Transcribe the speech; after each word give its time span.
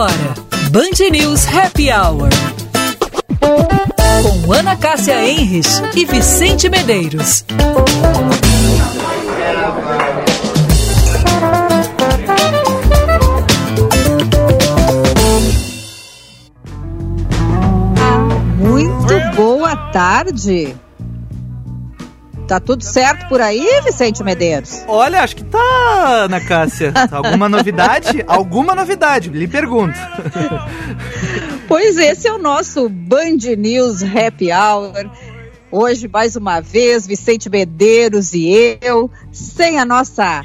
agora, 0.00 0.34
Band 0.70 1.10
News 1.10 1.46
Happy 1.46 1.90
Hour. 1.90 2.30
Com 4.22 4.50
Ana 4.50 4.74
Cássia 4.74 5.28
Enres 5.28 5.82
e 5.94 6.06
Vicente 6.06 6.70
Medeiros. 6.70 7.44
Muito 18.56 19.36
boa 19.36 19.76
tarde. 19.92 20.74
Tá 22.50 22.58
tudo 22.58 22.82
certo 22.82 23.28
por 23.28 23.40
aí, 23.40 23.64
Vicente 23.84 24.24
Medeiros? 24.24 24.82
Olha, 24.88 25.22
acho 25.22 25.36
que 25.36 25.44
tá, 25.44 26.24
Ana 26.24 26.40
Cássia. 26.40 26.92
Alguma 27.08 27.48
novidade? 27.48 28.24
Alguma 28.26 28.74
novidade, 28.74 29.28
lhe 29.28 29.46
pergunto. 29.46 29.96
Pois 31.68 31.96
esse 31.96 32.26
é 32.26 32.32
o 32.32 32.38
nosso 32.38 32.88
Band 32.88 33.54
News 33.56 34.02
Happy 34.02 34.48
Hour. 34.52 35.12
Hoje, 35.70 36.08
mais 36.08 36.34
uma 36.34 36.60
vez, 36.60 37.06
Vicente 37.06 37.48
Medeiros 37.48 38.34
e 38.34 38.76
eu, 38.82 39.08
sem 39.30 39.78
a 39.78 39.84
nossa 39.84 40.42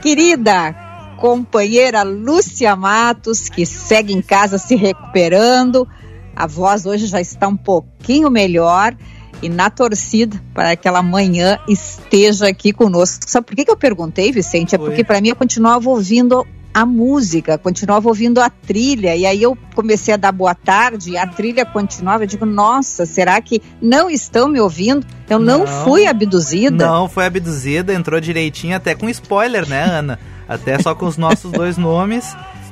querida 0.00 0.72
companheira 1.18 2.04
Lúcia 2.04 2.76
Matos, 2.76 3.48
que 3.48 3.66
segue 3.66 4.12
em 4.12 4.22
casa 4.22 4.58
se 4.58 4.76
recuperando. 4.76 5.88
A 6.36 6.46
voz 6.46 6.86
hoje 6.86 7.08
já 7.08 7.20
está 7.20 7.48
um 7.48 7.56
pouquinho 7.56 8.30
melhor 8.30 8.94
e 9.42 9.48
na 9.48 9.70
torcida 9.70 10.40
para 10.54 10.76
que 10.76 10.86
ela 10.86 10.98
amanhã 10.98 11.58
esteja 11.68 12.48
aqui 12.48 12.72
conosco. 12.72 13.24
Sabe 13.26 13.46
por 13.46 13.56
que, 13.56 13.64
que 13.64 13.70
eu 13.70 13.76
perguntei, 13.76 14.32
Vicente? 14.32 14.74
É 14.74 14.78
porque 14.78 15.04
para 15.04 15.20
mim 15.20 15.28
eu 15.28 15.36
continuava 15.36 15.88
ouvindo 15.88 16.46
a 16.72 16.86
música, 16.86 17.58
continuava 17.58 18.08
ouvindo 18.08 18.40
a 18.40 18.48
trilha, 18.48 19.16
e 19.16 19.26
aí 19.26 19.42
eu 19.42 19.56
comecei 19.74 20.14
a 20.14 20.16
dar 20.16 20.30
boa 20.30 20.54
tarde, 20.54 21.16
a 21.16 21.26
trilha 21.26 21.64
continuava, 21.64 22.22
eu 22.22 22.26
digo, 22.26 22.46
nossa, 22.46 23.04
será 23.04 23.40
que 23.40 23.60
não 23.80 24.08
estão 24.08 24.48
me 24.48 24.60
ouvindo? 24.60 25.04
Eu 25.28 25.38
não, 25.38 25.60
não 25.60 25.66
fui 25.66 26.06
abduzida? 26.06 26.86
Não, 26.86 27.08
foi 27.08 27.26
abduzida, 27.26 27.92
entrou 27.92 28.20
direitinho, 28.20 28.76
até 28.76 28.94
com 28.94 29.08
spoiler, 29.08 29.68
né, 29.68 29.82
Ana? 29.82 30.18
Até 30.48 30.78
só 30.80 30.94
com 30.94 31.06
os 31.06 31.16
nossos 31.16 31.50
dois 31.50 31.76
nomes. 31.76 32.24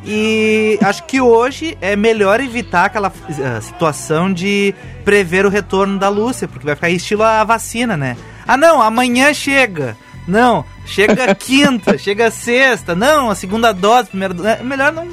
E 0.07 0.79
acho 0.83 1.03
que 1.05 1.21
hoje 1.21 1.77
é 1.81 1.97
melhor 1.97 2.41
evitar 2.41 2.85
aquela 2.85 3.09
uh, 3.09 3.61
situação 3.61 4.33
de 4.33 4.73
prever 5.05 5.45
o 5.45 5.49
retorno 5.49 5.99
da 5.99 6.09
Lúcia, 6.09 6.47
porque 6.47 6.65
vai 6.65 6.77
ficar 6.77 6.91
estilo 6.91 7.25
a 7.25 7.43
vacina, 7.43 7.97
né? 7.97 8.17
Ah, 8.47 8.57
não, 8.57 8.81
amanhã 8.81 9.35
chega. 9.35 9.97
Não, 10.27 10.65
chega 10.85 11.35
quinta, 11.35 11.99
chega 11.99 12.31
sexta. 12.31 12.95
Não, 12.95 13.31
a 13.31 13.35
segunda 13.35 13.73
dose, 13.73 14.09
primeira 14.09 14.33
dose. 14.33 14.49
É 14.49 14.63
melhor 14.63 14.93
não. 14.93 15.09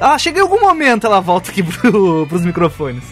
Ah, 0.00 0.18
chega 0.18 0.40
em 0.40 0.42
algum 0.42 0.60
momento 0.60 1.06
ela 1.06 1.20
volta 1.20 1.52
aqui 1.52 1.62
pro, 1.62 2.26
pros 2.26 2.44
microfones. 2.44 3.04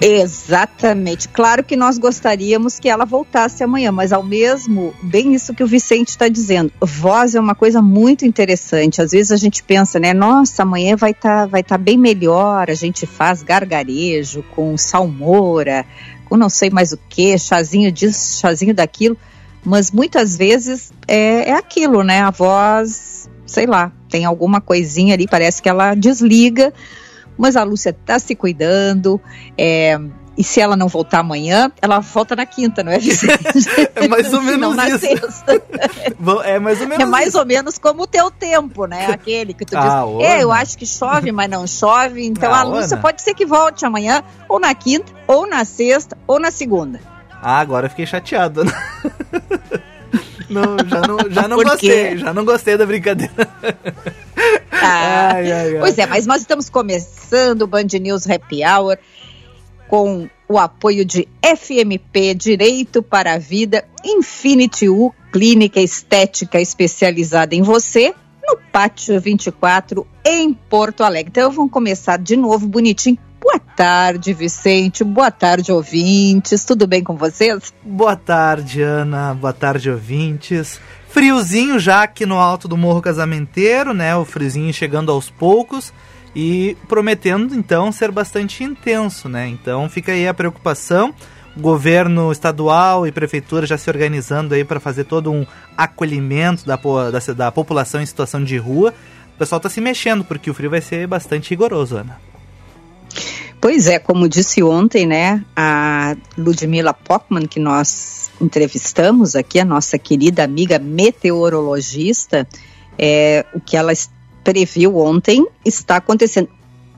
Exatamente. 0.00 1.28
Claro 1.28 1.64
que 1.64 1.76
nós 1.76 1.98
gostaríamos 1.98 2.78
que 2.78 2.88
ela 2.88 3.04
voltasse 3.04 3.62
amanhã, 3.62 3.90
mas 3.90 4.12
ao 4.12 4.22
mesmo, 4.22 4.94
bem 5.02 5.34
isso 5.34 5.54
que 5.54 5.62
o 5.62 5.66
Vicente 5.66 6.08
está 6.08 6.28
dizendo. 6.28 6.72
Voz 6.80 7.34
é 7.34 7.40
uma 7.40 7.54
coisa 7.54 7.80
muito 7.80 8.24
interessante. 8.24 9.00
Às 9.00 9.12
vezes 9.12 9.30
a 9.30 9.36
gente 9.36 9.62
pensa, 9.62 9.98
né? 9.98 10.12
Nossa, 10.12 10.62
amanhã 10.62 10.96
vai 10.96 11.12
estar 11.12 11.42
tá, 11.42 11.46
vai 11.46 11.62
tá 11.62 11.78
bem 11.78 11.96
melhor. 11.96 12.70
A 12.70 12.74
gente 12.74 13.06
faz 13.06 13.42
gargarejo 13.42 14.44
com 14.54 14.76
salmoura, 14.76 15.86
com 16.26 16.36
não 16.36 16.48
sei 16.48 16.70
mais 16.70 16.92
o 16.92 16.98
que, 17.08 17.38
chazinho 17.38 17.90
disso, 17.90 18.40
chazinho 18.40 18.74
daquilo. 18.74 19.16
Mas 19.64 19.90
muitas 19.90 20.36
vezes 20.36 20.92
é, 21.06 21.50
é 21.50 21.52
aquilo, 21.52 22.02
né? 22.02 22.20
A 22.20 22.30
voz, 22.30 23.30
sei 23.46 23.66
lá, 23.66 23.92
tem 24.08 24.24
alguma 24.24 24.60
coisinha 24.60 25.14
ali, 25.14 25.26
parece 25.26 25.62
que 25.62 25.68
ela 25.68 25.94
desliga 25.94 26.72
mas 27.42 27.56
a 27.56 27.64
Lúcia 27.64 27.90
está 27.90 28.20
se 28.20 28.36
cuidando. 28.36 29.20
É, 29.58 29.98
e 30.38 30.44
se 30.44 30.60
ela 30.60 30.76
não 30.76 30.86
voltar 30.86 31.18
amanhã, 31.18 31.72
ela 31.82 31.98
volta 31.98 32.36
na 32.36 32.46
quinta, 32.46 32.84
não 32.84 32.92
é, 32.92 33.00
Vicente? 33.00 33.68
é 33.96 34.06
mais 34.06 34.32
ou 34.32 34.40
menos 34.40 34.60
não, 34.60 34.74
na 34.74 34.88
isso. 34.88 35.00
Sexta. 35.00 35.60
é 36.44 36.58
mais 36.60 36.80
ou 36.80 36.86
menos 36.86 37.02
É 37.02 37.04
mais 37.04 37.28
isso. 37.30 37.38
ou 37.40 37.44
menos 37.44 37.78
como 37.78 38.04
o 38.04 38.06
teu 38.06 38.30
tempo, 38.30 38.86
né? 38.86 39.06
Aquele 39.06 39.52
que 39.52 39.64
tu 39.64 39.76
ah, 39.76 40.04
diz, 40.06 40.24
é, 40.24 40.44
eu 40.44 40.52
acho 40.52 40.78
que 40.78 40.86
chove, 40.86 41.32
mas 41.32 41.50
não 41.50 41.66
chove. 41.66 42.24
Então 42.24 42.54
ah, 42.54 42.60
a 42.60 42.62
Lúcia 42.62 42.94
Ana. 42.94 43.02
pode 43.02 43.22
ser 43.22 43.34
que 43.34 43.44
volte 43.44 43.84
amanhã, 43.84 44.22
ou 44.48 44.60
na 44.60 44.72
quinta, 44.72 45.12
ou 45.26 45.44
na 45.44 45.64
sexta, 45.64 46.16
ou 46.28 46.38
na 46.38 46.52
segunda. 46.52 47.00
Ah, 47.42 47.58
agora 47.58 47.86
eu 47.86 47.90
fiquei 47.90 48.06
chateado. 48.06 48.62
Não, 50.52 50.76
já 50.88 51.00
não, 51.00 51.18
já 51.30 51.48
não 51.48 51.56
gostei, 51.56 52.16
já 52.18 52.34
não 52.34 52.44
gostei 52.44 52.76
da 52.76 52.86
brincadeira. 52.86 53.32
Ah, 54.70 55.34
ai, 55.34 55.52
ai, 55.52 55.74
ai. 55.74 55.78
Pois 55.78 55.96
é, 55.96 56.06
mas 56.06 56.26
nós 56.26 56.40
estamos 56.40 56.68
começando 56.68 57.62
o 57.62 57.66
Band 57.66 57.86
News 58.00 58.28
Happy 58.28 58.62
Hour 58.64 58.98
com 59.88 60.28
o 60.48 60.58
apoio 60.58 61.04
de 61.04 61.28
FMP 61.40 62.34
Direito 62.34 63.02
para 63.02 63.34
a 63.34 63.38
Vida, 63.38 63.84
Infinity 64.04 64.88
U, 64.88 65.14
clínica 65.32 65.80
estética 65.80 66.60
especializada 66.60 67.54
em 67.54 67.62
você, 67.62 68.14
no 68.46 68.58
Pátio 68.72 69.20
24, 69.20 70.06
em 70.24 70.52
Porto 70.52 71.04
Alegre. 71.04 71.30
Então 71.30 71.50
vamos 71.50 71.70
começar 71.70 72.18
de 72.18 72.36
novo 72.36 72.66
bonitinho 72.66 73.18
Boa 73.42 73.58
tarde, 73.58 74.32
Vicente. 74.32 75.02
Boa 75.02 75.30
tarde, 75.30 75.72
ouvintes. 75.72 76.64
Tudo 76.64 76.86
bem 76.86 77.02
com 77.02 77.16
vocês? 77.16 77.74
Boa 77.82 78.14
tarde, 78.14 78.80
Ana. 78.80 79.34
Boa 79.34 79.52
tarde, 79.52 79.90
ouvintes. 79.90 80.80
Friozinho 81.08 81.76
já 81.80 82.04
aqui 82.04 82.24
no 82.24 82.38
alto 82.38 82.68
do 82.68 82.76
Morro 82.76 83.02
Casamenteiro, 83.02 83.92
né? 83.92 84.14
O 84.14 84.24
friozinho 84.24 84.72
chegando 84.72 85.10
aos 85.10 85.28
poucos 85.28 85.92
e 86.36 86.76
prometendo 86.88 87.52
então 87.54 87.90
ser 87.90 88.12
bastante 88.12 88.62
intenso, 88.62 89.28
né? 89.28 89.48
Então 89.48 89.88
fica 89.88 90.12
aí 90.12 90.28
a 90.28 90.32
preocupação. 90.32 91.12
O 91.56 91.60
governo 91.60 92.30
estadual 92.30 93.06
e 93.06 93.12
prefeitura 93.12 93.66
já 93.66 93.76
se 93.76 93.90
organizando 93.90 94.54
aí 94.54 94.64
para 94.64 94.78
fazer 94.78 95.04
todo 95.04 95.32
um 95.32 95.44
acolhimento 95.76 96.64
da, 96.64 96.76
da, 96.76 97.34
da 97.34 97.52
população 97.52 98.00
em 98.00 98.06
situação 98.06 98.42
de 98.42 98.56
rua. 98.56 98.94
O 99.34 99.38
pessoal 99.38 99.58
está 99.58 99.68
se 99.68 99.80
mexendo 99.80 100.24
porque 100.24 100.48
o 100.48 100.54
frio 100.54 100.70
vai 100.70 100.80
ser 100.80 101.06
bastante 101.08 101.50
rigoroso, 101.50 101.96
Ana. 101.96 102.31
Pois 103.60 103.86
é, 103.86 103.98
como 103.98 104.28
disse 104.28 104.60
ontem, 104.62 105.06
né, 105.06 105.44
a 105.54 106.16
Ludmila 106.36 106.92
Pockman, 106.92 107.46
que 107.46 107.60
nós 107.60 108.28
entrevistamos 108.40 109.36
aqui, 109.36 109.60
a 109.60 109.64
nossa 109.64 109.96
querida 109.96 110.42
amiga 110.42 110.80
meteorologista, 110.80 112.46
é, 112.98 113.46
o 113.54 113.60
que 113.60 113.76
ela 113.76 113.92
previu 114.42 114.96
ontem 114.96 115.46
está 115.64 115.96
acontecendo. 115.96 116.48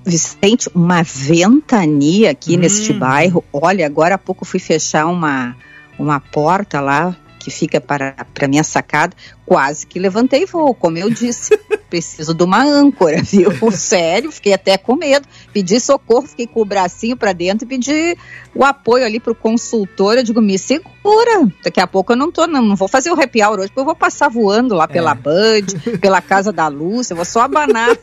Vicente, 0.06 0.70
uma 0.74 1.02
ventania 1.02 2.30
aqui 2.30 2.56
hum. 2.56 2.60
neste 2.60 2.92
bairro. 2.92 3.44
Olha, 3.52 3.86
agora 3.86 4.14
há 4.14 4.18
pouco 4.18 4.44
fui 4.44 4.60
fechar 4.60 5.06
uma, 5.06 5.56
uma 5.98 6.20
porta 6.20 6.80
lá 6.80 7.16
que 7.44 7.50
fica 7.50 7.78
para 7.78 8.16
a 8.18 8.48
minha 8.48 8.64
sacada, 8.64 9.14
quase 9.44 9.86
que 9.86 9.98
levantei 9.98 10.46
voo, 10.46 10.74
como 10.74 10.96
eu 10.96 11.10
disse. 11.10 11.58
Preciso 11.90 12.32
de 12.32 12.42
uma 12.42 12.64
âncora, 12.64 13.22
viu? 13.22 13.50
Sério, 13.70 14.32
fiquei 14.32 14.54
até 14.54 14.78
com 14.78 14.96
medo. 14.96 15.28
Pedi 15.52 15.78
socorro, 15.78 16.26
fiquei 16.26 16.46
com 16.46 16.62
o 16.62 16.64
bracinho 16.64 17.16
para 17.16 17.34
dentro 17.34 17.66
e 17.66 17.68
pedi 17.68 18.16
o 18.54 18.64
apoio 18.64 19.04
ali 19.04 19.20
para 19.20 19.32
o 19.32 19.34
consultor. 19.34 20.16
Eu 20.16 20.24
digo, 20.24 20.40
me 20.40 20.58
segura. 20.58 21.46
Daqui 21.62 21.80
a 21.80 21.86
pouco 21.86 22.12
eu 22.12 22.16
não 22.16 22.32
tô, 22.32 22.46
não, 22.46 22.62
não 22.62 22.74
vou 22.74 22.88
fazer 22.88 23.10
o 23.10 23.20
happy 23.20 23.42
hour 23.44 23.58
hoje, 23.58 23.68
porque 23.68 23.80
eu 23.80 23.84
vou 23.84 23.94
passar 23.94 24.28
voando 24.28 24.74
lá 24.74 24.88
pela 24.88 25.12
é. 25.12 25.14
Band, 25.14 25.66
pela 26.00 26.22
Casa 26.22 26.50
da 26.50 26.66
Luz, 26.66 27.10
eu 27.10 27.16
vou 27.16 27.26
só 27.26 27.42
abanar. 27.42 27.94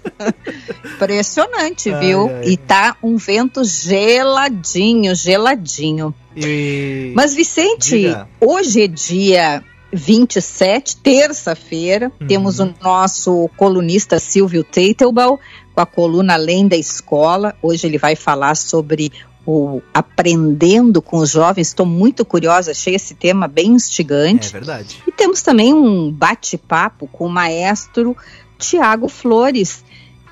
Impressionante, 0.85 1.91
viu? 1.96 2.28
Ai, 2.28 2.35
ai, 2.35 2.50
e 2.50 2.58
tá 2.58 2.96
um 3.02 3.18
vento 3.18 3.63
geladinho, 3.63 5.16
geladinho. 5.16 6.13
E... 6.36 7.12
Mas, 7.16 7.34
Vicente, 7.34 8.00
Diga. 8.00 8.28
hoje 8.40 8.84
é 8.84 8.88
dia 8.88 9.64
27, 9.94 10.97
terça-feira, 10.97 12.12
uhum. 12.19 12.28
temos 12.28 12.59
o 12.59 12.74
nosso 12.81 13.50
colunista 13.58 14.19
Silvio 14.19 14.64
Teitelbaum 14.64 15.38
com 15.73 15.82
a 15.82 15.85
coluna 15.85 16.34
Além 16.35 16.67
da 16.67 16.78
Escola. 16.78 17.56
Hoje 17.61 17.88
ele 17.88 17.97
vai 17.97 18.16
falar 18.16 18.56
sobre 18.56 19.11
o 19.46 19.82
aprendendo 19.94 21.02
com 21.02 21.17
os 21.17 21.32
jovens. 21.32 21.67
Estou 21.67 21.85
muito 21.85 22.23
curiosa, 22.23 22.72
achei 22.72 22.96
esse 22.96 23.14
tema 23.14 23.47
bem 23.47 23.72
instigante. 23.72 24.50
É 24.50 24.52
verdade. 24.52 25.02
E 25.08 25.11
temos 25.11 25.41
também 25.41 25.73
um 25.73 26.11
bate-papo 26.11 27.08
com 27.08 27.26
o 27.26 27.29
maestro 27.29 28.16
Tiago 28.58 29.08
Flores, 29.08 29.84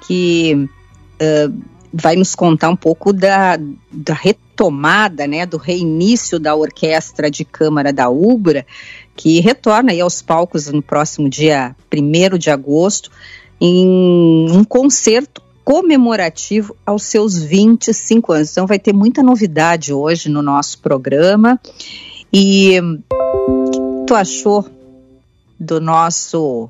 que 0.07 0.69
uh, 1.19 1.53
vai 1.93 2.15
nos 2.15 2.35
contar 2.35 2.69
um 2.69 2.75
pouco 2.75 3.11
da, 3.11 3.57
da 3.91 4.13
retomada, 4.13 5.27
né, 5.27 5.45
do 5.45 5.57
reinício 5.57 6.39
da 6.39 6.55
Orquestra 6.55 7.29
de 7.29 7.43
Câmara 7.43 7.91
da 7.91 8.09
Ubra, 8.09 8.65
que 9.15 9.39
retorna 9.39 9.91
aí 9.91 10.01
aos 10.01 10.21
palcos 10.21 10.67
no 10.67 10.81
próximo 10.81 11.29
dia 11.29 11.75
1 11.93 12.37
de 12.37 12.49
agosto, 12.49 13.11
em 13.59 14.49
um 14.51 14.63
concerto 14.63 15.41
comemorativo 15.63 16.75
aos 16.85 17.03
seus 17.03 17.37
25 17.37 18.31
anos. 18.31 18.51
Então 18.51 18.65
vai 18.65 18.79
ter 18.79 18.93
muita 18.93 19.21
novidade 19.21 19.93
hoje 19.93 20.29
no 20.29 20.41
nosso 20.41 20.79
programa. 20.79 21.59
E 22.33 22.79
o 22.79 23.69
que 23.69 23.79
tu 24.07 24.15
achou 24.15 24.65
do 25.59 25.79
nosso 25.81 26.69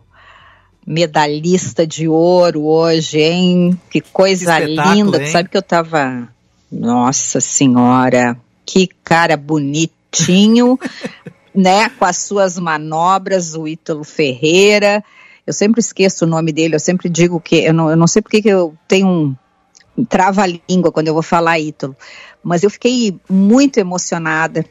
medalhista 0.89 1.85
de 1.85 2.07
ouro 2.07 2.65
hoje, 2.65 3.19
hein? 3.19 3.79
Que 3.91 4.01
coisa 4.01 4.59
que 4.59 4.65
linda. 4.65 5.21
Hein? 5.21 5.31
Sabe 5.31 5.47
que 5.47 5.55
eu 5.55 5.61
tava. 5.61 6.27
Nossa 6.71 7.39
Senhora, 7.39 8.35
que 8.65 8.89
cara 9.03 9.37
bonitinho, 9.37 10.79
né? 11.53 11.89
Com 11.89 12.05
as 12.05 12.17
suas 12.17 12.57
manobras, 12.57 13.53
o 13.53 13.67
Ítalo 13.67 14.03
Ferreira. 14.03 15.03
Eu 15.45 15.53
sempre 15.53 15.79
esqueço 15.79 16.25
o 16.25 16.27
nome 16.27 16.51
dele, 16.51 16.73
eu 16.73 16.79
sempre 16.79 17.07
digo 17.07 17.39
que. 17.39 17.57
Eu 17.57 17.73
não, 17.73 17.91
eu 17.91 17.95
não 17.95 18.07
sei 18.07 18.23
porque 18.23 18.41
que 18.41 18.49
eu 18.49 18.73
tenho 18.87 19.37
um 19.95 20.05
trava-língua 20.05 20.91
quando 20.91 21.07
eu 21.07 21.13
vou 21.13 21.23
falar 21.23 21.59
Ítalo. 21.59 21.95
Mas 22.43 22.63
eu 22.63 22.69
fiquei 22.71 23.15
muito 23.29 23.77
emocionada 23.77 24.65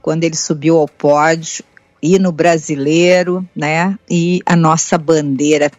quando 0.00 0.22
ele 0.22 0.36
subiu 0.36 0.78
ao 0.78 0.86
pódio, 0.86 1.64
hino 2.04 2.30
brasileiro, 2.30 3.48
né? 3.56 3.98
E 4.10 4.40
a 4.44 4.54
nossa 4.54 4.98
bandeira 4.98 5.70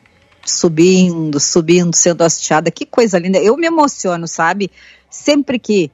subindo, 0.44 1.39
subindo, 1.39 1.95
sendo 1.95 2.24
hasteada. 2.24 2.72
Que 2.72 2.86
coisa 2.86 3.19
linda. 3.19 3.38
Eu 3.38 3.56
me 3.56 3.68
emociono, 3.68 4.27
sabe? 4.27 4.72
Sempre 5.10 5.60
que 5.60 5.92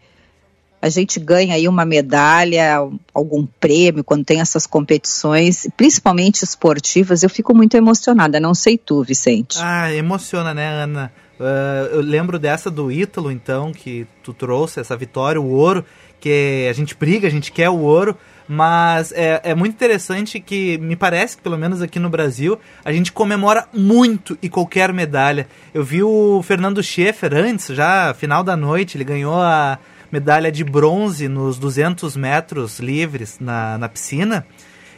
a 0.81 0.89
gente 0.89 1.19
ganha 1.19 1.56
aí 1.56 1.68
uma 1.68 1.86
medalha, 1.86 2.80
algum 3.13 3.45
prêmio, 3.45 4.04
quando 4.04 4.25
tem 4.25 4.42
essas 4.42 4.66
competições, 4.66 5.68
principalmente 5.78 6.44
esportivas, 6.44 7.22
eu 7.22 7.30
fico 7.30 7.54
muito 7.54 7.78
emocionada. 7.78 8.39
Não 8.39 8.56
sei 8.56 8.78
tu, 8.78 9.04
Vicente. 9.04 9.60
Ah, 9.62 9.94
emociona, 9.94 10.54
né, 10.54 10.68
Ana? 10.68 11.12
Uh, 11.39 11.95
eu 11.95 12.01
lembro 12.01 12.39
dessa 12.39 12.72
do 12.72 12.92
Ítalo, 12.92 13.31
então, 13.31 13.72
que 13.72 14.07
tu 14.24 14.33
trouxe 14.33 14.80
essa 14.80 14.95
vitória, 14.98 15.39
o 15.39 15.50
ouro, 15.51 15.86
que 16.19 16.68
a 16.69 16.74
gente 16.74 16.95
briga, 16.95 17.28
a 17.28 17.31
gente 17.31 17.51
quer 17.51 17.69
o 17.69 17.80
ouro, 17.80 18.16
mas 18.53 19.13
é, 19.13 19.39
é 19.45 19.56
muito 19.56 19.75
interessante 19.75 20.38
que, 20.38 20.77
me 20.80 20.98
parece 20.98 21.38
que 21.38 21.42
pelo 21.42 21.57
menos 21.57 21.81
aqui 21.81 21.98
no 22.00 22.09
Brasil, 22.09 22.59
a 22.83 22.92
gente 22.92 23.09
comemora 23.09 23.65
muito 23.74 24.38
e 24.42 24.50
qualquer 24.50 24.92
medalha. 24.92 25.48
Eu 25.74 25.86
vi 25.86 26.03
o 26.03 26.44
Fernando 26.44 26.83
Schaefer 26.83 27.33
antes, 27.33 27.68
já 27.68 28.13
final 28.13 28.44
da 28.44 28.57
noite, 28.57 28.98
ele 28.98 29.06
ganhou 29.06 29.36
a 29.36 29.80
medalha 30.12 30.51
de 30.51 30.65
bronze 30.65 31.30
nos 31.30 31.57
200 31.57 32.18
metros 32.18 32.77
livres 32.80 33.38
na, 33.39 33.77
na 33.77 33.88
piscina. 33.88 34.45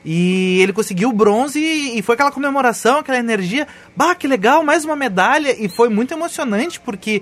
E 0.03 0.59
ele 0.59 0.73
conseguiu 0.73 1.09
o 1.09 1.13
bronze 1.13 1.59
e 1.59 2.01
foi 2.01 2.15
aquela 2.15 2.31
comemoração, 2.31 2.97
aquela 2.97 3.19
energia. 3.19 3.67
Bah, 3.95 4.15
que 4.15 4.27
legal, 4.27 4.63
mais 4.63 4.83
uma 4.83 4.95
medalha. 4.95 5.55
E 5.63 5.69
foi 5.69 5.89
muito 5.89 6.11
emocionante 6.11 6.79
porque 6.79 7.21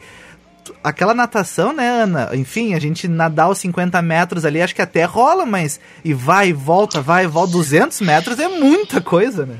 aquela 0.83 1.13
natação, 1.13 1.73
né, 1.73 1.87
Ana? 1.87 2.29
Enfim, 2.33 2.73
a 2.73 2.79
gente 2.79 3.07
nadar 3.07 3.49
os 3.49 3.57
50 3.59 4.01
metros 4.01 4.45
ali, 4.45 4.61
acho 4.61 4.75
que 4.75 4.81
até 4.81 5.03
rola, 5.03 5.45
mas. 5.45 5.79
E 6.03 6.13
vai 6.13 6.49
e 6.49 6.53
volta, 6.53 7.01
vai 7.01 7.25
e 7.25 7.27
volta. 7.27 7.53
200 7.53 8.01
metros 8.01 8.39
é 8.39 8.47
muita 8.47 9.01
coisa, 9.01 9.45
né? 9.45 9.57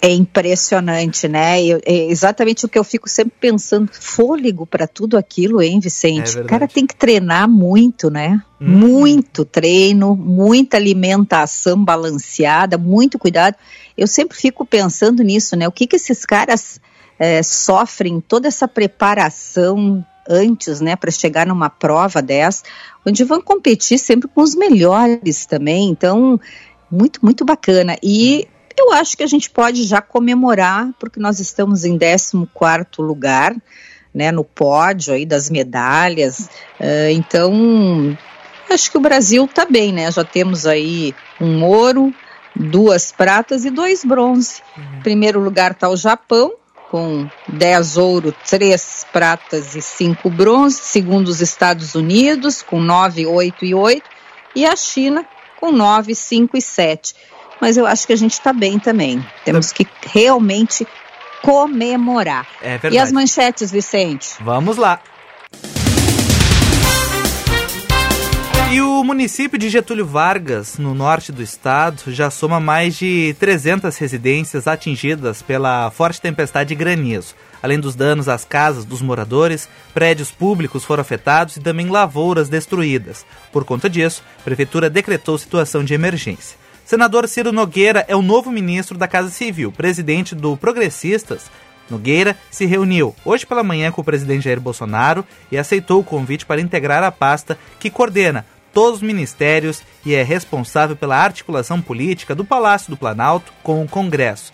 É 0.00 0.12
impressionante, 0.12 1.26
né? 1.26 1.64
Eu, 1.64 1.80
é 1.84 2.10
exatamente 2.10 2.64
o 2.66 2.68
que 2.68 2.78
eu 2.78 2.84
fico 2.84 3.08
sempre 3.08 3.34
pensando, 3.40 3.90
fôlego 3.92 4.66
para 4.66 4.86
tudo 4.86 5.16
aquilo, 5.16 5.62
hein, 5.62 5.80
Vicente? 5.80 6.38
É 6.38 6.42
o 6.42 6.44
cara 6.44 6.68
tem 6.68 6.86
que 6.86 6.94
treinar 6.94 7.48
muito, 7.48 8.10
né? 8.10 8.42
Hum. 8.60 8.68
Muito 8.68 9.44
treino, 9.44 10.14
muita 10.14 10.76
alimentação 10.76 11.82
balanceada, 11.82 12.76
muito 12.76 13.18
cuidado. 13.18 13.56
Eu 13.96 14.06
sempre 14.06 14.36
fico 14.36 14.64
pensando 14.66 15.22
nisso, 15.22 15.56
né? 15.56 15.66
O 15.66 15.72
que 15.72 15.86
que 15.86 15.96
esses 15.96 16.24
caras 16.24 16.80
é, 17.18 17.42
sofrem 17.42 18.20
toda 18.20 18.48
essa 18.48 18.68
preparação 18.68 20.04
antes, 20.28 20.80
né, 20.80 20.96
para 20.96 21.10
chegar 21.10 21.46
numa 21.46 21.70
prova 21.70 22.20
dessa, 22.20 22.62
onde 23.06 23.24
vão 23.24 23.40
competir 23.40 23.98
sempre 23.98 24.28
com 24.28 24.40
os 24.40 24.54
melhores 24.54 25.46
também. 25.46 25.88
Então, 25.88 26.40
muito, 26.90 27.20
muito 27.22 27.44
bacana. 27.44 27.96
E 28.02 28.48
eu 28.78 28.92
acho 28.92 29.16
que 29.16 29.22
a 29.22 29.26
gente 29.26 29.50
pode 29.50 29.84
já 29.84 30.00
comemorar, 30.00 30.90
porque 30.98 31.18
nós 31.18 31.40
estamos 31.40 31.84
em 31.84 31.98
14 31.98 32.46
lugar, 32.98 33.54
né, 34.14 34.30
no 34.30 34.44
pódio 34.44 35.14
aí 35.14 35.26
das 35.26 35.50
medalhas. 35.50 36.48
Uh, 36.80 37.10
então, 37.12 38.16
acho 38.70 38.90
que 38.90 38.98
o 38.98 39.00
Brasil 39.00 39.44
está 39.44 39.64
bem, 39.64 39.92
né? 39.92 40.10
Já 40.10 40.24
temos 40.24 40.66
aí 40.66 41.14
um 41.40 41.64
ouro, 41.64 42.14
duas 42.54 43.12
pratas 43.12 43.64
e 43.64 43.70
dois 43.70 44.04
bronze. 44.04 44.62
Uhum. 44.76 45.00
Primeiro 45.02 45.40
lugar 45.40 45.72
está 45.72 45.88
o 45.88 45.96
Japão, 45.96 46.52
com 46.96 47.28
10 47.48 47.98
ouro, 47.98 48.34
3 48.48 49.06
pratas 49.12 49.76
e 49.76 49.82
5 49.82 50.30
bronze. 50.30 50.80
Segundo, 50.80 51.28
os 51.28 51.42
Estados 51.42 51.94
Unidos, 51.94 52.62
com 52.62 52.80
9, 52.80 53.26
8 53.26 53.66
e 53.66 53.74
8. 53.74 54.02
E 54.54 54.64
a 54.64 54.74
China, 54.74 55.26
com 55.60 55.70
9, 55.70 56.14
5 56.14 56.56
e 56.56 56.62
7 56.62 57.14
mas 57.58 57.78
eu 57.78 57.86
acho 57.86 58.06
que 58.06 58.12
a 58.12 58.16
gente 58.16 58.34
está 58.34 58.52
bem 58.52 58.78
também. 58.78 59.24
Temos 59.42 59.72
que 59.72 59.86
realmente 60.04 60.86
comemorar. 61.40 62.46
É 62.60 62.76
verdade. 62.76 62.94
E 62.94 62.98
as 62.98 63.10
manchetes, 63.10 63.72
Vicente? 63.72 64.34
Vamos 64.40 64.76
lá. 64.76 65.00
E 68.68 68.80
o 68.80 69.04
município 69.04 69.56
de 69.56 69.70
Getúlio 69.70 70.04
Vargas, 70.04 70.76
no 70.76 70.92
norte 70.92 71.30
do 71.30 71.40
estado, 71.40 72.02
já 72.08 72.30
soma 72.30 72.58
mais 72.58 72.96
de 72.96 73.34
300 73.38 73.96
residências 73.96 74.66
atingidas 74.66 75.40
pela 75.40 75.88
forte 75.92 76.20
tempestade 76.20 76.74
e 76.74 76.76
granizo. 76.76 77.36
Além 77.62 77.78
dos 77.78 77.94
danos 77.94 78.28
às 78.28 78.44
casas 78.44 78.84
dos 78.84 79.00
moradores, 79.00 79.68
prédios 79.94 80.32
públicos 80.32 80.84
foram 80.84 81.00
afetados 81.00 81.56
e 81.56 81.60
também 81.60 81.88
lavouras 81.88 82.48
destruídas. 82.48 83.24
Por 83.52 83.64
conta 83.64 83.88
disso, 83.88 84.24
a 84.40 84.42
prefeitura 84.42 84.90
decretou 84.90 85.38
situação 85.38 85.84
de 85.84 85.94
emergência. 85.94 86.58
Senador 86.84 87.28
Ciro 87.28 87.52
Nogueira 87.52 88.04
é 88.08 88.16
o 88.16 88.22
novo 88.22 88.50
ministro 88.50 88.98
da 88.98 89.06
Casa 89.06 89.30
Civil. 89.30 89.70
Presidente 89.70 90.34
do 90.34 90.56
Progressistas, 90.56 91.50
Nogueira 91.88 92.36
se 92.50 92.66
reuniu 92.66 93.14
hoje 93.24 93.46
pela 93.46 93.62
manhã 93.62 93.92
com 93.92 94.00
o 94.00 94.04
presidente 94.04 94.44
Jair 94.44 94.60
Bolsonaro 94.60 95.24
e 95.52 95.56
aceitou 95.56 96.00
o 96.00 96.04
convite 96.04 96.44
para 96.44 96.60
integrar 96.60 97.04
a 97.04 97.12
pasta 97.12 97.56
que 97.78 97.90
coordena 97.90 98.44
todos 98.76 98.96
os 98.96 99.02
ministérios 99.02 99.82
e 100.04 100.14
é 100.14 100.22
responsável 100.22 100.94
pela 100.94 101.16
articulação 101.16 101.80
política 101.80 102.34
do 102.34 102.44
Palácio 102.44 102.90
do 102.90 102.96
Planalto 102.96 103.50
com 103.62 103.82
o 103.82 103.88
Congresso. 103.88 104.52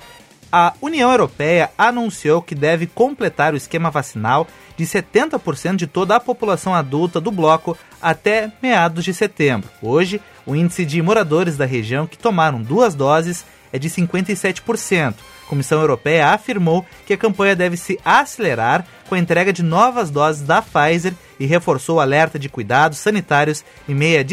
A 0.52 0.74
União 0.80 1.10
Europeia 1.10 1.70
anunciou 1.76 2.40
que 2.40 2.54
deve 2.54 2.86
completar 2.86 3.52
o 3.52 3.56
esquema 3.56 3.90
vacinal 3.90 4.46
de 4.76 4.84
70% 4.84 5.74
de 5.74 5.88
toda 5.88 6.14
a 6.14 6.20
população 6.20 6.72
adulta 6.72 7.20
do 7.20 7.32
bloco 7.32 7.76
até 8.00 8.52
meados 8.62 9.04
de 9.04 9.12
setembro. 9.12 9.68
Hoje, 9.82 10.20
o 10.46 10.54
índice 10.54 10.84
de 10.84 11.02
moradores 11.02 11.56
da 11.56 11.64
região 11.64 12.06
que 12.06 12.16
tomaram 12.16 12.62
duas 12.62 12.94
doses 12.94 13.44
é 13.72 13.78
de 13.78 13.90
57%. 13.90 15.14
Comissão 15.52 15.82
Europeia 15.82 16.28
afirmou 16.28 16.82
que 17.04 17.12
a 17.12 17.18
campanha 17.18 17.54
deve 17.54 17.76
se 17.76 18.00
acelerar 18.02 18.86
com 19.06 19.14
a 19.14 19.18
entrega 19.18 19.52
de 19.52 19.62
novas 19.62 20.08
doses 20.08 20.40
da 20.40 20.62
Pfizer 20.62 21.12
e 21.38 21.44
reforçou 21.44 21.96
o 21.96 22.00
alerta 22.00 22.38
de 22.38 22.48
cuidados 22.48 22.96
sanitários 22.96 23.62
em 23.86 23.94
meio 23.94 24.18
à 24.18 24.24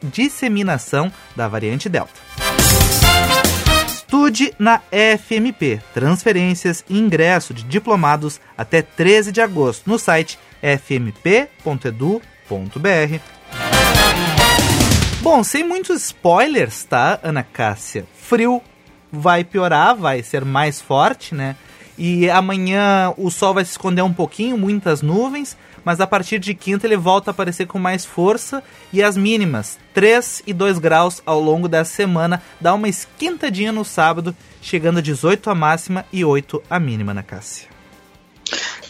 disseminação 0.00 1.10
da 1.34 1.48
variante 1.48 1.88
Delta. 1.88 2.12
Estude 3.84 4.54
na 4.60 4.80
FMP, 5.18 5.82
transferências 5.92 6.84
e 6.88 6.96
ingresso 6.96 7.52
de 7.52 7.64
diplomados 7.64 8.40
até 8.56 8.80
13 8.80 9.32
de 9.32 9.40
agosto 9.40 9.90
no 9.90 9.98
site 9.98 10.38
fmp.edu.br. 10.62 11.50
Bom, 15.20 15.42
sem 15.42 15.64
muitos 15.64 16.00
spoilers, 16.04 16.84
tá, 16.84 17.18
Ana 17.24 17.42
Cássia? 17.42 18.06
Frio 18.14 18.62
vai 19.12 19.44
piorar, 19.44 19.96
vai 19.96 20.22
ser 20.22 20.44
mais 20.44 20.80
forte, 20.80 21.34
né? 21.34 21.56
E 21.98 22.30
amanhã 22.30 23.12
o 23.16 23.30
sol 23.30 23.52
vai 23.52 23.64
se 23.64 23.72
esconder 23.72 24.02
um 24.02 24.12
pouquinho, 24.12 24.56
muitas 24.56 25.02
nuvens, 25.02 25.56
mas 25.84 26.00
a 26.00 26.06
partir 26.06 26.38
de 26.38 26.54
quinta 26.54 26.86
ele 26.86 26.96
volta 26.96 27.30
a 27.30 27.32
aparecer 27.32 27.66
com 27.66 27.78
mais 27.78 28.04
força 28.04 28.62
e 28.92 29.02
as 29.02 29.16
mínimas 29.16 29.78
3 29.92 30.44
e 30.46 30.52
2 30.52 30.78
graus 30.78 31.22
ao 31.26 31.40
longo 31.40 31.68
dessa 31.68 31.92
semana, 31.94 32.42
dá 32.60 32.72
uma 32.72 32.88
esquentadinha 32.88 33.72
no 33.72 33.84
sábado, 33.84 34.34
chegando 34.62 34.98
a 34.98 35.02
18 35.02 35.50
a 35.50 35.54
máxima 35.54 36.04
e 36.12 36.24
8 36.24 36.62
a 36.70 36.80
mínima 36.80 37.12
na 37.12 37.22
Cássia. 37.22 37.69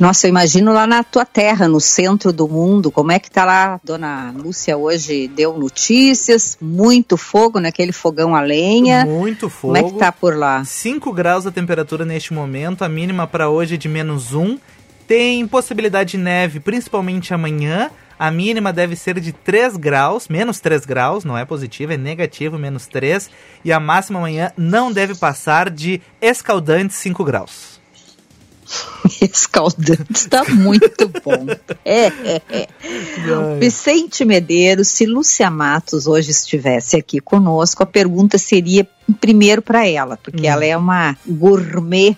Nossa, 0.00 0.26
eu 0.26 0.30
imagino 0.30 0.72
lá 0.72 0.86
na 0.86 1.04
tua 1.04 1.26
terra, 1.26 1.68
no 1.68 1.78
centro 1.78 2.32
do 2.32 2.48
mundo, 2.48 2.90
como 2.90 3.12
é 3.12 3.18
que 3.18 3.30
tá 3.30 3.44
lá? 3.44 3.78
Dona 3.84 4.32
Lúcia 4.34 4.74
hoje 4.74 5.28
deu 5.28 5.58
notícias, 5.58 6.56
muito 6.58 7.18
fogo 7.18 7.60
naquele 7.60 7.92
fogão 7.92 8.34
a 8.34 8.40
lenha. 8.40 9.04
Muito 9.04 9.50
fogo. 9.50 9.74
Como 9.74 9.86
é 9.86 9.92
que 9.92 9.98
tá 9.98 10.10
por 10.10 10.34
lá? 10.34 10.64
5 10.64 11.12
graus 11.12 11.46
a 11.46 11.50
temperatura 11.50 12.06
neste 12.06 12.32
momento, 12.32 12.82
a 12.82 12.88
mínima 12.88 13.26
para 13.26 13.50
hoje 13.50 13.74
é 13.74 13.76
de 13.76 13.90
menos 13.90 14.32
1. 14.32 14.58
Tem 15.06 15.46
possibilidade 15.46 16.12
de 16.12 16.18
neve, 16.18 16.60
principalmente 16.60 17.34
amanhã. 17.34 17.90
A 18.18 18.30
mínima 18.30 18.72
deve 18.72 18.96
ser 18.96 19.20
de 19.20 19.32
3 19.32 19.76
graus, 19.76 20.28
menos 20.28 20.60
3 20.60 20.86
graus, 20.86 21.26
não 21.26 21.36
é 21.36 21.44
positivo, 21.44 21.92
é 21.92 21.98
negativo, 21.98 22.58
menos 22.58 22.86
3. 22.86 23.28
E 23.62 23.70
a 23.70 23.78
máxima 23.78 24.18
amanhã 24.18 24.50
não 24.56 24.90
deve 24.90 25.14
passar 25.14 25.68
de 25.68 26.00
escaldantes 26.22 26.96
5 26.96 27.22
graus. 27.22 27.69
escaldante, 29.20 30.12
está 30.12 30.44
muito 30.44 31.08
bom. 31.24 31.46
É, 31.84 32.06
é, 32.06 32.42
é. 32.50 32.68
Vicente 33.58 34.24
Medeiros, 34.24 34.88
se 34.88 35.06
Lúcia 35.06 35.50
Matos 35.50 36.06
hoje 36.06 36.30
estivesse 36.30 36.96
aqui 36.96 37.20
conosco, 37.20 37.82
a 37.82 37.86
pergunta 37.86 38.38
seria 38.38 38.86
primeiro 39.20 39.62
para 39.62 39.86
ela, 39.86 40.16
porque 40.16 40.46
hum. 40.46 40.50
ela 40.50 40.64
é 40.64 40.76
uma 40.76 41.16
gourmet 41.26 42.16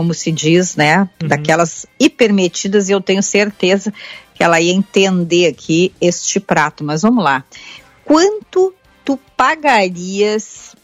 como 0.00 0.14
se 0.14 0.32
diz, 0.32 0.76
né? 0.76 1.10
Uhum. 1.20 1.28
Daquelas 1.28 1.84
hipermetidas, 1.98 2.88
e 2.88 2.92
eu 2.92 3.02
tenho 3.02 3.22
certeza 3.22 3.92
que 4.34 4.42
ela 4.42 4.58
ia 4.58 4.72
entender 4.72 5.46
aqui 5.46 5.92
este 6.00 6.40
prato. 6.40 6.82
Mas 6.82 7.02
vamos 7.02 7.22
lá. 7.22 7.44
Quanto 8.02 8.74
tu 9.04 9.18
pagarias 9.36 10.74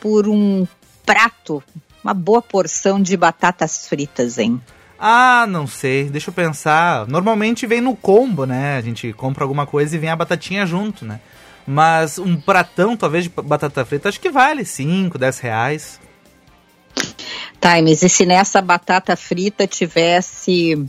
por 0.00 0.26
um 0.26 0.66
prato, 1.06 1.62
uma 2.04 2.12
boa 2.14 2.42
porção 2.42 3.00
de 3.00 3.16
batatas 3.16 3.88
fritas, 3.88 4.38
hein? 4.38 4.60
Ah, 4.98 5.46
não 5.48 5.66
sei, 5.66 6.04
deixa 6.04 6.30
eu 6.30 6.34
pensar. 6.34 7.06
Normalmente 7.08 7.66
vem 7.66 7.80
no 7.80 7.96
combo, 7.96 8.44
né? 8.44 8.76
A 8.76 8.80
gente 8.80 9.12
compra 9.14 9.42
alguma 9.42 9.66
coisa 9.66 9.96
e 9.96 9.98
vem 9.98 10.10
a 10.10 10.16
batatinha 10.16 10.66
junto, 10.66 11.04
né? 11.04 11.20
Mas 11.66 12.18
um 12.18 12.36
pratão, 12.36 12.96
talvez, 12.96 13.24
de 13.24 13.30
batata 13.30 13.84
frita, 13.84 14.08
acho 14.08 14.20
que 14.20 14.30
vale 14.30 14.64
5, 14.64 15.18
10 15.18 15.38
reais. 15.40 16.00
Tá, 17.58 17.80
mas 17.82 18.02
e 18.02 18.08
se 18.08 18.26
nessa 18.26 18.60
batata 18.60 19.16
frita 19.16 19.66
tivesse 19.66 20.86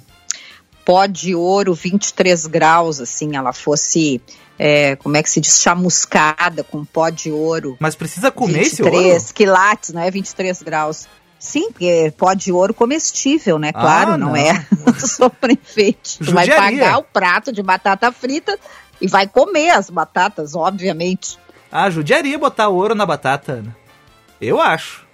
pó 0.86 1.08
de 1.08 1.34
ouro 1.34 1.74
23 1.74 2.46
graus, 2.46 3.02
assim, 3.02 3.36
ela 3.36 3.52
fosse, 3.52 4.22
é, 4.58 4.96
como 4.96 5.18
é 5.18 5.24
que 5.24 5.30
se 5.30 5.42
diz, 5.42 5.60
chamuscada 5.60 6.64
com 6.64 6.86
pó 6.86 7.10
de 7.10 7.32
ouro. 7.32 7.76
Mas 7.80 7.96
precisa 7.96 8.32
comer 8.32 8.60
23 8.60 8.74
esse 8.74 8.84
ouro? 8.84 8.96
23 8.96 9.32
quilates, 9.32 9.94
não 9.94 10.02
é 10.04 10.12
23 10.12 10.62
graus. 10.62 11.08
Sim, 11.40 11.72
porque 11.72 12.14
pó 12.18 12.34
de 12.34 12.52
ouro 12.52 12.74
comestível, 12.74 13.60
né? 13.60 13.74
Claro, 13.74 14.14
ah, 14.14 14.18
não. 14.18 14.30
não. 14.30 14.36
é 14.36 14.66
para 15.42 15.52
enfeite. 15.52 16.20
Tu 16.20 16.32
vai 16.32 16.48
pagar 16.48 17.00
o 17.00 17.04
prato 17.04 17.52
de 17.52 17.62
batata 17.62 18.12
frita 18.12 18.58
e 19.02 19.08
vai 19.08 19.28
comer 19.28 19.72
as 19.72 19.90
batatas, 19.90 20.56
obviamente. 20.56 21.38
Ah, 21.72 21.90
judiaria 21.90 22.38
botar 22.38 22.70
ouro 22.70 22.96
na 22.96 23.06
batata, 23.06 23.54
Ana. 23.54 23.76
Eu 24.40 24.62
acho. 24.62 25.06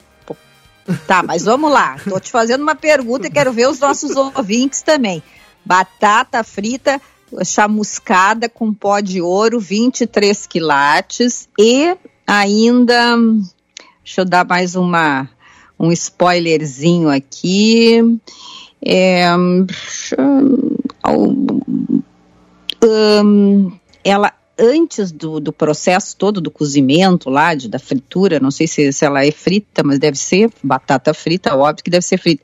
Tá, 1.08 1.24
mas 1.24 1.44
vamos 1.44 1.72
lá. 1.72 1.98
Tô 2.08 2.20
te 2.20 2.32
fazendo 2.32 2.62
uma 2.62 2.76
pergunta 2.76 3.28
e 3.28 3.32
quero 3.32 3.52
ver 3.54 3.68
os 3.68 3.80
nossos 3.80 4.16
ouvintes 4.36 4.82
também. 4.82 5.24
Batata 5.66 6.44
frita 6.44 7.02
chamuscada 7.46 8.50
com 8.50 8.74
pó 8.74 9.00
de 9.00 9.22
ouro, 9.22 9.60
23 9.60 10.46
quilates 10.48 11.48
e 11.58 11.96
ainda 12.28 13.16
deixa 14.04 14.22
eu 14.22 14.26
dar 14.26 14.46
mais 14.46 14.76
uma 14.76 15.30
um 15.80 15.92
spoilerzinho 15.92 17.10
aqui. 17.10 18.20
É, 18.84 19.28
um, 22.84 23.72
ela 24.04 24.34
antes 24.60 25.12
do, 25.12 25.40
do 25.40 25.52
processo 25.52 26.16
todo 26.16 26.40
do 26.40 26.52
cozimento 26.52 27.32
lá, 27.32 27.56
de, 27.56 27.68
da 27.68 27.80
fritura, 27.80 28.40
não 28.40 28.52
sei 28.52 28.68
se, 28.68 28.94
se 28.94 29.04
ela 29.04 29.26
é 29.26 29.32
frita, 29.32 29.82
mas 29.84 29.98
deve 29.98 30.18
ser 30.18 30.52
batata 30.64 31.14
frita, 31.16 31.56
óbvio 31.56 31.84
que 31.84 31.90
deve 31.90 32.06
ser 32.06 32.20
frita. 32.20 32.44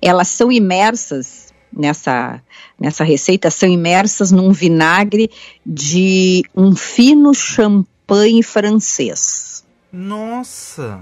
Elas 0.00 0.28
são 0.28 0.52
imersas 0.52 1.45
nessa, 1.72 2.42
nessa 2.78 3.04
receita, 3.04 3.50
são 3.50 3.68
imersas 3.68 4.30
num 4.30 4.52
vinagre 4.52 5.30
de 5.64 6.44
um 6.54 6.74
fino 6.74 7.34
champanhe 7.34 8.42
francês. 8.42 9.64
Nossa! 9.92 11.00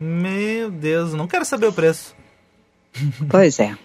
Meu 0.00 0.70
Deus, 0.70 1.12
não 1.12 1.26
quero 1.26 1.44
saber 1.44 1.66
o 1.66 1.72
preço. 1.72 2.14
Pois 3.28 3.58
é. 3.60 3.76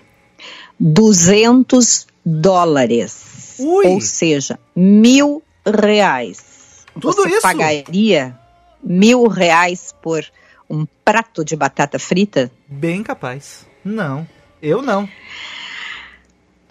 200 0.80 2.08
dólares. 2.26 3.56
Ui. 3.60 3.88
Ou 3.88 4.02
seja, 4.02 4.60
mil 4.76 5.44
reais. 5.66 6.86
Tudo 7.00 7.24
Você 7.24 7.30
isso? 7.30 7.42
pagaria 7.42 8.38
mil 8.84 9.28
reais 9.28 9.94
por 10.02 10.26
um 10.70 10.86
prato 11.06 11.44
de 11.44 11.56
batata 11.56 12.00
frita? 12.00 12.52
Bem 12.68 13.04
capaz. 13.04 13.66
Não, 13.84 14.28
eu 14.62 14.82
não. 14.82 15.08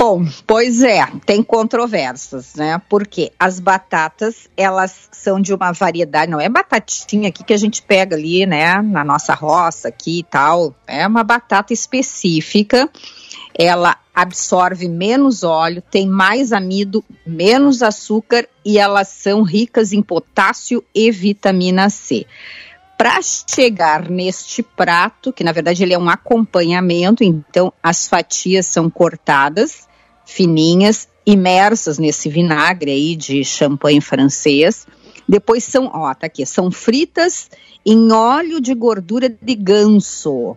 Bom, 0.05 0.27
pois 0.49 0.83
é, 0.83 1.07
tem 1.25 1.45
controvérsias, 1.45 2.57
né? 2.57 2.83
Porque 2.89 3.31
as 3.39 3.61
batatas, 3.61 4.49
elas 4.57 5.09
são 5.13 5.41
de 5.41 5.55
uma 5.55 5.71
variedade, 5.71 6.29
não 6.29 6.41
é 6.41 6.49
batatinha 6.49 7.29
aqui 7.29 7.45
que 7.45 7.53
a 7.53 7.57
gente 7.57 7.81
pega 7.81 8.17
ali, 8.17 8.45
né, 8.45 8.83
na 8.83 9.05
nossa 9.05 9.33
roça 9.33 9.87
aqui 9.87 10.19
e 10.19 10.23
tal, 10.25 10.75
é 10.89 11.07
uma 11.07 11.23
batata 11.23 11.73
específica. 11.73 12.91
Ela 13.57 13.97
absorve 14.13 14.89
menos 14.89 15.45
óleo, 15.45 15.81
tem 15.89 16.09
mais 16.09 16.53
amido, 16.53 17.05
menos 17.25 17.81
açúcar 17.81 18.49
e 18.65 18.81
elas 18.81 19.07
são 19.07 19.43
ricas 19.43 19.93
em 19.93 20.03
potássio 20.03 20.83
e 20.93 21.13
vitamina 21.13 21.89
C 21.89 22.27
para 22.99 23.21
chegar 23.23 24.11
neste 24.11 24.65
prato, 24.65 25.33
que 25.33 25.45
na 25.45 25.53
verdade 25.53 25.85
ele 25.85 25.95
é 25.95 25.99
um 25.99 26.11
acompanhamento, 26.11 27.23
então 27.23 27.73
as 27.81 28.09
fatias 28.09 28.67
são 28.67 28.91
cortadas 28.91 29.92
fininhas, 30.33 31.09
imersas 31.27 31.99
nesse 31.99 32.29
vinagre 32.29 32.91
aí 32.91 33.15
de 33.15 33.45
champanhe 33.45 34.01
francês. 34.01 34.87
Depois 35.29 35.63
são, 35.65 35.91
ó, 35.93 36.13
tá 36.15 36.27
aqui, 36.27 36.45
são 36.45 36.71
fritas 36.71 37.51
em 37.85 38.11
óleo 38.11 38.61
de 38.61 38.75
gordura 38.75 39.29
de 39.29 39.55
ganso. 39.55 40.57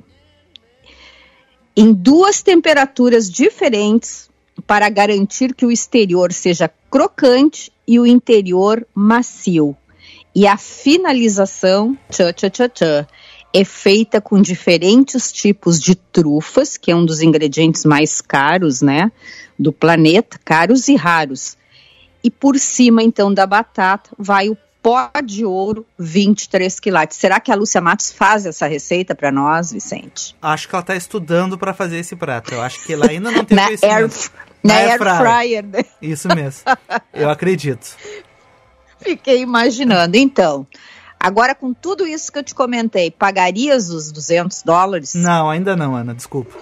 Em 1.75 1.93
duas 1.93 2.41
temperaturas 2.41 3.29
diferentes 3.29 4.29
para 4.65 4.89
garantir 4.89 5.53
que 5.53 5.65
o 5.65 5.71
exterior 5.71 6.31
seja 6.31 6.71
crocante 6.89 7.71
e 7.87 7.99
o 7.99 8.05
interior 8.05 8.87
macio. 8.93 9.75
E 10.33 10.47
a 10.47 10.57
finalização, 10.57 11.97
tchá, 12.09 12.31
tchá, 12.33 12.49
tchá, 12.49 12.69
tchá, 12.69 13.07
é 13.55 13.63
feita 13.63 14.19
com 14.19 14.41
diferentes 14.41 15.31
tipos 15.31 15.79
de 15.79 15.95
trufas, 15.95 16.75
que 16.75 16.91
é 16.91 16.95
um 16.95 17.05
dos 17.05 17.21
ingredientes 17.21 17.85
mais 17.85 18.19
caros, 18.19 18.81
né, 18.81 19.09
do 19.57 19.71
planeta, 19.71 20.37
caros 20.43 20.89
e 20.89 20.95
raros. 20.97 21.55
E 22.21 22.29
por 22.29 22.59
cima, 22.59 23.01
então, 23.01 23.33
da 23.33 23.47
batata 23.47 24.09
vai 24.19 24.49
o 24.49 24.57
pó 24.81 25.09
de 25.23 25.45
ouro 25.45 25.85
23 25.97 26.81
quilates. 26.81 27.17
Será 27.17 27.39
que 27.39 27.49
a 27.49 27.55
Lúcia 27.55 27.79
Matos 27.79 28.11
faz 28.11 28.45
essa 28.45 28.67
receita 28.67 29.15
para 29.15 29.31
nós, 29.31 29.71
Vicente? 29.71 30.35
Acho 30.41 30.67
que 30.67 30.75
ela 30.75 30.81
está 30.81 30.95
estudando 30.97 31.57
para 31.57 31.73
fazer 31.73 31.99
esse 31.99 32.15
prato. 32.15 32.53
Eu 32.53 32.61
acho 32.61 32.83
que 32.83 32.91
ela 32.91 33.09
ainda 33.09 33.31
não 33.31 33.45
tem 33.45 33.55
na 33.55 33.67
air, 33.67 34.09
na, 34.61 34.73
na 34.73 34.75
air 34.75 34.97
fryer. 34.97 35.17
fryer 35.17 35.65
né? 35.65 35.85
Isso 36.01 36.27
mesmo. 36.27 36.63
Eu 37.13 37.29
acredito. 37.29 37.95
Fiquei 38.99 39.41
imaginando. 39.41 40.17
Então, 40.17 40.67
Agora, 41.25 41.55
com 41.55 41.73
tudo 41.73 42.05
isso 42.05 42.31
que 42.31 42.37
eu 42.37 42.43
te 42.43 42.53
comentei, 42.53 43.09
pagarias 43.09 43.89
os 43.89 44.11
200 44.11 44.61
dólares? 44.61 45.15
Não, 45.15 45.49
ainda 45.49 45.75
não, 45.75 45.95
Ana, 45.95 46.13
desculpa. 46.13 46.55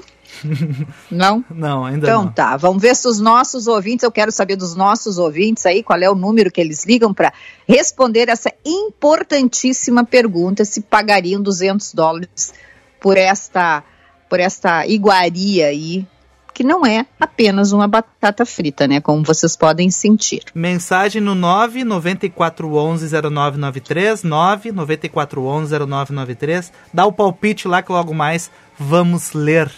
Não? 1.12 1.44
Não, 1.54 1.84
ainda 1.84 2.08
então, 2.08 2.22
não. 2.24 2.30
Então 2.30 2.34
tá, 2.34 2.56
vamos 2.56 2.82
ver 2.82 2.96
se 2.96 3.06
os 3.06 3.20
nossos 3.20 3.68
ouvintes, 3.68 4.04
eu 4.04 4.12
quero 4.12 4.32
saber 4.32 4.56
dos 4.56 4.74
nossos 4.74 5.18
ouvintes 5.18 5.66
aí, 5.66 5.84
qual 5.84 6.00
é 6.00 6.10
o 6.10 6.16
número 6.16 6.50
que 6.50 6.62
eles 6.62 6.86
ligam 6.86 7.14
para 7.14 7.34
responder 7.68 8.30
essa 8.30 8.54
importantíssima 8.66 10.06
pergunta, 10.06 10.64
se 10.64 10.80
pagariam 10.80 11.42
200 11.42 11.94
dólares 11.94 12.54
por 13.02 13.18
esta, 13.18 13.84
por 14.30 14.40
esta 14.40 14.88
iguaria 14.88 15.68
aí 15.68 16.08
que 16.54 16.64
não 16.64 16.86
é 16.86 17.06
apenas 17.20 17.72
uma 17.72 17.88
batata 17.88 18.46
frita, 18.46 18.88
né? 18.88 19.02
Como 19.02 19.24
vocês 19.24 19.56
podem 19.56 19.90
sentir. 19.90 20.44
Mensagem 20.54 21.22
no 21.22 21.34
994110993, 21.36 24.24
994110993. 24.24 26.72
Dá 26.94 27.06
o 27.06 27.12
palpite 27.12 27.68
lá 27.68 27.82
que 27.82 27.92
logo 27.92 28.14
mais 28.14 28.52
vamos 28.78 29.34
ler. 29.34 29.72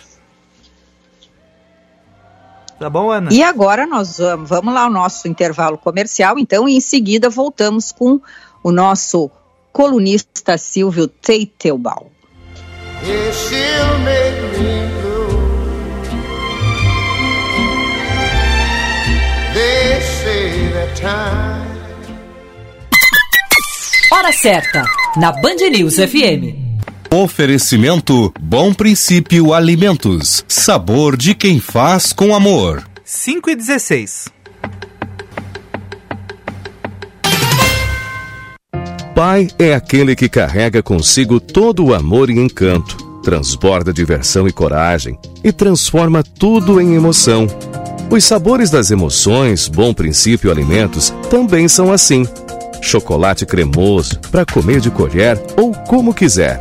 Tá 2.77 2.89
bom, 2.89 3.09
Ana? 3.09 3.31
E 3.31 3.41
agora 3.41 3.87
nós 3.87 4.17
vamos, 4.17 4.49
vamos 4.49 4.73
lá 4.73 4.81
ao 4.81 4.91
nosso 4.91 5.27
intervalo 5.27 5.77
comercial, 5.77 6.37
então, 6.37 6.67
e 6.67 6.75
em 6.75 6.81
seguida 6.81 7.29
voltamos 7.29 7.91
com 7.91 8.19
o 8.61 8.71
nosso 8.71 9.31
colunista 9.71 10.57
Silvio 10.57 11.07
Teitelbaum. 11.07 12.09
Hora 24.11 24.31
certa, 24.31 24.85
na 25.17 25.31
Band 25.31 25.57
News 25.69 25.95
FM. 25.95 26.55
Oferecimento 27.13 28.33
Bom 28.39 28.73
Princípio 28.73 29.53
Alimentos. 29.53 30.45
Sabor 30.47 31.17
de 31.17 31.35
quem 31.35 31.59
faz 31.59 32.13
com 32.13 32.33
amor. 32.33 32.83
5 33.03 33.49
e 33.49 33.55
16. 33.55 34.29
Pai 39.13 39.47
é 39.59 39.73
aquele 39.73 40.15
que 40.15 40.29
carrega 40.29 40.81
consigo 40.81 41.39
todo 41.39 41.85
o 41.85 41.93
amor 41.93 42.29
e 42.29 42.39
encanto, 42.39 42.97
transborda 43.21 43.93
diversão 43.93 44.47
e 44.47 44.51
coragem 44.51 45.17
e 45.43 45.51
transforma 45.51 46.23
tudo 46.23 46.81
em 46.81 46.95
emoção. 46.95 47.47
Os 48.09 48.23
sabores 48.23 48.69
das 48.69 48.91
emoções, 48.91 49.67
Bom 49.67 49.93
Princípio 49.93 50.51
Alimentos, 50.51 51.13
também 51.29 51.67
são 51.67 51.91
assim. 51.91 52.25
Chocolate 52.81 53.45
cremoso, 53.45 54.19
para 54.31 54.45
comer 54.45 54.79
de 54.79 54.91
colher 54.91 55.41
ou 55.57 55.71
como 55.71 56.13
quiser 56.13 56.59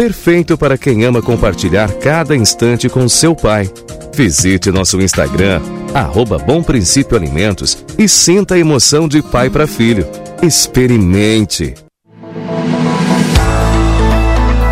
Perfeito 0.00 0.56
para 0.56 0.78
quem 0.78 1.04
ama 1.04 1.20
compartilhar 1.20 1.92
cada 1.92 2.34
instante 2.34 2.88
com 2.88 3.06
seu 3.06 3.36
pai. 3.36 3.70
Visite 4.14 4.70
nosso 4.70 4.98
Instagram, 4.98 5.60
arroba 5.92 6.38
Bom 6.38 6.62
Princípio 6.62 7.18
Alimentos 7.18 7.84
e 7.98 8.08
sinta 8.08 8.54
a 8.54 8.58
emoção 8.58 9.06
de 9.06 9.20
pai 9.20 9.50
para 9.50 9.66
filho. 9.66 10.06
Experimente! 10.42 11.74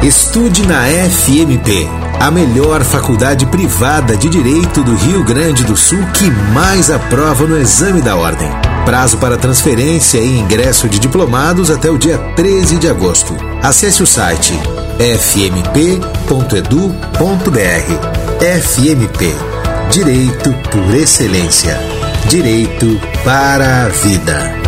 Estude 0.03 0.67
na 0.67 0.85
FMP, 0.87 1.87
a 2.21 2.31
melhor 2.31 2.83
faculdade 2.83 3.47
privada 3.47 4.17
de 4.17 4.29
Direito 4.29 4.83
do 4.83 4.95
Rio 4.95 5.23
Grande 5.25 5.65
do 5.65 5.77
Sul 5.77 6.05
que 6.15 6.31
mais 6.53 6.91
aprova 6.91 7.47
no 7.47 7.59
exame 7.59 8.01
da 8.03 8.17
ordem. 8.17 8.51
Prazo 8.85 9.19
para 9.19 9.37
transferência 9.37 10.19
e 10.19 10.39
ingresso 10.39 10.89
de 10.89 10.99
diplomados 10.99 11.71
até 11.71 11.91
o 11.91 11.99
dia 11.99 12.19
13 12.35 12.77
de 12.79 12.89
agosto. 12.89 13.37
Acesse 13.63 14.03
o 14.03 14.07
site 14.07 14.53
fmp.edu.br. 14.99 16.09
FMP 18.41 19.35
Direito 19.91 20.53
por 20.71 20.95
Excelência. 20.95 21.79
Direito 22.29 23.01
para 23.25 23.87
a 23.87 23.89
Vida. 23.89 24.68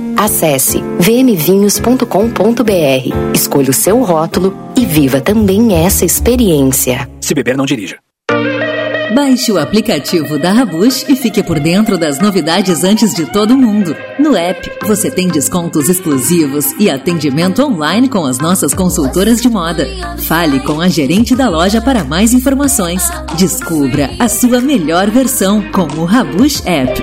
Acesse 0.21 0.83
vmvinhos.com.br, 0.99 2.05
escolha 3.33 3.71
o 3.71 3.73
seu 3.73 4.03
rótulo 4.03 4.55
e 4.77 4.85
viva 4.85 5.19
também 5.19 5.83
essa 5.83 6.05
experiência. 6.05 7.09
Se 7.19 7.33
beber, 7.33 7.57
não 7.57 7.65
dirija. 7.65 7.97
Baixe 9.15 9.51
o 9.51 9.57
aplicativo 9.57 10.37
da 10.37 10.53
Rabush 10.53 11.09
e 11.09 11.15
fique 11.15 11.41
por 11.41 11.59
dentro 11.59 11.97
das 11.97 12.19
novidades 12.19 12.83
antes 12.83 13.15
de 13.15 13.25
todo 13.25 13.57
mundo. 13.57 13.95
No 14.19 14.35
app, 14.35 14.71
você 14.85 15.09
tem 15.09 15.27
descontos 15.27 15.89
exclusivos 15.89 16.71
e 16.79 16.87
atendimento 16.87 17.63
online 17.63 18.07
com 18.07 18.23
as 18.23 18.37
nossas 18.37 18.75
consultoras 18.75 19.41
de 19.41 19.49
moda. 19.49 19.87
Fale 20.19 20.59
com 20.59 20.79
a 20.79 20.87
gerente 20.87 21.35
da 21.35 21.49
loja 21.49 21.81
para 21.81 22.03
mais 22.03 22.31
informações. 22.31 23.09
Descubra 23.39 24.11
a 24.19 24.29
sua 24.29 24.61
melhor 24.61 25.09
versão 25.09 25.63
com 25.71 25.87
o 25.99 26.05
Rabush 26.05 26.61
App. 26.67 27.01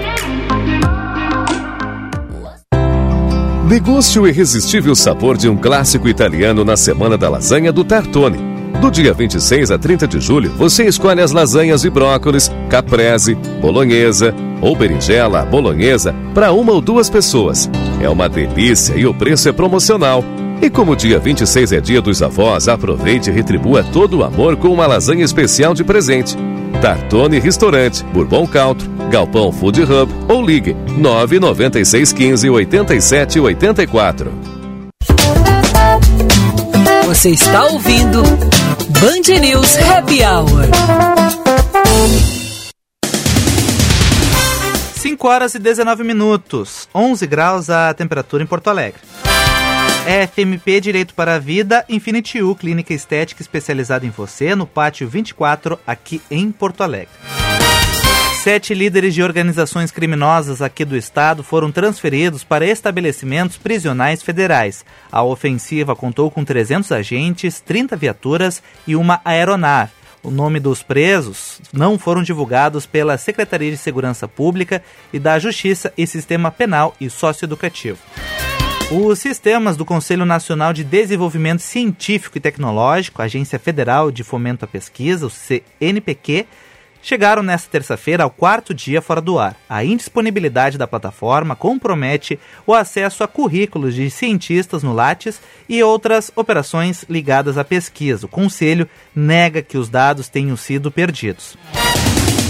Deguste 3.68 4.18
o 4.18 4.26
irresistível 4.26 4.96
sabor 4.96 5.36
de 5.36 5.46
um 5.46 5.54
clássico 5.54 6.08
italiano 6.08 6.64
na 6.64 6.74
Semana 6.74 7.18
da 7.18 7.28
Lasanha 7.28 7.70
do 7.70 7.84
Tartone. 7.84 8.38
Do 8.80 8.90
dia 8.90 9.12
26 9.12 9.70
a 9.70 9.78
30 9.78 10.08
de 10.08 10.20
julho, 10.20 10.50
você 10.52 10.86
escolhe 10.86 11.20
as 11.20 11.32
lasanhas 11.32 11.82
de 11.82 11.90
brócolis, 11.90 12.50
caprese, 12.70 13.34
bolonhesa 13.60 14.34
ou 14.62 14.74
berinjela 14.74 15.44
bolonhesa 15.44 16.14
para 16.32 16.50
uma 16.50 16.72
ou 16.72 16.80
duas 16.80 17.10
pessoas. 17.10 17.70
É 18.00 18.08
uma 18.08 18.26
delícia 18.26 18.94
e 18.94 19.04
o 19.04 19.12
preço 19.12 19.50
é 19.50 19.52
promocional. 19.52 20.24
E 20.62 20.70
como 20.70 20.92
o 20.92 20.96
dia 20.96 21.18
26 21.18 21.72
é 21.72 21.80
dia 21.80 22.00
dos 22.00 22.22
avós, 22.22 22.68
aproveite 22.68 23.28
e 23.28 23.32
retribua 23.34 23.84
todo 23.84 24.20
o 24.20 24.24
amor 24.24 24.56
com 24.56 24.68
uma 24.68 24.86
lasanha 24.86 25.24
especial 25.24 25.74
de 25.74 25.84
presente. 25.84 26.34
Tartone 26.80 27.40
Restaurante, 27.40 28.04
Bourbon 28.04 28.46
Country, 28.46 28.88
Galpão 29.10 29.50
Food 29.50 29.82
Hub 29.82 30.12
ou 30.28 30.44
ligue 30.44 30.74
99615 30.96 32.48
8784. 32.48 34.32
Você 37.06 37.30
está 37.30 37.64
ouvindo 37.64 38.22
Band 38.22 39.40
News 39.40 39.76
Happy 39.76 40.20
Hour. 40.22 40.68
5 44.94 45.28
horas 45.28 45.54
e 45.54 45.58
19 45.58 46.04
minutos, 46.04 46.88
11 46.94 47.26
graus 47.26 47.68
a 47.70 47.92
temperatura 47.92 48.44
em 48.44 48.46
Porto 48.46 48.68
Alegre. 48.68 49.00
FMP 50.08 50.80
Direito 50.80 51.12
para 51.12 51.34
a 51.34 51.38
Vida, 51.38 51.84
Infinity 51.86 52.40
U, 52.40 52.54
clínica 52.54 52.94
estética 52.94 53.42
especializada 53.42 54.06
em 54.06 54.10
você, 54.10 54.54
no 54.54 54.66
Pátio 54.66 55.06
24, 55.06 55.78
aqui 55.86 56.22
em 56.30 56.50
Porto 56.50 56.82
Alegre. 56.82 57.12
Sete 58.42 58.72
líderes 58.72 59.12
de 59.12 59.22
organizações 59.22 59.90
criminosas 59.90 60.62
aqui 60.62 60.82
do 60.82 60.96
estado 60.96 61.42
foram 61.42 61.70
transferidos 61.70 62.42
para 62.42 62.64
estabelecimentos 62.64 63.58
prisionais 63.58 64.22
federais. 64.22 64.82
A 65.12 65.22
ofensiva 65.22 65.94
contou 65.94 66.30
com 66.30 66.42
300 66.42 66.90
agentes, 66.90 67.60
30 67.60 67.94
viaturas 67.94 68.62
e 68.86 68.96
uma 68.96 69.20
aeronave. 69.26 69.92
O 70.22 70.30
nome 70.30 70.58
dos 70.58 70.82
presos 70.82 71.60
não 71.70 71.98
foram 71.98 72.22
divulgados 72.22 72.86
pela 72.86 73.18
Secretaria 73.18 73.70
de 73.70 73.76
Segurança 73.76 74.26
Pública 74.26 74.82
e 75.12 75.18
da 75.18 75.38
Justiça 75.38 75.92
e 75.98 76.06
Sistema 76.06 76.50
Penal 76.50 76.96
e 76.98 77.10
Socioeducativo. 77.10 77.98
Os 78.90 79.18
sistemas 79.18 79.76
do 79.76 79.84
Conselho 79.84 80.24
Nacional 80.24 80.72
de 80.72 80.82
Desenvolvimento 80.82 81.60
Científico 81.60 82.38
e 82.38 82.40
Tecnológico, 82.40 83.20
Agência 83.20 83.58
Federal 83.58 84.10
de 84.10 84.24
Fomento 84.24 84.64
à 84.64 84.68
Pesquisa, 84.68 85.26
o 85.26 85.30
CNPq, 85.30 86.46
chegaram 87.02 87.42
nesta 87.42 87.70
terça-feira 87.70 88.24
ao 88.24 88.30
quarto 88.30 88.72
dia 88.72 89.02
fora 89.02 89.20
do 89.20 89.38
ar. 89.38 89.56
A 89.68 89.84
indisponibilidade 89.84 90.78
da 90.78 90.86
plataforma 90.86 91.54
compromete 91.54 92.40
o 92.66 92.72
acesso 92.72 93.22
a 93.22 93.28
currículos 93.28 93.94
de 93.94 94.08
cientistas 94.10 94.82
no 94.82 94.94
Lattes 94.94 95.38
e 95.68 95.82
outras 95.82 96.32
operações 96.34 97.04
ligadas 97.10 97.58
à 97.58 97.64
pesquisa. 97.64 98.24
O 98.24 98.30
Conselho 98.30 98.88
nega 99.14 99.60
que 99.60 99.76
os 99.76 99.90
dados 99.90 100.30
tenham 100.30 100.56
sido 100.56 100.90
perdidos. 100.90 101.58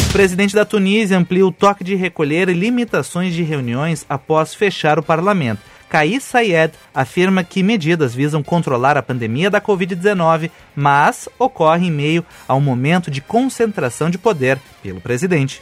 O 0.08 0.12
presidente 0.12 0.54
da 0.54 0.64
Tunísia 0.64 1.18
amplia 1.18 1.44
o 1.44 1.52
toque 1.52 1.82
de 1.82 1.96
recolher 1.96 2.48
e 2.48 2.54
limitações 2.54 3.34
de 3.34 3.42
reuniões 3.42 4.06
após 4.08 4.54
fechar 4.54 5.00
o 5.00 5.02
parlamento. 5.02 5.77
Kais 5.88 6.22
Sayed 6.22 6.72
afirma 6.94 7.42
que 7.42 7.62
medidas 7.62 8.14
visam 8.14 8.42
controlar 8.42 8.96
a 8.96 9.02
pandemia 9.02 9.50
da 9.50 9.60
Covid-19, 9.60 10.50
mas 10.76 11.28
ocorre 11.38 11.86
em 11.86 11.90
meio 11.90 12.24
a 12.46 12.54
um 12.54 12.60
momento 12.60 13.10
de 13.10 13.20
concentração 13.20 14.10
de 14.10 14.18
poder 14.18 14.58
pelo 14.82 15.00
presidente. 15.00 15.60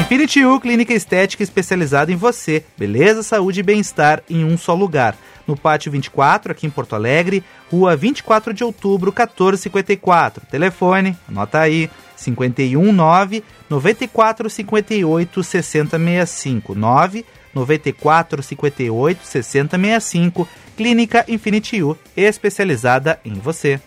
Infinity 0.00 0.44
U, 0.44 0.58
clínica 0.58 0.92
estética 0.92 1.42
especializada 1.42 2.10
em 2.10 2.16
você, 2.16 2.64
beleza, 2.78 3.22
saúde 3.22 3.60
e 3.60 3.62
bem-estar 3.62 4.22
em 4.28 4.44
um 4.44 4.56
só 4.56 4.74
lugar. 4.74 5.16
No 5.46 5.56
Pátio 5.56 5.92
24, 5.92 6.52
aqui 6.52 6.66
em 6.66 6.70
Porto 6.70 6.94
Alegre, 6.94 7.44
Rua 7.70 7.94
24 7.96 8.54
de 8.54 8.64
Outubro, 8.64 9.10
1454. 9.10 10.46
Telefone, 10.50 11.16
anota 11.28 11.60
aí, 11.60 11.90
519 12.16 13.44
9458 13.68 15.42
6065 15.42 16.74
9 16.74 17.24
94 17.54 18.42
58 18.42 19.24
60 19.24 19.78
65, 19.78 20.48
Clínica 20.76 21.24
Infinity 21.28 21.82
U, 21.82 21.96
especializada 22.16 23.20
em 23.24 23.34
você. 23.34 23.80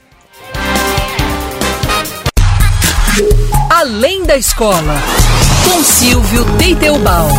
Além 3.72 4.26
da 4.26 4.38
escola, 4.38 4.96
com 5.64 5.84
Silvio 5.84 6.44
Teitelbaum. 6.58 7.30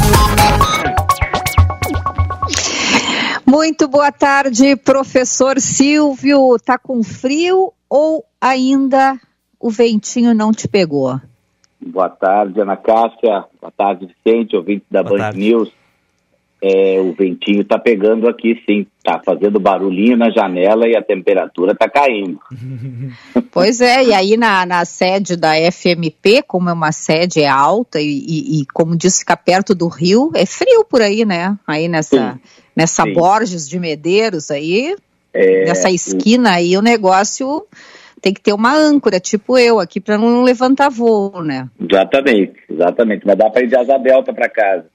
Muito 3.46 3.86
boa 3.86 4.10
tarde, 4.10 4.74
professor 4.76 5.60
Silvio. 5.60 6.56
Tá 6.58 6.76
com 6.76 7.02
frio 7.02 7.72
ou 7.88 8.24
ainda 8.40 9.18
o 9.60 9.70
ventinho 9.70 10.34
não 10.34 10.52
te 10.52 10.66
pegou? 10.66 11.20
Boa 11.80 12.08
tarde, 12.08 12.60
Ana 12.60 12.76
Cássia. 12.76 13.44
Boa 13.60 13.70
tarde, 13.76 14.06
Vicente, 14.06 14.56
ouvinte 14.56 14.84
da 14.90 15.02
boa 15.02 15.16
Band 15.16 15.24
tarde. 15.24 15.38
News. 15.38 15.72
É, 16.62 16.98
o 17.00 17.12
ventinho 17.12 17.60
está 17.60 17.78
pegando 17.78 18.28
aqui, 18.28 18.60
sim. 18.66 18.86
Está 18.98 19.20
fazendo 19.24 19.60
barulhinho 19.60 20.16
na 20.16 20.30
janela 20.30 20.88
e 20.88 20.96
a 20.96 21.02
temperatura 21.02 21.72
está 21.72 21.88
caindo. 21.88 22.38
Pois 23.52 23.80
é, 23.80 24.04
e 24.04 24.12
aí 24.12 24.36
na, 24.36 24.66
na 24.66 24.84
sede 24.84 25.34
da 25.34 25.52
FMP, 25.72 26.42
como 26.46 26.68
é 26.68 26.72
uma 26.74 26.92
sede 26.92 27.44
alta 27.46 27.98
e, 27.98 28.04
e, 28.06 28.60
e, 28.60 28.66
como 28.66 28.94
disse, 28.94 29.20
fica 29.20 29.34
perto 29.34 29.74
do 29.74 29.88
rio, 29.88 30.30
é 30.34 30.44
frio 30.44 30.84
por 30.84 31.00
aí, 31.00 31.24
né? 31.24 31.56
Aí 31.66 31.88
nessa, 31.88 32.32
sim. 32.34 32.40
nessa 32.76 33.04
sim. 33.04 33.14
Borges 33.14 33.66
de 33.66 33.78
Medeiros 33.78 34.50
aí, 34.50 34.94
é, 35.32 35.64
nessa 35.64 35.90
esquina 35.90 36.52
aí, 36.52 36.76
o 36.76 36.82
negócio 36.82 37.66
tem 38.20 38.34
que 38.34 38.42
ter 38.42 38.52
uma 38.52 38.74
âncora, 38.74 39.18
tipo 39.18 39.56
eu, 39.56 39.80
aqui, 39.80 40.00
para 40.00 40.18
não 40.18 40.42
levantar 40.42 40.90
voo, 40.90 41.42
né? 41.42 41.68
Exatamente, 41.80 42.54
exatamente. 42.68 43.26
Mas 43.26 43.38
dá 43.38 43.48
para 43.48 43.62
ir 43.62 43.68
de 43.68 43.76
asa 43.76 43.96
delta 43.96 44.34
para 44.34 44.50
casa 44.50 44.86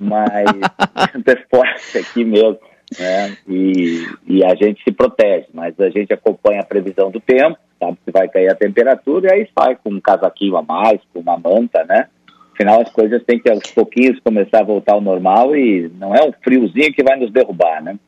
mas 0.00 0.48
é 1.26 1.36
forte 1.54 1.98
aqui 1.98 2.24
mesmo, 2.24 2.58
né? 2.98 3.36
E, 3.46 4.06
e 4.26 4.44
a 4.44 4.54
gente 4.54 4.82
se 4.82 4.90
protege, 4.90 5.46
mas 5.52 5.78
a 5.78 5.90
gente 5.90 6.12
acompanha 6.12 6.62
a 6.62 6.66
previsão 6.66 7.10
do 7.10 7.20
tempo 7.20 7.58
sabe 7.80 7.98
se 8.04 8.12
vai 8.12 8.28
cair 8.28 8.50
a 8.50 8.54
temperatura 8.54 9.28
e 9.28 9.32
aí 9.32 9.48
sai 9.58 9.76
com 9.82 9.90
um 9.90 10.00
casaquinho 10.00 10.56
a 10.56 10.62
mais, 10.62 11.00
com 11.12 11.20
uma 11.20 11.38
manta, 11.38 11.82
né? 11.84 12.06
Afinal, 12.52 12.82
as 12.82 12.90
coisas 12.90 13.24
têm 13.24 13.40
que 13.40 13.50
aos 13.50 13.70
pouquinhos 13.70 14.20
começar 14.20 14.60
a 14.60 14.64
voltar 14.64 14.92
ao 14.92 15.00
normal 15.00 15.56
e 15.56 15.90
não 15.98 16.14
é 16.14 16.22
um 16.22 16.32
friozinho 16.44 16.92
que 16.92 17.02
vai 17.02 17.16
nos 17.16 17.32
derrubar, 17.32 17.82
né? 17.82 17.98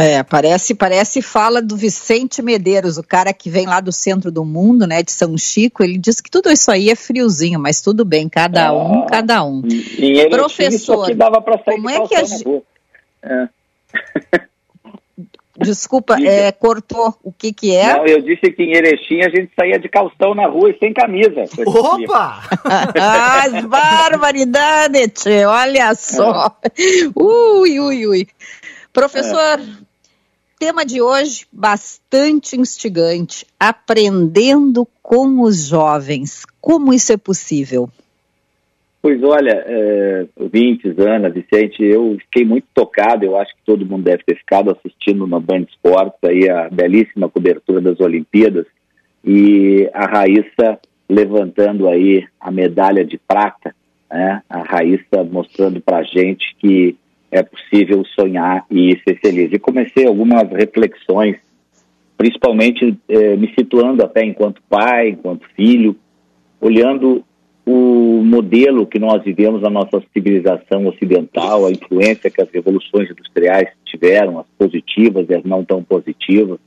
É, 0.00 0.22
parece, 0.22 0.74
parece 0.74 1.22
fala 1.22 1.60
do 1.60 1.76
Vicente 1.76 2.42
Medeiros, 2.42 2.98
o 2.98 3.02
cara 3.02 3.32
que 3.32 3.50
vem 3.50 3.66
lá 3.66 3.80
do 3.80 3.92
centro 3.92 4.32
do 4.32 4.44
mundo, 4.44 4.86
né, 4.86 5.02
de 5.02 5.12
São 5.12 5.36
Chico, 5.36 5.82
ele 5.82 5.98
diz 5.98 6.20
que 6.20 6.30
tudo 6.30 6.50
isso 6.50 6.70
aí 6.70 6.90
é 6.90 6.96
friozinho, 6.96 7.60
mas 7.60 7.80
tudo 7.80 8.04
bem, 8.04 8.28
cada 8.28 8.68
ah, 8.68 8.72
um, 8.72 9.06
cada 9.06 9.44
um. 9.44 9.62
Em 9.98 10.28
Professor, 10.30 11.14
dava 11.14 11.40
pra 11.40 11.58
sair 11.64 11.76
como 11.76 11.90
é 11.90 12.06
que 12.06 12.14
a 12.14 12.24
gente... 12.24 12.62
É. 13.22 13.48
Desculpa, 15.62 16.16
é, 16.22 16.50
cortou. 16.52 17.14
O 17.22 17.30
que 17.30 17.52
que 17.52 17.76
é? 17.76 17.94
Não, 17.94 18.06
eu 18.06 18.22
disse 18.22 18.50
que 18.50 18.62
em 18.62 18.74
Erechim 18.74 19.20
a 19.20 19.28
gente 19.28 19.52
saía 19.54 19.78
de 19.78 19.90
calção 19.90 20.34
na 20.34 20.46
rua 20.46 20.70
e 20.70 20.78
sem 20.78 20.92
camisa. 20.94 21.44
Opa! 21.66 22.40
As 22.98 23.66
barbaridades, 23.66 25.26
olha 25.46 25.94
só. 25.94 26.56
É. 26.64 26.70
Ui, 27.14 27.78
ui, 27.78 28.06
ui. 28.06 28.28
Professor, 28.90 29.60
é. 29.60 29.89
Tema 30.60 30.84
de 30.84 31.00
hoje 31.00 31.46
bastante 31.50 32.54
instigante. 32.54 33.46
Aprendendo 33.58 34.86
com 35.02 35.40
os 35.40 35.68
jovens. 35.68 36.44
Como 36.60 36.92
isso 36.92 37.14
é 37.14 37.16
possível? 37.16 37.88
Pois 39.00 39.22
olha, 39.22 39.64
é, 39.66 40.26
ouvintes, 40.36 40.98
Ana, 40.98 41.30
Vicente, 41.30 41.82
eu 41.82 42.18
fiquei 42.20 42.44
muito 42.44 42.66
tocado, 42.74 43.24
eu 43.24 43.38
acho 43.38 43.54
que 43.56 43.62
todo 43.64 43.86
mundo 43.86 44.04
deve 44.04 44.22
ter 44.22 44.36
ficado 44.36 44.70
assistindo 44.70 45.26
na 45.26 45.40
Band 45.40 45.62
Esportes 45.62 46.20
aí 46.22 46.50
a 46.50 46.68
belíssima 46.68 47.30
cobertura 47.30 47.80
das 47.80 47.98
Olimpíadas 47.98 48.66
e 49.24 49.88
a 49.94 50.04
Raíssa 50.04 50.78
levantando 51.08 51.88
aí 51.88 52.26
a 52.38 52.50
medalha 52.50 53.02
de 53.02 53.16
prata, 53.16 53.74
né? 54.10 54.42
A 54.50 54.58
Raíssa 54.58 55.24
mostrando 55.24 55.80
pra 55.80 56.02
gente 56.02 56.54
que 56.58 56.94
é 57.30 57.42
possível 57.42 58.04
sonhar 58.14 58.64
e 58.70 58.98
ser 59.06 59.18
feliz. 59.20 59.52
E 59.52 59.58
comecei 59.58 60.06
algumas 60.06 60.48
reflexões, 60.50 61.36
principalmente 62.16 62.96
eh, 63.08 63.36
me 63.36 63.52
situando 63.54 64.02
até 64.04 64.24
enquanto 64.24 64.62
pai, 64.68 65.10
enquanto 65.10 65.46
filho, 65.54 65.96
olhando 66.60 67.24
o 67.64 68.22
modelo 68.24 68.86
que 68.86 68.98
nós 68.98 69.22
vivemos 69.22 69.62
na 69.62 69.70
nossa 69.70 70.02
civilização 70.12 70.86
ocidental, 70.86 71.66
a 71.66 71.70
influência 71.70 72.30
que 72.30 72.42
as 72.42 72.50
revoluções 72.50 73.10
industriais 73.10 73.68
tiveram, 73.84 74.40
as 74.40 74.46
positivas 74.58 75.28
e 75.28 75.34
as 75.34 75.44
não 75.44 75.64
tão 75.64 75.82
positivas. 75.82 76.58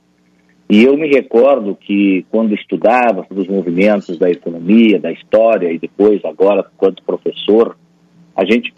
E 0.68 0.82
eu 0.84 0.96
me 0.96 1.08
recordo 1.08 1.76
que 1.78 2.24
quando 2.30 2.54
estudava 2.54 3.24
sobre 3.28 3.42
os 3.42 3.48
movimentos 3.48 4.18
da 4.18 4.30
economia, 4.30 4.98
da 4.98 5.12
história 5.12 5.70
e 5.70 5.78
depois 5.78 6.24
agora 6.24 6.64
quanto 6.76 7.02
professor, 7.02 7.76
a 8.34 8.44
gente 8.44 8.72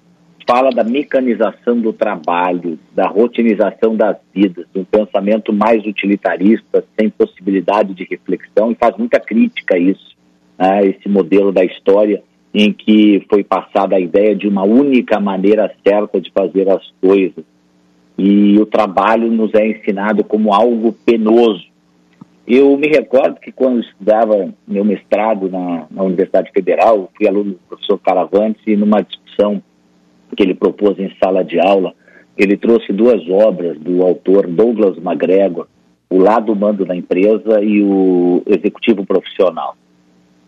fala 0.47 0.71
da 0.71 0.85
mecanização 0.85 1.81
do 1.81 1.93
trabalho, 1.93 2.79
da 2.95 3.09
rotinização 3.09 3.97
das 3.97 4.17
vidas, 4.33 4.65
de 4.73 4.81
um 4.81 4.85
pensamento 4.85 5.53
mais 5.53 5.85
utilitarista, 5.85 6.85
sem 6.99 7.11
possibilidade 7.11 7.93
de 7.95 8.05
reflexão, 8.05 8.71
e 8.71 8.77
faz 8.77 8.97
muita 8.97 9.19
crítica 9.19 9.75
a 9.75 9.79
isso, 9.79 10.17
né, 10.57 10.87
esse 10.87 11.09
modelo 11.09 11.51
da 11.51 11.65
história 11.65 12.23
em 12.55 12.73
que 12.73 13.27
foi 13.29 13.45
passada 13.45 13.97
a 13.97 14.01
ideia 14.01 14.35
de 14.35 14.49
uma 14.49 14.63
única 14.63 15.21
maneira 15.21 15.71
certa 15.87 16.19
de 16.19 16.33
fazer 16.33 16.71
as 16.71 16.83
coisas. 17.03 17.45
E 18.17 18.59
o 18.59 18.65
trabalho 18.65 19.31
nos 19.31 19.53
é 19.53 19.67
ensinado 19.67 20.25
como 20.25 20.55
algo 20.55 20.95
penoso. 21.05 21.67
Eu 22.47 22.75
me 22.79 22.87
recordo 22.87 23.41
que 23.41 23.53
quando 23.53 23.81
estudava 23.81 24.49
meu 24.67 24.85
mestrado 24.87 25.51
na, 25.51 25.87
na 25.91 26.03
Universidade 26.03 26.51
Federal, 26.51 27.11
fui 27.15 27.29
aluno 27.29 27.51
do 27.51 27.61
professor 27.69 27.99
Caravantes 27.99 28.63
e 28.67 28.75
numa 28.75 29.03
discussão 29.03 29.63
que 30.35 30.43
ele 30.43 30.55
propôs 30.55 30.99
em 30.99 31.11
sala 31.23 31.45
de 31.45 31.59
aula, 31.59 31.93
ele 32.37 32.57
trouxe 32.57 32.93
duas 32.93 33.27
obras 33.29 33.79
do 33.79 34.03
autor 34.03 34.47
Douglas 34.47 34.99
MacGregor, 34.99 35.67
O 36.11 36.19
Lado 36.19 36.53
Humano 36.53 36.85
da 36.85 36.95
Empresa 36.95 37.63
e 37.63 37.83
o 37.83 38.43
Executivo 38.47 39.05
Profissional. 39.07 39.77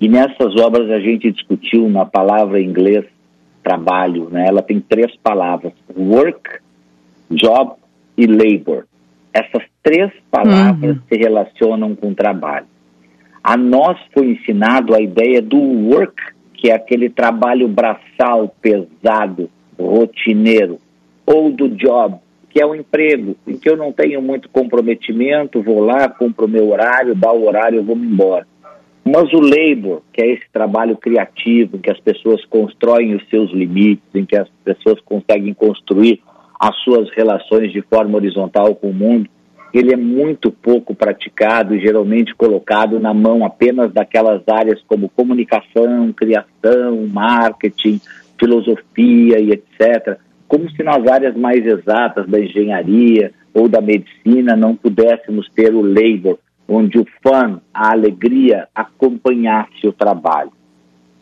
E 0.00 0.08
nessas 0.08 0.54
obras 0.60 0.90
a 0.90 1.00
gente 1.00 1.30
discutiu 1.32 1.88
na 1.88 2.04
palavra 2.04 2.60
em 2.60 2.66
inglês 2.66 3.04
trabalho, 3.62 4.28
né? 4.30 4.46
Ela 4.46 4.62
tem 4.62 4.80
três 4.80 5.14
palavras: 5.16 5.72
work, 5.96 6.60
job 7.30 7.72
e 8.16 8.26
labor. 8.26 8.86
Essas 9.32 9.62
três 9.82 10.10
palavras 10.30 10.96
uhum. 10.96 11.02
se 11.08 11.18
relacionam 11.18 11.94
com 11.94 12.14
trabalho. 12.14 12.66
A 13.42 13.56
nós 13.56 13.98
foi 14.12 14.32
ensinado 14.32 14.94
a 14.94 15.00
ideia 15.00 15.40
do 15.40 15.58
work, 15.58 16.20
que 16.54 16.70
é 16.70 16.74
aquele 16.74 17.08
trabalho 17.08 17.68
braçal, 17.68 18.54
pesado, 18.60 19.50
rotineiro, 19.78 20.78
ou 21.26 21.50
do 21.50 21.68
job, 21.68 22.16
que 22.50 22.60
é 22.60 22.66
o 22.66 22.74
emprego, 22.74 23.36
em 23.46 23.56
que 23.56 23.68
eu 23.68 23.76
não 23.76 23.92
tenho 23.92 24.20
muito 24.22 24.48
comprometimento, 24.48 25.62
vou 25.62 25.80
lá, 25.80 26.08
cumpro 26.08 26.46
o 26.46 26.48
meu 26.48 26.70
horário, 26.70 27.14
dá 27.14 27.32
o 27.32 27.46
horário, 27.46 27.78
eu 27.78 27.84
vou 27.84 27.96
me 27.96 28.06
embora. 28.06 28.46
Mas 29.04 29.32
o 29.32 29.40
labor, 29.40 30.02
que 30.12 30.20
é 30.20 30.26
esse 30.32 30.44
trabalho 30.52 30.96
criativo, 30.96 31.76
em 31.76 31.80
que 31.80 31.90
as 31.90 32.00
pessoas 32.00 32.44
constroem 32.44 33.14
os 33.14 33.26
seus 33.28 33.50
limites, 33.52 34.04
em 34.14 34.24
que 34.24 34.36
as 34.36 34.48
pessoas 34.64 35.00
conseguem 35.00 35.54
construir 35.54 36.20
as 36.58 36.76
suas 36.82 37.08
relações 37.10 37.72
de 37.72 37.80
forma 37.82 38.16
horizontal 38.16 38.74
com 38.74 38.90
o 38.90 38.94
mundo, 38.94 39.28
ele 39.72 39.92
é 39.92 39.96
muito 39.96 40.50
pouco 40.50 40.94
praticado 40.94 41.74
e 41.74 41.80
geralmente 41.80 42.34
colocado 42.34 42.98
na 42.98 43.12
mão 43.12 43.44
apenas 43.44 43.92
daquelas 43.92 44.42
áreas 44.48 44.82
como 44.86 45.08
comunicação, 45.10 46.12
criação, 46.12 47.06
marketing, 47.12 48.00
filosofia 48.38 49.40
e 49.40 49.50
etc., 49.50 50.18
como 50.46 50.70
se 50.70 50.82
nas 50.82 51.06
áreas 51.06 51.36
mais 51.36 51.64
exatas 51.64 52.26
da 52.26 52.40
engenharia 52.40 53.32
ou 53.52 53.68
da 53.68 53.80
medicina 53.80 54.56
não 54.56 54.74
pudéssemos 54.74 55.48
ter 55.54 55.74
o 55.74 55.82
labor, 55.82 56.38
onde 56.66 56.98
o 56.98 57.06
fã, 57.22 57.60
a 57.72 57.92
alegria, 57.92 58.68
acompanhasse 58.74 59.86
o 59.86 59.92
trabalho. 59.92 60.52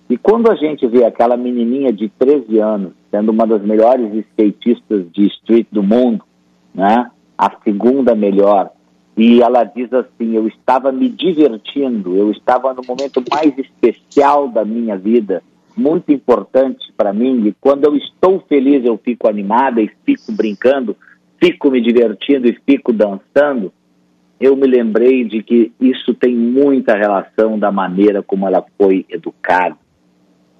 E 0.08 0.16
quando 0.16 0.50
a 0.50 0.54
gente 0.54 0.86
vê 0.86 1.04
aquela 1.04 1.36
menininha 1.36 1.92
de 1.92 2.08
13 2.08 2.58
anos, 2.58 2.92
sendo 3.10 3.32
uma 3.32 3.46
das 3.46 3.62
melhores 3.62 4.12
skatistas 4.14 5.10
de 5.12 5.26
street 5.26 5.66
do 5.72 5.82
mundo, 5.82 6.24
né? 6.72 7.10
a 7.36 7.50
segunda 7.64 8.14
melhor, 8.14 8.70
e 9.16 9.40
ela 9.42 9.64
diz 9.64 9.92
assim: 9.92 10.36
Eu 10.36 10.46
estava 10.46 10.92
me 10.92 11.08
divertindo, 11.08 12.14
eu 12.16 12.30
estava 12.30 12.74
no 12.74 12.82
momento 12.86 13.22
mais 13.30 13.56
especial 13.58 14.48
da 14.48 14.64
minha 14.64 14.96
vida, 14.96 15.42
muito 15.76 16.10
importante 16.10 16.92
para 16.96 17.12
mim, 17.12 17.46
e 17.46 17.54
quando 17.60 17.84
eu 17.84 17.96
estou 17.96 18.40
feliz 18.48 18.84
eu 18.84 18.96
fico 18.98 19.28
animada 19.28 19.80
e 19.80 19.90
fico 20.04 20.32
brincando, 20.32 20.96
fico 21.38 21.70
me 21.70 21.80
divertindo 21.80 22.48
e 22.48 22.58
fico 22.66 22.92
dançando, 22.92 23.72
eu 24.40 24.56
me 24.56 24.66
lembrei 24.66 25.24
de 25.24 25.42
que 25.42 25.72
isso 25.80 26.14
tem 26.14 26.34
muita 26.34 26.96
relação 26.96 27.58
da 27.58 27.70
maneira 27.70 28.22
como 28.22 28.46
ela 28.46 28.64
foi 28.78 29.04
educada. 29.08 29.76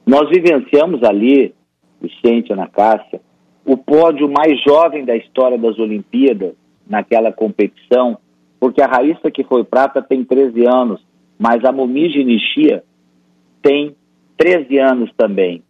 Nós 0.07 0.29
vivenciamos 0.29 1.03
ali, 1.03 1.55
Vicente, 2.01 2.53
Ana 2.53 2.69
Cássia, 2.69 3.21
o 3.65 3.77
pódio 3.77 4.31
mais 4.31 4.63
jovem 4.63 5.05
da 5.05 5.17
história 5.17 5.59
das 5.59 5.79
Olimpíadas 5.79 6.55
naquela 6.89 7.33
competição, 7.33 8.17
porque 8.61 8.81
a 8.81 8.87
Raíssa 8.87 9.31
que 9.31 9.45
foi 9.45 9.65
prata 9.65 10.01
tem 10.01 10.25
13 10.25 10.65
anos, 10.67 11.05
mas 11.39 11.65
a 11.65 11.73
Momiji 11.73 12.25
Nishia 12.25 12.85
tem 13.61 13.95
13 14.37 14.79
anos 14.79 15.11
também. 15.17 15.63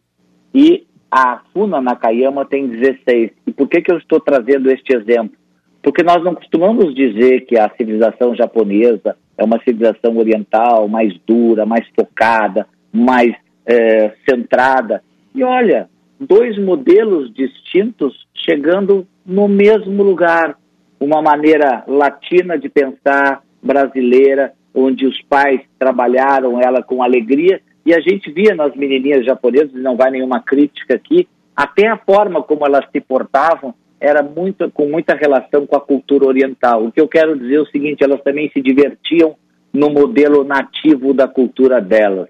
E 0.54 0.86
a 1.10 1.40
Funa 1.52 1.80
Nakayama 1.80 2.44
tem 2.44 2.66
16. 2.66 3.30
E 3.46 3.52
por 3.52 3.68
que, 3.68 3.80
que 3.80 3.92
eu 3.92 3.98
estou 3.98 4.20
trazendo 4.20 4.70
este 4.70 4.96
exemplo? 4.96 5.36
Porque 5.82 6.02
nós 6.02 6.22
não 6.24 6.34
costumamos 6.34 6.94
dizer 6.94 7.46
que 7.46 7.58
a 7.58 7.70
civilização 7.76 8.34
japonesa 8.34 9.16
é 9.38 9.44
uma 9.44 9.62
civilização 9.62 10.16
oriental 10.16 10.88
mais 10.88 11.14
dura, 11.26 11.64
mais 11.64 11.86
focada, 11.98 12.66
mais 12.92 13.34
é, 13.64 14.12
centrada. 14.28 15.02
E 15.34 15.44
olha, 15.44 15.88
dois 16.18 16.58
modelos 16.58 17.32
distintos 17.32 18.26
chegando 18.34 19.06
no 19.24 19.46
mesmo 19.48 20.02
lugar. 20.02 20.58
Uma 20.98 21.20
maneira 21.20 21.84
latina 21.86 22.58
de 22.58 22.68
pensar, 22.68 23.42
brasileira, 23.62 24.54
onde 24.74 25.06
os 25.06 25.20
pais 25.22 25.60
trabalharam 25.78 26.60
ela 26.60 26.82
com 26.82 27.02
alegria 27.02 27.60
e 27.86 27.94
a 27.94 28.00
gente 28.00 28.32
via 28.32 28.52
nas 28.52 28.74
menininhas 28.74 29.24
japonesas, 29.24 29.72
não 29.72 29.96
vai 29.96 30.10
nenhuma 30.10 30.40
crítica 30.40 30.96
aqui, 30.96 31.28
até 31.54 31.86
a 31.86 31.96
forma 31.96 32.42
como 32.42 32.66
elas 32.66 32.84
se 32.90 33.00
portavam 33.00 33.72
era 34.00 34.22
muito, 34.22 34.68
com 34.72 34.88
muita 34.88 35.14
relação 35.14 35.66
com 35.66 35.76
a 35.76 35.80
cultura 35.80 36.26
oriental. 36.26 36.84
O 36.84 36.92
que 36.92 37.00
eu 37.00 37.08
quero 37.08 37.38
dizer 37.38 37.54
é 37.54 37.60
o 37.60 37.66
seguinte: 37.66 38.02
elas 38.02 38.20
também 38.22 38.50
se 38.50 38.60
divertiam 38.60 39.36
no 39.72 39.88
modelo 39.88 40.42
nativo 40.42 41.14
da 41.14 41.28
cultura 41.28 41.80
delas. 41.80 42.28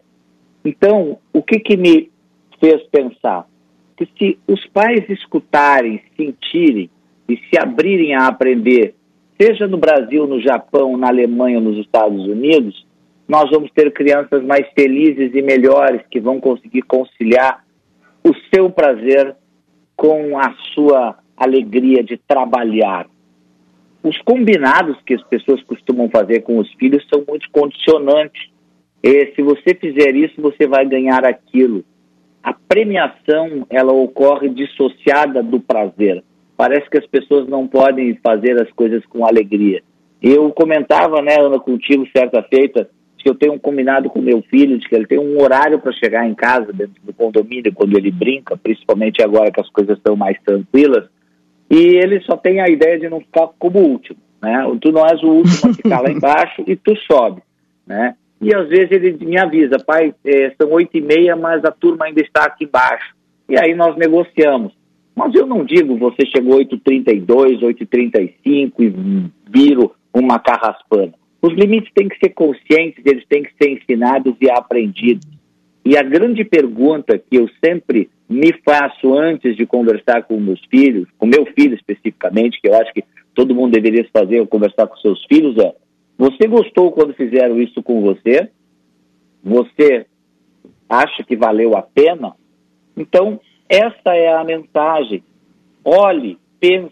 Então, 0.64 1.18
o 1.32 1.42
que, 1.42 1.58
que 1.58 1.76
me 1.76 2.10
fez 2.60 2.82
pensar? 2.88 3.46
Que 3.96 4.06
se 4.18 4.38
os 4.46 4.64
pais 4.66 5.08
escutarem, 5.08 6.02
sentirem 6.16 6.90
e 7.28 7.36
se 7.36 7.58
abrirem 7.58 8.14
a 8.14 8.26
aprender 8.26 8.94
seja 9.40 9.66
no 9.66 9.76
Brasil, 9.76 10.26
no 10.26 10.40
Japão, 10.40 10.96
na 10.96 11.08
Alemanha, 11.08 11.60
nos 11.60 11.78
Estados 11.78 12.26
Unidos, 12.26 12.86
nós 13.28 13.50
vamos 13.50 13.70
ter 13.72 13.92
crianças 13.92 14.42
mais 14.44 14.66
felizes 14.74 15.34
e 15.34 15.42
melhores 15.42 16.02
que 16.10 16.20
vão 16.20 16.40
conseguir 16.40 16.82
conciliar 16.82 17.64
o 18.22 18.32
seu 18.54 18.70
prazer 18.70 19.34
com 19.96 20.38
a 20.38 20.54
sua 20.74 21.18
alegria 21.36 22.02
de 22.02 22.16
trabalhar. 22.16 23.06
Os 24.02 24.16
combinados 24.22 24.96
que 25.04 25.14
as 25.14 25.22
pessoas 25.24 25.62
costumam 25.64 26.08
fazer 26.08 26.42
com 26.42 26.58
os 26.58 26.72
filhos 26.74 27.06
são 27.12 27.24
muito 27.26 27.50
condicionantes. 27.50 28.50
E 29.02 29.32
se 29.34 29.42
você 29.42 29.74
fizer 29.74 30.14
isso, 30.14 30.40
você 30.40 30.66
vai 30.66 30.86
ganhar 30.86 31.24
aquilo. 31.24 31.84
A 32.42 32.52
premiação, 32.52 33.66
ela 33.68 33.92
ocorre 33.92 34.48
dissociada 34.48 35.42
do 35.42 35.58
prazer. 35.58 36.22
Parece 36.56 36.88
que 36.88 36.98
as 36.98 37.06
pessoas 37.06 37.48
não 37.48 37.66
podem 37.66 38.14
fazer 38.22 38.60
as 38.62 38.70
coisas 38.72 39.04
com 39.06 39.26
alegria. 39.26 39.82
Eu 40.22 40.50
comentava, 40.52 41.20
né, 41.20 41.36
Ana, 41.38 41.58
contigo 41.58 42.06
certa 42.16 42.42
feita, 42.44 42.88
que 43.26 43.30
eu 43.30 43.34
tenho 43.34 43.54
um 43.54 43.58
combinado 43.58 44.08
com 44.08 44.20
meu 44.20 44.40
filho 44.42 44.78
de 44.78 44.88
que 44.88 44.94
ele 44.94 45.04
tem 45.04 45.18
um 45.18 45.42
horário 45.42 45.80
para 45.80 45.90
chegar 45.90 46.28
em 46.28 46.34
casa 46.34 46.72
dentro 46.72 46.94
do 47.02 47.12
condomínio 47.12 47.74
quando 47.74 47.96
ele 47.96 48.12
brinca, 48.12 48.56
principalmente 48.56 49.20
agora 49.20 49.50
que 49.50 49.60
as 49.60 49.68
coisas 49.68 49.96
estão 49.96 50.14
mais 50.14 50.40
tranquilas, 50.44 51.08
e 51.68 51.76
ele 51.76 52.20
só 52.20 52.36
tem 52.36 52.60
a 52.60 52.68
ideia 52.68 52.96
de 53.00 53.08
não 53.08 53.18
ficar 53.18 53.48
como 53.58 53.80
último, 53.80 54.20
né? 54.40 54.64
Tu 54.80 54.92
não 54.92 55.04
és 55.04 55.20
o 55.24 55.28
último 55.28 55.70
a 55.70 55.74
ficar 55.74 56.00
lá 56.02 56.10
embaixo 56.12 56.62
e 56.68 56.76
tu 56.76 56.94
sobe, 56.98 57.42
né? 57.84 58.14
E 58.40 58.54
às 58.54 58.68
vezes 58.68 58.92
ele 58.92 59.16
me 59.24 59.40
avisa, 59.40 59.76
pai, 59.84 60.14
é, 60.24 60.54
são 60.60 60.70
oito 60.70 60.96
e 60.96 61.00
meia, 61.00 61.34
mas 61.34 61.64
a 61.64 61.72
turma 61.72 62.04
ainda 62.04 62.20
está 62.20 62.44
aqui 62.44 62.64
embaixo. 62.64 63.12
E 63.48 63.58
aí 63.58 63.74
nós 63.74 63.96
negociamos. 63.96 64.72
Mas 65.16 65.34
eu 65.34 65.46
não 65.46 65.64
digo, 65.64 65.98
você 65.98 66.24
chegou 66.26 66.58
8h32, 66.60 67.60
8h35 67.60 68.72
e 68.78 69.30
viro 69.50 69.92
uma 70.14 70.38
carraspana. 70.38 71.14
Os 71.46 71.52
limites 71.52 71.92
têm 71.94 72.08
que 72.08 72.18
ser 72.18 72.30
conscientes, 72.30 73.06
eles 73.06 73.24
têm 73.28 73.44
que 73.44 73.52
ser 73.56 73.70
ensinados 73.70 74.34
e 74.40 74.50
aprendidos. 74.50 75.24
E 75.84 75.96
a 75.96 76.02
grande 76.02 76.44
pergunta 76.44 77.16
que 77.16 77.36
eu 77.36 77.48
sempre 77.64 78.10
me 78.28 78.52
faço 78.64 79.14
antes 79.14 79.56
de 79.56 79.64
conversar 79.64 80.24
com 80.24 80.40
meus 80.40 80.60
filhos, 80.68 81.06
com 81.16 81.24
meu 81.24 81.46
filho 81.54 81.76
especificamente, 81.76 82.60
que 82.60 82.68
eu 82.68 82.74
acho 82.74 82.92
que 82.92 83.04
todo 83.32 83.54
mundo 83.54 83.74
deveria 83.74 84.04
fazer 84.12 84.44
conversar 84.48 84.88
com 84.88 84.96
seus 84.96 85.24
filhos, 85.26 85.56
é: 85.58 85.72
você 86.18 86.48
gostou 86.48 86.90
quando 86.90 87.14
fizeram 87.14 87.62
isso 87.62 87.80
com 87.80 88.00
você? 88.00 88.50
Você 89.44 90.04
acha 90.88 91.22
que 91.22 91.36
valeu 91.36 91.76
a 91.76 91.82
pena? 91.82 92.32
Então, 92.96 93.40
essa 93.68 94.16
é 94.16 94.34
a 94.34 94.42
mensagem. 94.42 95.22
Olhe, 95.84 96.38
pense, 96.58 96.90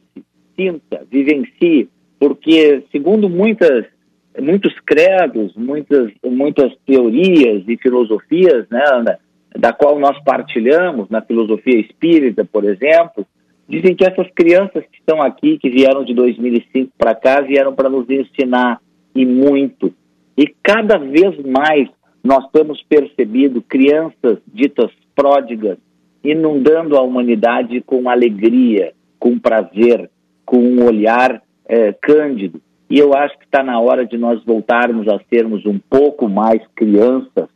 sinta, 0.54 1.04
vivencie, 1.10 1.88
porque, 2.20 2.84
segundo 2.92 3.28
muitas 3.28 3.92
muitos 4.40 4.74
credos, 4.80 5.54
muitas, 5.54 6.12
muitas 6.24 6.72
teorias 6.86 7.62
e 7.66 7.76
filosofias, 7.76 8.66
né, 8.70 9.16
da 9.56 9.72
qual 9.72 9.98
nós 9.98 10.18
partilhamos, 10.24 11.08
na 11.08 11.22
filosofia 11.22 11.78
espírita, 11.78 12.44
por 12.44 12.64
exemplo, 12.64 13.26
dizem 13.68 13.94
que 13.94 14.04
essas 14.04 14.28
crianças 14.34 14.84
que 14.90 14.98
estão 14.98 15.22
aqui, 15.22 15.58
que 15.58 15.70
vieram 15.70 16.04
de 16.04 16.12
2005 16.14 16.92
para 16.98 17.14
cá, 17.14 17.40
vieram 17.40 17.74
para 17.74 17.88
nos 17.88 18.08
ensinar 18.10 18.80
e 19.14 19.24
muito. 19.24 19.94
E 20.36 20.46
cada 20.62 20.98
vez 20.98 21.38
mais 21.44 21.88
nós 22.22 22.44
temos 22.50 22.82
percebido 22.82 23.62
crianças 23.62 24.38
ditas 24.52 24.90
pródigas 25.14 25.78
inundando 26.24 26.96
a 26.96 27.02
humanidade 27.02 27.80
com 27.82 28.08
alegria, 28.08 28.92
com 29.18 29.38
prazer, 29.38 30.10
com 30.44 30.56
um 30.56 30.84
olhar 30.84 31.42
é, 31.66 31.92
cândido. 31.92 32.60
E 32.94 32.98
eu 33.00 33.12
acho 33.12 33.36
que 33.36 33.44
está 33.44 33.60
na 33.60 33.80
hora 33.80 34.06
de 34.06 34.16
nós 34.16 34.40
voltarmos 34.44 35.08
a 35.08 35.18
sermos 35.28 35.66
um 35.66 35.80
pouco 35.80 36.28
mais 36.28 36.62
crianças 36.76 37.48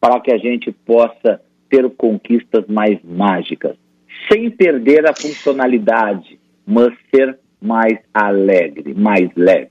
para 0.00 0.18
que 0.18 0.32
a 0.32 0.36
gente 0.36 0.72
possa 0.72 1.40
ter 1.68 1.88
conquistas 1.90 2.64
mais 2.66 2.98
mágicas, 3.04 3.76
sem 4.28 4.50
perder 4.50 5.08
a 5.08 5.14
funcionalidade, 5.14 6.40
mas 6.66 6.92
ser 7.08 7.38
mais 7.62 8.00
alegre, 8.12 8.92
mais 8.92 9.30
leve. 9.36 9.68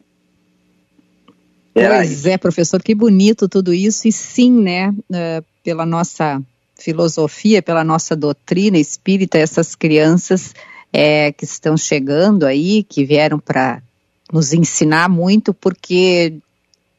pois 1.74 2.26
é, 2.26 2.38
professor, 2.38 2.82
que 2.82 2.96
bonito 2.96 3.50
tudo 3.50 3.74
isso. 3.74 4.08
E 4.08 4.14
sim, 4.14 4.50
né, 4.50 4.88
uh, 4.88 5.46
pela 5.62 5.86
nossa 5.86 6.42
filosofia, 6.80 7.62
pela 7.62 7.84
nossa 7.84 8.16
doutrina 8.16 8.78
espírita, 8.78 9.38
essas 9.38 9.76
crianças 9.76 10.54
é, 10.94 11.34
que 11.34 11.44
estão 11.44 11.76
chegando 11.76 12.46
aí, 12.46 12.84
que 12.84 13.04
vieram 13.04 13.38
para 13.38 13.82
nos 14.32 14.54
ensinar 14.54 15.10
muito, 15.10 15.54
porque, 15.54 16.36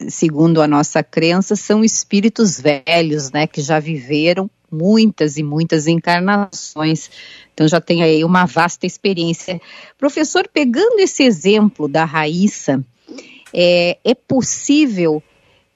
segundo 0.08 0.60
a 0.60 0.68
nossa 0.68 1.02
crença, 1.02 1.54
são 1.54 1.84
espíritos 1.84 2.60
velhos, 2.60 3.30
né, 3.30 3.46
que 3.46 3.60
já 3.60 3.78
viveram 3.78 4.50
muitas 4.70 5.36
e 5.36 5.42
muitas 5.42 5.86
encarnações. 5.86 7.10
Então 7.52 7.66
já 7.66 7.80
tem 7.80 8.02
aí 8.02 8.24
uma 8.24 8.46
vasta 8.46 8.86
experiência. 8.86 9.60
Professor, 9.98 10.48
pegando 10.52 11.00
esse 11.00 11.24
exemplo 11.24 11.88
da 11.88 12.04
Raíssa, 12.04 12.84
é, 13.52 13.98
é 14.04 14.14
possível 14.14 15.22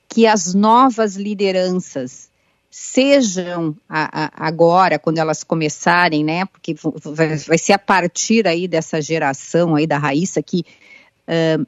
que 0.08 0.26
as 0.26 0.54
novas 0.54 1.16
lideranças 1.16 2.30
sejam 2.70 3.76
a, 3.88 4.24
a, 4.24 4.46
agora, 4.46 4.98
quando 4.98 5.18
elas 5.18 5.44
começarem, 5.44 6.24
né? 6.24 6.44
Porque 6.46 6.74
vai, 7.04 7.36
vai, 7.36 7.58
ser 7.58 7.72
a 7.72 7.78
partir 7.78 8.46
aí 8.46 8.66
dessa 8.66 9.00
geração 9.00 9.76
aí 9.76 9.86
da 9.86 9.98
Raíssa 9.98 10.42
que 10.42 10.64
uh, 11.28 11.66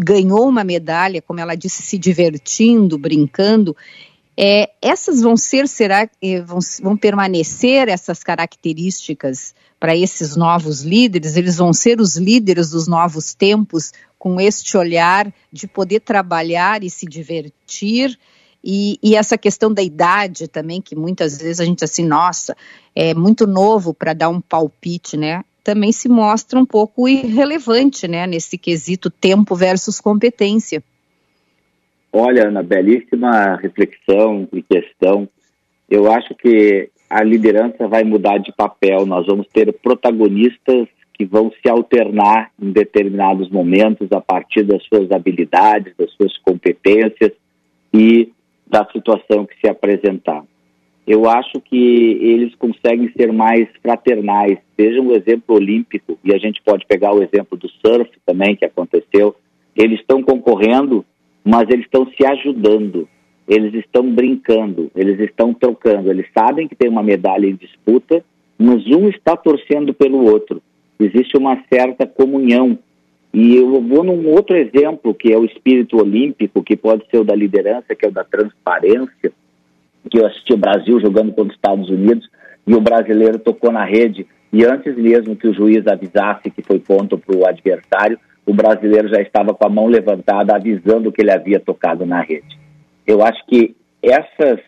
ganhou 0.00 0.48
uma 0.48 0.62
medalha, 0.62 1.20
como 1.20 1.40
ela 1.40 1.56
disse, 1.56 1.82
se 1.82 1.98
divertindo, 1.98 2.96
brincando. 2.96 3.76
É, 4.36 4.70
essas 4.80 5.20
vão 5.20 5.36
ser, 5.36 5.66
será 5.66 6.08
eh, 6.22 6.40
vão, 6.40 6.60
vão 6.80 6.96
permanecer 6.96 7.88
essas 7.88 8.22
características 8.22 9.52
para 9.80 9.96
esses 9.96 10.36
novos 10.36 10.82
líderes? 10.82 11.36
Eles 11.36 11.56
vão 11.56 11.72
ser 11.72 12.00
os 12.00 12.16
líderes 12.16 12.70
dos 12.70 12.86
novos 12.86 13.34
tempos 13.34 13.92
com 14.16 14.40
este 14.40 14.76
olhar 14.76 15.32
de 15.52 15.66
poder 15.66 16.00
trabalhar 16.00 16.84
e 16.84 16.90
se 16.90 17.04
divertir? 17.04 18.16
E, 18.62 18.98
e, 19.02 19.16
essa 19.16 19.38
questão 19.38 19.72
da 19.72 19.82
idade 19.82 20.46
também, 20.46 20.80
que 20.80 20.94
muitas 20.94 21.38
vezes 21.38 21.60
a 21.60 21.64
gente 21.64 21.84
assim, 21.84 22.04
nossa, 22.04 22.56
é 22.94 23.14
muito 23.14 23.46
novo 23.46 23.94
para 23.94 24.12
dar 24.12 24.28
um 24.28 24.40
palpite, 24.40 25.16
né? 25.16 25.44
Também 25.68 25.92
se 25.92 26.08
mostra 26.08 26.58
um 26.58 26.64
pouco 26.64 27.06
irrelevante, 27.06 28.08
né, 28.08 28.26
nesse 28.26 28.56
quesito 28.56 29.10
tempo 29.10 29.54
versus 29.54 30.00
competência. 30.00 30.82
Olha, 32.10 32.48
Ana, 32.48 32.62
belíssima 32.62 33.56
reflexão 33.56 34.48
e 34.50 34.62
questão. 34.62 35.28
Eu 35.86 36.10
acho 36.10 36.34
que 36.36 36.88
a 37.10 37.22
liderança 37.22 37.86
vai 37.86 38.02
mudar 38.02 38.38
de 38.38 38.50
papel. 38.50 39.04
Nós 39.04 39.26
vamos 39.26 39.46
ter 39.48 39.70
protagonistas 39.74 40.88
que 41.12 41.26
vão 41.26 41.52
se 41.60 41.68
alternar 41.68 42.50
em 42.58 42.72
determinados 42.72 43.50
momentos 43.50 44.10
a 44.10 44.22
partir 44.22 44.62
das 44.62 44.82
suas 44.84 45.12
habilidades, 45.12 45.92
das 45.98 46.10
suas 46.12 46.34
competências 46.38 47.32
e 47.92 48.32
da 48.66 48.86
situação 48.90 49.44
que 49.44 49.60
se 49.60 49.68
apresentar 49.68 50.42
eu 51.08 51.26
acho 51.26 51.58
que 51.62 52.18
eles 52.20 52.54
conseguem 52.56 53.10
ser 53.16 53.32
mais 53.32 53.66
fraternais. 53.82 54.58
Veja 54.76 55.00
o 55.00 55.16
exemplo 55.16 55.56
olímpico, 55.56 56.18
e 56.22 56.34
a 56.34 56.38
gente 56.38 56.60
pode 56.62 56.84
pegar 56.84 57.14
o 57.14 57.22
exemplo 57.22 57.56
do 57.56 57.66
surf 57.66 58.10
também, 58.26 58.54
que 58.54 58.66
aconteceu. 58.66 59.34
Eles 59.74 60.00
estão 60.00 60.22
concorrendo, 60.22 61.02
mas 61.42 61.66
eles 61.70 61.86
estão 61.86 62.06
se 62.08 62.26
ajudando, 62.26 63.08
eles 63.48 63.72
estão 63.72 64.12
brincando, 64.12 64.90
eles 64.94 65.18
estão 65.18 65.54
trocando. 65.54 66.10
Eles 66.10 66.26
sabem 66.38 66.68
que 66.68 66.76
tem 66.76 66.90
uma 66.90 67.02
medalha 67.02 67.46
em 67.46 67.56
disputa, 67.56 68.22
mas 68.58 68.86
um 68.86 69.08
está 69.08 69.34
torcendo 69.34 69.94
pelo 69.94 70.30
outro. 70.30 70.60
Existe 71.00 71.38
uma 71.38 71.58
certa 71.72 72.06
comunhão. 72.06 72.78
E 73.32 73.56
eu 73.56 73.80
vou 73.80 74.04
num 74.04 74.28
outro 74.28 74.54
exemplo, 74.54 75.14
que 75.14 75.32
é 75.32 75.38
o 75.38 75.46
espírito 75.46 75.96
olímpico, 75.96 76.62
que 76.62 76.76
pode 76.76 77.08
ser 77.10 77.18
o 77.18 77.24
da 77.24 77.34
liderança, 77.34 77.94
que 77.94 78.04
é 78.04 78.08
o 78.08 78.12
da 78.12 78.24
transparência 78.24 79.32
que 80.08 80.18
eu 80.18 80.26
assisti 80.26 80.52
o 80.52 80.58
Brasil 80.58 81.00
jogando 81.00 81.32
contra 81.32 81.50
os 81.50 81.54
Estados 81.54 81.88
Unidos 81.88 82.28
e 82.66 82.74
o 82.74 82.80
brasileiro 82.80 83.38
tocou 83.38 83.70
na 83.70 83.84
rede 83.84 84.26
e 84.52 84.64
antes 84.64 84.96
mesmo 84.96 85.36
que 85.36 85.48
o 85.48 85.54
juiz 85.54 85.86
avisasse 85.86 86.50
que 86.50 86.62
foi 86.62 86.78
ponto 86.78 87.18
para 87.18 87.36
o 87.36 87.46
adversário, 87.46 88.18
o 88.46 88.54
brasileiro 88.54 89.08
já 89.08 89.20
estava 89.20 89.52
com 89.52 89.66
a 89.66 89.70
mão 89.70 89.86
levantada 89.86 90.54
avisando 90.54 91.12
que 91.12 91.20
ele 91.20 91.30
havia 91.30 91.60
tocado 91.60 92.06
na 92.06 92.22
rede. 92.22 92.58
Eu 93.06 93.22
acho 93.22 93.44
que 93.46 93.76
essas, 94.02 94.60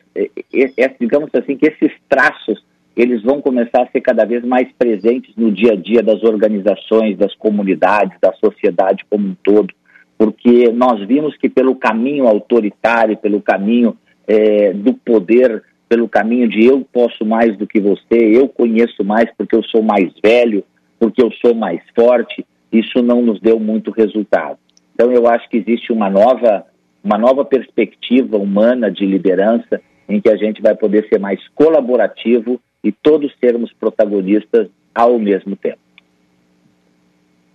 digamos 1.00 1.30
assim, 1.34 1.56
que 1.56 1.66
esses 1.66 1.92
traços 2.08 2.62
eles 2.96 3.22
vão 3.22 3.40
começar 3.40 3.82
a 3.82 3.86
ser 3.86 4.00
cada 4.00 4.24
vez 4.26 4.44
mais 4.44 4.68
presentes 4.76 5.34
no 5.36 5.50
dia 5.50 5.72
a 5.72 5.76
dia 5.76 6.02
das 6.02 6.22
organizações, 6.22 7.16
das 7.16 7.34
comunidades, 7.36 8.18
da 8.20 8.32
sociedade 8.34 9.06
como 9.08 9.28
um 9.28 9.36
todo, 9.42 9.72
porque 10.18 10.70
nós 10.72 11.06
vimos 11.06 11.34
que 11.38 11.48
pelo 11.48 11.76
caminho 11.76 12.26
autoritário, 12.26 13.16
pelo 13.16 13.40
caminho 13.40 13.96
é, 14.26 14.72
do 14.72 14.94
poder 14.94 15.62
pelo 15.88 16.08
caminho 16.08 16.48
de 16.48 16.64
eu 16.64 16.86
posso 16.92 17.24
mais 17.24 17.56
do 17.56 17.66
que 17.66 17.80
você, 17.80 18.16
eu 18.16 18.48
conheço 18.48 19.02
mais 19.02 19.28
porque 19.36 19.56
eu 19.56 19.62
sou 19.64 19.82
mais 19.82 20.12
velho, 20.22 20.64
porque 21.00 21.20
eu 21.20 21.32
sou 21.32 21.54
mais 21.54 21.80
forte, 21.94 22.46
isso 22.72 23.02
não 23.02 23.20
nos 23.20 23.40
deu 23.40 23.58
muito 23.58 23.90
resultado. 23.90 24.56
Então 24.94 25.10
eu 25.10 25.26
acho 25.26 25.48
que 25.48 25.56
existe 25.56 25.92
uma 25.92 26.08
nova, 26.08 26.64
uma 27.02 27.18
nova 27.18 27.44
perspectiva 27.44 28.36
humana 28.36 28.90
de 28.90 29.04
liderança 29.04 29.80
em 30.08 30.20
que 30.20 30.28
a 30.28 30.36
gente 30.36 30.62
vai 30.62 30.76
poder 30.76 31.08
ser 31.08 31.18
mais 31.18 31.40
colaborativo 31.54 32.60
e 32.84 32.92
todos 32.92 33.34
sermos 33.40 33.72
protagonistas 33.72 34.68
ao 34.94 35.18
mesmo 35.18 35.56
tempo. 35.56 35.78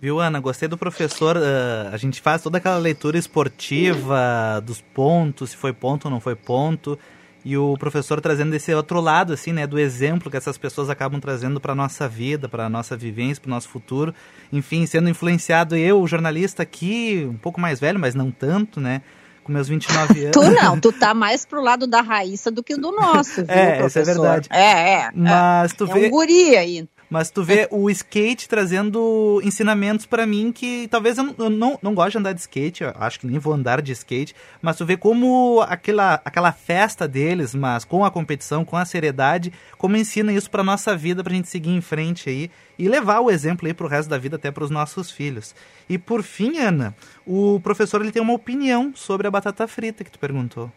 Viu, 0.00 0.20
Ana? 0.20 0.40
Gostei 0.40 0.68
do 0.68 0.76
professor. 0.76 1.36
Uh, 1.36 1.92
a 1.92 1.96
gente 1.96 2.20
faz 2.20 2.42
toda 2.42 2.58
aquela 2.58 2.76
leitura 2.76 3.16
esportiva 3.16 4.62
dos 4.64 4.80
pontos, 4.80 5.50
se 5.50 5.56
foi 5.56 5.72
ponto 5.72 6.06
ou 6.06 6.10
não 6.10 6.20
foi 6.20 6.34
ponto. 6.34 6.98
E 7.44 7.56
o 7.56 7.76
professor 7.78 8.20
trazendo 8.20 8.54
esse 8.54 8.74
outro 8.74 9.00
lado, 9.00 9.32
assim, 9.32 9.52
né? 9.52 9.66
Do 9.66 9.78
exemplo 9.78 10.30
que 10.30 10.36
essas 10.36 10.58
pessoas 10.58 10.90
acabam 10.90 11.20
trazendo 11.20 11.60
para 11.60 11.74
nossa 11.74 12.08
vida, 12.08 12.48
para 12.48 12.68
nossa 12.68 12.96
vivência, 12.96 13.40
para 13.40 13.48
o 13.48 13.50
nosso 13.50 13.68
futuro. 13.68 14.12
Enfim, 14.52 14.84
sendo 14.84 15.08
influenciado 15.08 15.76
eu, 15.76 16.00
o 16.00 16.08
jornalista 16.08 16.62
aqui, 16.62 17.26
um 17.30 17.36
pouco 17.36 17.60
mais 17.60 17.78
velho, 17.78 17.98
mas 17.98 18.14
não 18.14 18.30
tanto, 18.30 18.80
né? 18.80 19.02
com 19.46 19.52
meus 19.52 19.68
29 19.68 20.24
anos. 20.24 20.32
Tu 20.32 20.50
não, 20.50 20.80
tu 20.80 20.92
tá 20.92 21.14
mais 21.14 21.46
pro 21.46 21.62
lado 21.62 21.86
da 21.86 22.00
Raíssa 22.00 22.50
do 22.50 22.64
que 22.64 22.76
do 22.76 22.90
nosso, 22.90 23.44
viu, 23.46 23.54
é, 23.54 23.76
professor? 23.76 24.02
Isso 24.02 24.10
é 24.10 24.14
verdade. 24.14 24.48
É, 24.50 24.92
é. 24.92 25.10
Mas 25.14 25.72
tu 25.72 25.84
é 25.84 25.94
vê... 25.94 26.06
um 26.06 26.10
guri 26.10 26.56
aí. 26.56 26.88
Mas 27.08 27.30
tu 27.30 27.42
vê 27.42 27.68
o 27.70 27.88
skate 27.88 28.48
trazendo 28.48 29.40
ensinamentos 29.44 30.06
para 30.06 30.26
mim 30.26 30.50
que 30.50 30.88
talvez 30.88 31.18
eu 31.18 31.24
não, 31.24 31.34
eu 31.38 31.50
não, 31.50 31.78
não 31.80 31.94
gosto 31.94 32.12
de 32.12 32.18
andar 32.18 32.32
de 32.32 32.40
skate, 32.40 32.84
acho 32.84 33.20
que 33.20 33.26
nem 33.26 33.38
vou 33.38 33.52
andar 33.52 33.80
de 33.80 33.92
skate, 33.92 34.34
mas 34.60 34.76
tu 34.76 34.84
vê 34.84 34.96
como 34.96 35.64
aquela, 35.68 36.20
aquela 36.24 36.50
festa 36.50 37.06
deles, 37.06 37.54
mas 37.54 37.84
com 37.84 38.04
a 38.04 38.10
competição, 38.10 38.64
com 38.64 38.76
a 38.76 38.84
seriedade, 38.84 39.52
como 39.78 39.96
ensina 39.96 40.32
isso 40.32 40.50
para 40.50 40.64
nossa 40.64 40.96
vida, 40.96 41.22
pra 41.22 41.34
gente 41.34 41.48
seguir 41.48 41.70
em 41.70 41.80
frente 41.80 42.28
aí 42.28 42.50
e 42.78 42.88
levar 42.88 43.20
o 43.20 43.30
exemplo 43.30 43.68
aí 43.68 43.74
pro 43.74 43.88
resto 43.88 44.08
da 44.08 44.18
vida 44.18 44.36
até 44.36 44.50
para 44.50 44.64
os 44.64 44.70
nossos 44.70 45.10
filhos. 45.10 45.54
E 45.88 45.96
por 45.96 46.22
fim, 46.22 46.58
Ana, 46.58 46.94
o 47.24 47.60
professor 47.60 48.00
ele 48.00 48.12
tem 48.12 48.22
uma 48.22 48.34
opinião 48.34 48.92
sobre 48.94 49.28
a 49.28 49.30
batata 49.30 49.66
frita 49.68 50.02
que 50.02 50.10
tu 50.10 50.18
perguntou. 50.18 50.70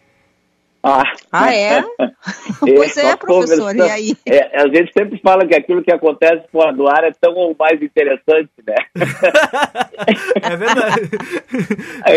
Ah, 0.81 1.03
ah 1.31 1.53
é? 1.53 1.83
pois 2.59 2.95
é, 2.97 3.15
professor, 3.17 3.75
e 3.75 3.81
aí? 3.81 4.17
É, 4.25 4.61
a 4.61 4.67
gente 4.67 4.93
sempre 4.93 5.19
fala 5.19 5.45
que 5.45 5.55
aquilo 5.55 5.83
que 5.83 5.91
acontece 5.91 6.47
fora 6.51 6.71
do 6.71 6.87
ar 6.87 7.03
é 7.03 7.11
tão 7.11 7.33
ou 7.35 7.55
mais 7.57 7.81
interessante, 7.81 8.49
né? 8.65 8.75
é 10.41 10.55
verdade. 10.55 11.09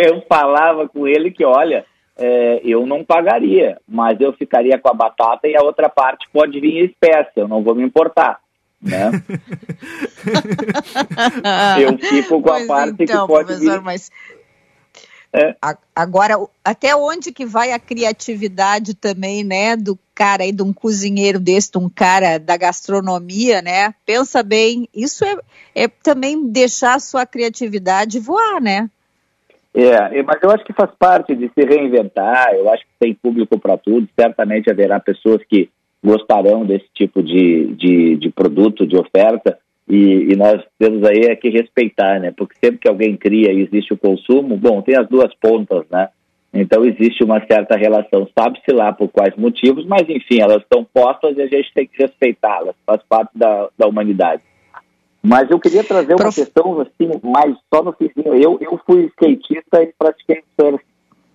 Eu 0.07 0.23
falava 0.29 0.89
com 0.89 1.09
ele 1.09 1.33
que, 1.33 1.45
olha, 1.45 1.85
é, 2.17 2.61
eu 2.65 2.87
não 2.87 3.05
pagaria, 3.05 3.79
mas 3.89 4.21
eu 4.21 4.33
ficaria 4.33 4.79
com 4.79 4.91
a 4.91 4.95
batata 4.95 5.49
e 5.49 5.57
a 5.57 5.63
outra 5.63 5.89
parte 5.89 6.29
pode 6.33 6.61
vir 6.61 6.83
em 6.83 6.85
espécie, 6.85 7.33
eu 7.37 7.49
não 7.49 7.63
vou 7.63 7.75
me 7.75 7.83
importar. 7.83 8.39
Né? 8.81 9.11
eu 11.81 11.97
fico 11.99 12.43
com 12.43 12.49
pois 12.49 12.65
a 12.65 12.67
parte 12.67 12.97
então, 13.05 13.27
que 13.27 13.33
pode 13.33 13.47
professor, 13.47 13.79
vir. 13.79 13.81
Mas 13.81 14.11
é. 15.35 15.57
Agora, 15.97 16.35
até 16.63 16.95
onde 16.95 17.33
que 17.33 17.47
vai 17.47 17.73
a 17.73 17.79
criatividade 17.79 18.95
também, 18.95 19.43
né, 19.43 19.77
do 19.77 19.99
cara 20.15 20.43
aí, 20.43 20.53
de 20.53 20.63
um 20.63 20.75
cozinheiro 20.75 21.41
desse, 21.41 21.73
de 21.73 21.79
um 21.79 21.89
cara 21.89 22.39
da 22.39 22.55
gastronomia, 22.57 23.63
né? 23.63 23.95
Pensa 24.05 24.43
bem, 24.43 24.87
isso 24.95 25.25
é, 25.25 25.37
é 25.75 25.89
também 25.89 26.51
deixar 26.51 26.97
a 26.97 27.01
sua 27.01 27.25
criatividade 27.25 28.21
voar, 28.21 28.61
né? 28.61 28.91
É, 29.75 30.23
mas 30.23 30.39
eu 30.43 30.51
acho 30.51 30.65
que 30.65 30.73
faz 30.75 30.91
parte 30.99 31.35
de 31.35 31.51
se 31.59 31.65
reinventar, 31.65 32.53
eu 32.53 32.71
acho 32.71 32.83
que 32.83 32.91
tem 33.01 33.15
público 33.15 33.59
para 33.59 33.79
tudo, 33.79 34.07
certamente 34.15 34.71
haverá 34.71 35.01
pessoas 35.01 35.41
que 35.49 35.71
gostarão 36.05 36.67
desse 36.67 36.89
tipo 36.93 37.23
de, 37.23 37.75
de, 37.75 38.17
de 38.17 38.31
produto, 38.31 38.87
de 38.87 38.97
oferta, 38.97 39.59
e, 39.95 40.33
e, 40.33 40.37
nós 40.37 40.65
temos 40.79 41.05
aí 41.05 41.27
é 41.27 41.37
que 41.37 41.51
respeitar, 41.51 42.19
né? 42.19 42.33
Porque 42.35 42.57
sempre 42.59 42.79
que 42.79 42.89
alguém 42.89 43.15
cria 43.15 43.53
e 43.53 43.61
existe 43.61 43.93
o 43.93 43.99
consumo, 43.99 44.57
bom, 44.57 44.81
tem 44.81 44.97
as 44.97 45.07
duas 45.07 45.31
pontas, 45.35 45.85
né? 45.91 46.09
Então 46.51 46.83
existe 46.83 47.23
uma 47.23 47.45
certa 47.47 47.77
relação, 47.77 48.27
sabe-se 48.39 48.73
lá 48.73 48.91
por 48.95 49.09
quais 49.09 49.37
motivos, 49.37 49.85
mas 49.85 50.09
enfim, 50.09 50.41
elas 50.41 50.63
estão 50.63 50.83
postas 50.83 51.37
e 51.37 51.43
a 51.43 51.47
gente 51.47 51.71
tem 51.75 51.87
que 51.87 52.03
respeitá-las, 52.03 52.75
faz 52.87 53.03
parte 53.07 53.33
da, 53.35 53.69
da 53.77 53.87
humanidade. 53.87 54.41
Mas 55.23 55.51
eu 55.51 55.61
queria 55.61 55.85
trazer 55.85 56.15
uma 56.15 56.21
Prof... 56.23 56.37
questão 56.37 56.81
assim, 56.81 57.11
mais 57.23 57.55
só 57.73 57.83
no 57.83 57.93
finzinho. 57.93 58.35
Eu, 58.35 58.59
eu 58.63 58.81
fui 58.87 59.11
skatista 59.19 59.83
e 59.83 59.93
pratiquei 59.99 60.43
surf. 60.59 60.83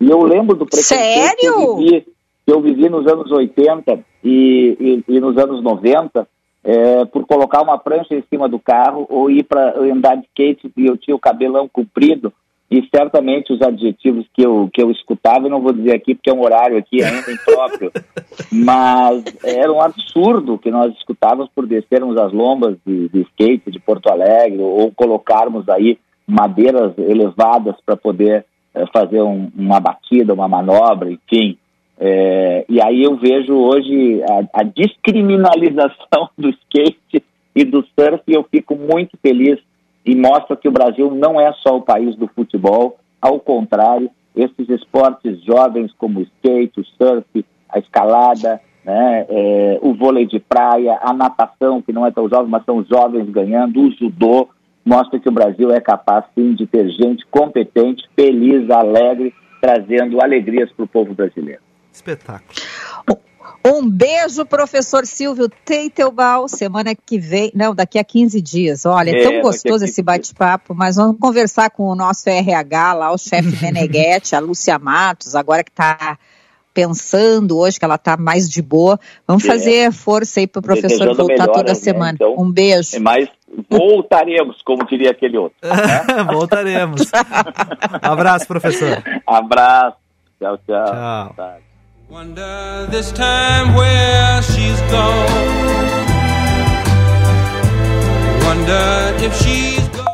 E 0.02 0.10
eu 0.10 0.24
lembro 0.24 0.56
do 0.56 0.66
preconceito 0.66 1.36
que 1.38 1.46
eu 1.46 1.78
vivi, 1.78 2.02
que 2.02 2.52
eu 2.52 2.60
vivi 2.60 2.90
nos 2.90 3.06
anos 3.06 3.32
80 3.32 4.00
e, 4.24 5.04
e, 5.08 5.14
e 5.16 5.20
nos 5.20 5.38
anos 5.38 5.64
90 5.64 6.28
é, 6.68 7.06
por 7.06 7.26
colocar 7.26 7.62
uma 7.62 7.78
prancha 7.78 8.14
em 8.14 8.22
cima 8.30 8.50
do 8.50 8.60
carro 8.60 9.08
ou 9.10 9.32
ir 9.32 9.44
para 9.44 9.80
andar 9.80 10.16
de 10.18 10.26
skate 10.26 10.70
e 10.76 10.86
eu 10.86 10.98
tinha 10.98 11.16
o 11.16 11.20
cabelão 11.20 11.66
comprido 11.66 12.34
e 12.70 12.86
certamente 12.94 13.54
os 13.54 13.62
adjetivos 13.62 14.28
que 14.34 14.46
eu, 14.46 14.70
que 14.74 14.84
eu 14.84 14.92
escutava, 14.92 15.46
eu 15.46 15.50
não 15.50 15.62
vou 15.62 15.72
dizer 15.72 15.96
aqui 15.96 16.14
porque 16.14 16.30
é 16.30 16.34
um 16.34 16.44
horário 16.44 16.78
aqui 16.78 17.02
ainda 17.02 17.32
impróprio, 17.32 17.90
mas 18.52 19.24
era 19.46 19.72
um 19.72 19.82
absurdo 19.82 20.58
que 20.58 20.70
nós 20.70 20.94
escutávamos 20.96 21.50
por 21.56 21.66
descermos 21.66 22.18
as 22.18 22.34
lombas 22.34 22.76
de, 22.86 23.08
de 23.08 23.22
skate 23.22 23.72
de 23.72 23.80
Porto 23.80 24.10
Alegre 24.10 24.62
ou 24.62 24.92
colocarmos 24.92 25.70
aí 25.70 25.98
madeiras 26.28 26.92
elevadas 26.98 27.76
para 27.86 27.96
poder 27.96 28.46
é, 28.76 28.86
fazer 28.88 29.22
um, 29.22 29.50
uma 29.56 29.80
batida, 29.80 30.34
uma 30.34 30.50
manobra, 30.50 31.10
enfim. 31.10 31.58
É, 32.00 32.66
e 32.70 32.80
aí 32.82 33.04
eu 33.04 33.16
vejo 33.16 33.56
hoje 33.56 34.22
a, 34.24 34.62
a 34.62 34.64
descriminalização 34.64 36.30
do 36.38 36.50
skate 36.50 37.24
e 37.56 37.64
do 37.64 37.84
surf 37.98 38.22
e 38.28 38.34
eu 38.34 38.44
fico 38.44 38.76
muito 38.76 39.18
feliz 39.22 39.60
e 40.06 40.16
mostra 40.16 40.56
que 40.56 40.68
o 40.68 40.72
Brasil 40.72 41.10
não 41.12 41.42
é 41.42 41.52
só 41.54 41.76
o 41.76 41.82
país 41.82 42.16
do 42.16 42.28
futebol, 42.28 42.98
ao 43.20 43.40
contrário, 43.40 44.10
esses 44.36 44.70
esportes 44.70 45.44
jovens 45.44 45.92
como 45.98 46.20
o 46.20 46.24
skate, 46.24 46.80
o 46.80 46.86
surf, 46.86 47.46
a 47.68 47.80
escalada, 47.80 48.62
né, 48.86 49.26
é, 49.28 49.80
o 49.82 49.94
vôlei 49.94 50.26
de 50.26 50.40
praia, 50.40 50.98
a 51.02 51.12
natação, 51.12 51.82
que 51.82 51.92
não 51.92 52.06
é 52.06 52.12
tão 52.12 52.30
jovem, 52.30 52.50
mas 52.50 52.64
são 52.64 52.86
jovens 52.86 53.30
ganhando, 53.30 53.82
o 53.82 53.92
judô, 53.92 54.48
mostra 54.86 55.20
que 55.20 55.28
o 55.28 55.34
Brasil 55.34 55.72
é 55.72 55.82
capaz 55.82 56.24
sim 56.34 56.54
de 56.54 56.66
ter 56.66 56.88
gente 56.92 57.26
competente, 57.26 58.08
feliz, 58.16 58.70
alegre, 58.70 59.34
trazendo 59.60 60.22
alegrias 60.22 60.72
para 60.72 60.86
o 60.86 60.88
povo 60.88 61.14
brasileiro. 61.14 61.67
Espetáculo. 61.98 62.54
Um 63.66 63.90
beijo, 63.90 64.46
professor 64.46 65.06
Silvio 65.06 65.50
Teitelbaum. 65.66 66.48
Semana 66.48 66.96
que 66.96 67.20
vem, 67.20 67.52
não, 67.54 67.76
daqui 67.76 68.00
a 68.00 68.04
15 68.04 68.40
dias. 68.42 68.86
Olha, 68.86 69.10
é, 69.10 69.20
é 69.20 69.24
tão 69.24 69.42
gostoso 69.42 69.84
esse 69.84 70.02
bate-papo, 70.02 70.74
mas 70.74 70.96
vamos 70.96 71.20
conversar 71.20 71.70
com 71.70 71.84
o 71.84 71.96
nosso 71.96 72.30
RH 72.30 72.94
lá, 72.94 73.12
o 73.12 73.18
chefe 73.18 73.58
Meneghetti, 73.62 74.36
a 74.36 74.40
Lúcia 74.40 74.80
Matos, 74.80 75.36
agora 75.36 75.64
que 75.64 75.72
está 75.72 76.18
pensando 76.74 77.58
hoje, 77.58 77.80
que 77.80 77.84
ela 77.84 77.96
está 77.96 78.16
mais 78.16 78.48
de 78.48 78.62
boa. 78.62 79.00
Vamos 79.28 79.44
é. 79.44 79.48
fazer 79.48 79.92
força 79.92 80.40
aí 80.40 80.48
para 80.48 80.60
o 80.60 80.64
professor 80.64 81.16
voltar 81.16 81.48
toda 81.48 81.70
né? 81.70 81.76
semana. 81.76 82.14
Então, 82.14 82.36
um 82.38 82.50
beijo. 82.52 82.96
É 82.96 83.00
mais 83.00 83.28
voltaremos, 83.70 84.62
como 84.62 84.86
diria 84.86 85.12
aquele 85.12 85.38
outro. 85.38 85.58
Né? 85.64 86.24
voltaremos. 86.32 87.02
Abraço, 88.02 88.48
professor. 88.48 89.04
Abraço. 89.26 89.98
Tchau, 90.40 90.58
tchau. 90.66 91.34
Tchau. 91.36 91.67
Wonder 92.10 92.88
this 92.90 93.12
time 93.12 93.76
where 93.76 94.42
she's 94.42 94.80
gone. 94.90 95.28
Wonder 98.46 99.14
if 99.26 99.36
she's 99.44 99.86
gone. 99.90 100.08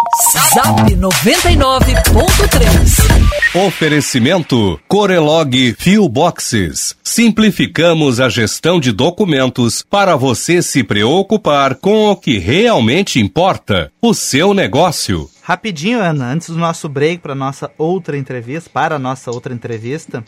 Zap 0.56 0.90
99.3 0.90 3.68
Oferecimento 3.68 4.80
Corelog 4.88 5.76
Fio 5.78 6.10
Boxes. 6.10 6.96
Simplificamos 7.04 8.20
a 8.20 8.28
gestão 8.28 8.80
de 8.80 8.92
documentos 8.92 9.84
para 9.84 10.16
você 10.16 10.64
se 10.64 10.84
preocupar 10.84 11.76
com 11.76 12.08
o 12.08 12.16
que 12.16 12.40
realmente 12.40 13.20
importa, 13.20 13.92
o 14.02 14.16
seu 14.16 14.56
negócio. 14.56 15.30
Rapidinho, 15.44 16.00
Ana, 16.00 16.32
antes 16.32 16.50
do 16.50 16.58
nosso 16.58 16.90
break 16.90 17.22
para 17.22 17.36
nossa 17.36 17.70
outra 17.78 18.18
entrevista, 18.18 18.68
para 18.74 18.96
a 18.96 19.00
nossa 19.00 19.30
outra 19.30 19.54
entrevista, 19.54 20.24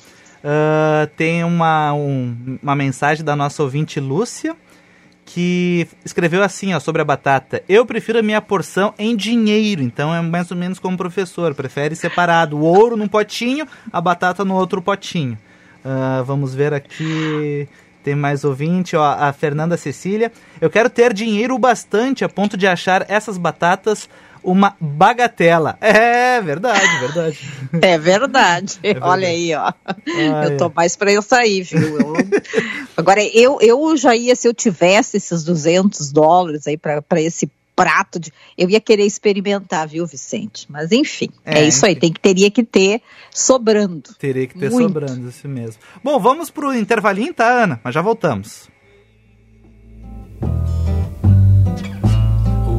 Uh, 0.46 1.08
tem 1.18 1.43
uma, 1.43 1.91
um, 1.93 2.60
uma 2.62 2.76
mensagem 2.76 3.26
da 3.26 3.36
nossa 3.36 3.64
ouvinte 3.64 4.00
Lúcia, 4.00 4.56
que 5.26 5.88
escreveu 6.06 6.43
assim 6.43 6.72
ó, 6.76 6.80
sobre 6.80 7.02
a 7.02 7.06
batata. 7.06 7.64
Eu 7.68 7.84
prefiro 7.84 8.20
a 8.20 8.22
minha 8.22 8.39
porção 8.39 8.93
em 9.00 9.16
dinheiro, 9.16 9.82
então 9.82 10.14
é 10.14 10.22
mais 10.22 10.52
ou 10.52 10.58
menos 10.58 10.78
como 10.78 10.96
professor, 10.96 11.56
prefere 11.56 11.96
separado. 11.96 12.58
O 12.58 12.62
ouro 12.62 12.96
num 12.96 13.08
potinho, 13.08 13.68
a 13.91 14.00
batata 14.00 14.46
no 14.46 14.54
outro 14.54 14.84
potinho. 14.84 15.36
Uh, 15.84 16.24
vamos 16.24 16.54
ver 16.54 16.76
aqui. 16.76 17.68
Tem 18.04 18.14
mais 18.14 18.43
ouvinte, 18.43 18.96
ó, 18.96 19.04
a 19.04 19.34
Fernanda 19.34 19.76
Cecília. 19.78 20.32
Eu 20.62 20.70
quero 20.70 20.91
ter 20.91 21.12
dinheiro 21.12 21.58
bastante 21.58 22.24
a 22.24 22.30
ponto 22.30 22.56
de 22.56 22.68
achar 22.68 23.04
essas 23.10 23.36
batatas 23.36 24.08
uma 24.46 24.76
bagatela. 24.80 25.78
É 25.82 26.41
verdade, 26.41 27.00
verdade. 27.00 27.39
É 27.82 27.98
verdade. 27.98 28.80
É 28.84 28.93
verdade. 28.93 29.06
Olha 29.06 29.28
aí, 29.28 29.54
ó. 29.56 29.74
Ah, 29.86 30.46
eu 30.46 30.58
tô 30.58 30.68
é. 30.68 30.72
mais 30.76 30.96
para 30.96 31.12
eu 31.12 31.22
sair, 31.22 31.64
viu? 31.64 32.00
Eu... 32.00 32.14
Agora, 32.96 33.24
eu, 33.24 33.58
eu 33.62 33.98
já 33.98 34.16
ia, 34.16 34.36
se 34.36 34.48
eu 34.48 34.54
tivesse 34.54 35.18
esses 35.18 35.43
200 35.43 36.12
dólares 36.12 36.68
aí 36.68 36.78
para 36.78 37.22
esse 37.22 37.50
prato 37.76 38.20
de. 38.20 38.32
Eu 38.58 38.70
ia 38.70 38.80
querer 38.80 39.06
experimentar, 39.06 39.88
viu, 39.88 40.06
Vicente? 40.06 40.66
Mas 40.70 40.91
enfim, 40.91 41.30
é, 41.43 41.60
é 41.60 41.68
isso 41.68 41.86
aí. 41.86 41.96
Tem 41.96 42.12
que, 42.12 42.20
teria 42.20 42.50
que 42.50 42.64
ter 42.64 43.02
sobrando. 43.32 44.14
Teria 44.18 44.48
que 44.48 44.58
ter 44.58 44.72
Muito. 44.72 44.88
sobrando, 44.88 45.30
isso 45.30 45.48
mesmo. 45.48 45.82
Bom, 46.04 46.20
vamos 46.20 46.50
pro 46.50 46.74
intervalinho, 46.74 47.34
tá, 47.34 47.64
Ana? 47.64 47.80
Mas 47.84 47.93
já 47.93 48.02
voltamos. 48.02 48.70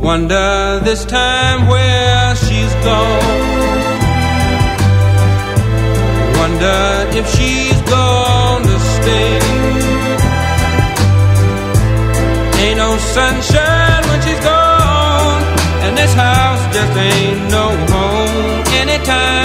Wonder 0.07 0.81
this 0.85 1.05
time 1.05 1.67
where 1.67 2.37
she's 2.37 2.75
gone. 2.87 3.23
Wonder 6.39 6.81
if 7.19 7.27
she's 7.35 7.81
gonna 7.91 8.79
stay. 8.95 9.33
Ain't 12.63 12.79
no 12.79 12.97
sunshine 13.17 14.03
when 14.09 14.21
she's 14.23 14.43
gone, 14.45 15.43
and 15.85 15.99
this 15.99 16.15
house 16.15 16.63
just 16.73 16.97
ain't 16.97 17.51
no 17.51 17.67
home 17.91 18.65
anytime 18.83 19.36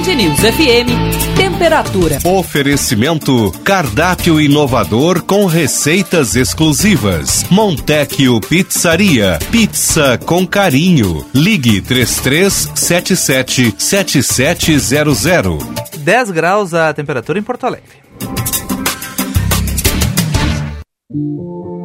Band 0.00 0.14
News 0.14 0.40
FM 0.40 0.88
temperatura. 1.36 2.18
Oferecimento: 2.24 3.52
cardápio 3.62 4.40
inovador 4.40 5.22
com 5.22 5.44
receitas 5.44 6.36
exclusivas. 6.36 7.44
Montecchio 7.50 8.40
Pizzaria. 8.40 9.38
Pizza 9.50 10.18
com 10.24 10.46
carinho. 10.46 11.26
Ligue 11.34 11.82
3377 11.82 13.74
7700. 13.76 15.62
10 15.98 16.30
graus 16.30 16.72
a 16.72 16.94
temperatura 16.94 17.38
em 17.38 17.42
Porto 17.42 17.66
Alegre. 17.66 18.00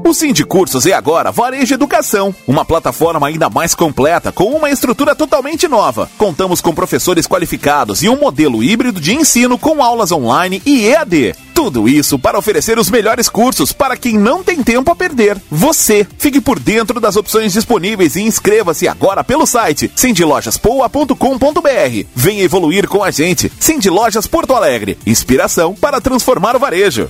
O 0.06 0.14
Sindicursos 0.14 0.86
é 0.86 0.94
agora 0.94 1.32
Varejo 1.32 1.74
Educação, 1.74 2.34
uma 2.46 2.64
plataforma 2.64 3.26
ainda 3.26 3.50
mais 3.50 3.74
completa 3.74 4.32
com 4.32 4.54
uma 4.54 4.70
estrutura 4.70 5.16
totalmente 5.16 5.68
nova. 5.68 6.08
Contamos 6.16 6.62
com 6.62 6.76
professores 6.76 7.26
qualificados 7.26 8.04
e 8.04 8.10
um 8.10 8.16
modelo 8.16 8.64
híbrido 8.64 9.02
de 9.02 9.16
ensino 9.16 9.58
com 9.58 9.82
aulas 9.82 10.12
online 10.12 10.62
e 10.64 10.86
EAD. 10.86 11.34
Tudo 11.56 11.90
isso 11.90 12.20
para 12.20 12.38
oferecer 12.38 12.78
os 12.78 12.88
melhores 12.88 13.28
cursos 13.28 13.74
para 13.74 13.98
quem 13.98 14.16
não 14.16 14.44
tem 14.44 14.62
tempo 14.62 14.92
a 14.92 14.96
perder. 14.96 15.42
Você 15.50 16.06
fique 16.20 16.40
por 16.40 16.60
dentro 16.60 17.00
das 17.00 17.16
opções 17.16 17.52
disponíveis 17.52 18.16
e 18.16 18.22
inscreva-se 18.22 18.88
agora 18.88 19.24
pelo 19.24 19.48
site 19.48 19.92
sindilojaspoa.com.br. 19.96 22.06
Venha 22.14 22.44
evoluir 22.44 22.88
com 22.88 23.04
a 23.04 23.10
gente. 23.10 23.52
Cindy 23.60 23.90
Lojas 23.90 24.28
Porto 24.28 24.54
Alegre. 24.54 25.00
Inspiração 25.04 25.74
para 25.74 26.00
transformar 26.00 26.56
o 26.56 26.60
varejo. 26.60 27.10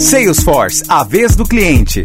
Salesforce, 0.00 0.82
a 0.88 1.04
vez 1.04 1.36
do 1.36 1.44
cliente. 1.44 2.04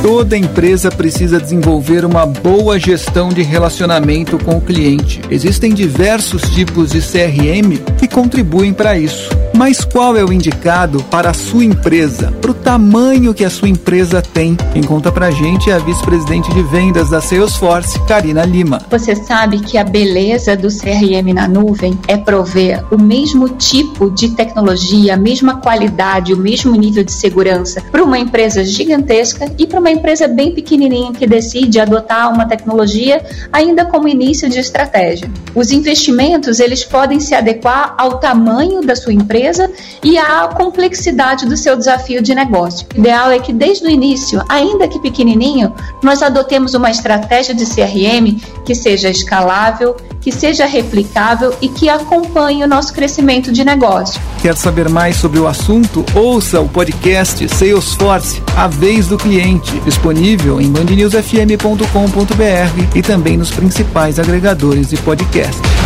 Toda 0.00 0.34
empresa 0.34 0.90
precisa 0.90 1.38
desenvolver 1.38 2.06
uma 2.06 2.24
boa 2.24 2.78
gestão 2.78 3.28
de 3.28 3.42
relacionamento 3.42 4.38
com 4.38 4.56
o 4.56 4.60
cliente. 4.62 5.20
Existem 5.30 5.74
diversos 5.74 6.40
tipos 6.54 6.90
de 6.90 7.00
CRM 7.00 7.76
que 7.98 8.08
contribuem 8.08 8.72
para 8.72 8.98
isso. 8.98 9.28
Mas 9.56 9.82
qual 9.86 10.14
é 10.18 10.22
o 10.22 10.30
indicado 10.30 11.02
para 11.04 11.30
a 11.30 11.32
sua 11.32 11.64
empresa, 11.64 12.30
para 12.42 12.50
o 12.50 12.54
tamanho 12.54 13.32
que 13.32 13.42
a 13.42 13.48
sua 13.48 13.70
empresa 13.70 14.20
tem? 14.20 14.54
Quem 14.74 14.82
conta 14.82 15.10
pra 15.10 15.30
gente 15.30 15.70
é 15.70 15.72
a 15.72 15.78
vice-presidente 15.78 16.52
de 16.52 16.62
vendas 16.62 17.08
da 17.08 17.22
Salesforce, 17.22 17.98
Karina 18.06 18.44
Lima. 18.44 18.82
Você 18.90 19.16
sabe 19.16 19.60
que 19.60 19.78
a 19.78 19.82
beleza 19.82 20.54
do 20.54 20.68
CRM 20.68 21.32
na 21.34 21.48
nuvem 21.48 21.98
é 22.06 22.18
prover 22.18 22.84
o 22.92 23.00
mesmo 23.00 23.48
tipo 23.48 24.10
de 24.10 24.28
tecnologia, 24.32 25.14
a 25.14 25.16
mesma 25.16 25.58
qualidade, 25.58 26.34
o 26.34 26.36
mesmo 26.36 26.76
nível 26.76 27.02
de 27.02 27.12
segurança 27.12 27.82
para 27.90 28.04
uma 28.04 28.18
empresa 28.18 28.62
gigantesca 28.62 29.50
e 29.56 29.66
para 29.66 29.80
uma 29.80 29.90
empresa 29.90 30.28
bem 30.28 30.52
pequenininha 30.52 31.14
que 31.14 31.26
decide 31.26 31.80
adotar 31.80 32.30
uma 32.30 32.44
tecnologia 32.44 33.24
ainda 33.50 33.86
como 33.86 34.06
início 34.06 34.50
de 34.50 34.58
estratégia. 34.58 35.30
Os 35.54 35.70
investimentos, 35.70 36.60
eles 36.60 36.84
podem 36.84 37.20
se 37.20 37.34
adequar 37.34 37.94
ao 37.96 38.18
tamanho 38.18 38.82
da 38.82 38.94
sua 38.94 39.14
empresa 39.14 39.45
empresa 39.46 39.70
e 40.02 40.18
a 40.18 40.48
complexidade 40.48 41.46
do 41.46 41.56
seu 41.56 41.76
desafio 41.76 42.20
de 42.20 42.34
negócio. 42.34 42.86
O 42.94 42.98
ideal 42.98 43.30
é 43.30 43.38
que 43.38 43.52
desde 43.52 43.86
o 43.86 43.90
início, 43.90 44.42
ainda 44.48 44.88
que 44.88 44.98
pequenininho, 44.98 45.72
nós 46.02 46.22
adotemos 46.22 46.74
uma 46.74 46.90
estratégia 46.90 47.54
de 47.54 47.64
CRM 47.64 48.40
que 48.64 48.74
seja 48.74 49.08
escalável, 49.08 49.96
que 50.20 50.32
seja 50.32 50.66
replicável 50.66 51.54
e 51.60 51.68
que 51.68 51.88
acompanhe 51.88 52.64
o 52.64 52.68
nosso 52.68 52.92
crescimento 52.92 53.52
de 53.52 53.64
negócio. 53.64 54.20
Quer 54.42 54.56
saber 54.56 54.88
mais 54.88 55.16
sobre 55.16 55.38
o 55.38 55.46
assunto? 55.46 56.04
Ouça 56.14 56.60
o 56.60 56.68
podcast 56.68 57.48
Salesforce, 57.48 58.42
a 58.56 58.66
vez 58.66 59.06
do 59.06 59.16
cliente, 59.16 59.78
disponível 59.80 60.60
em 60.60 60.70
bandnewsfm.com.br 60.70 62.96
e 62.96 63.02
também 63.02 63.36
nos 63.36 63.50
principais 63.50 64.18
agregadores 64.18 64.88
de 64.88 64.96
podcast. 64.96 65.85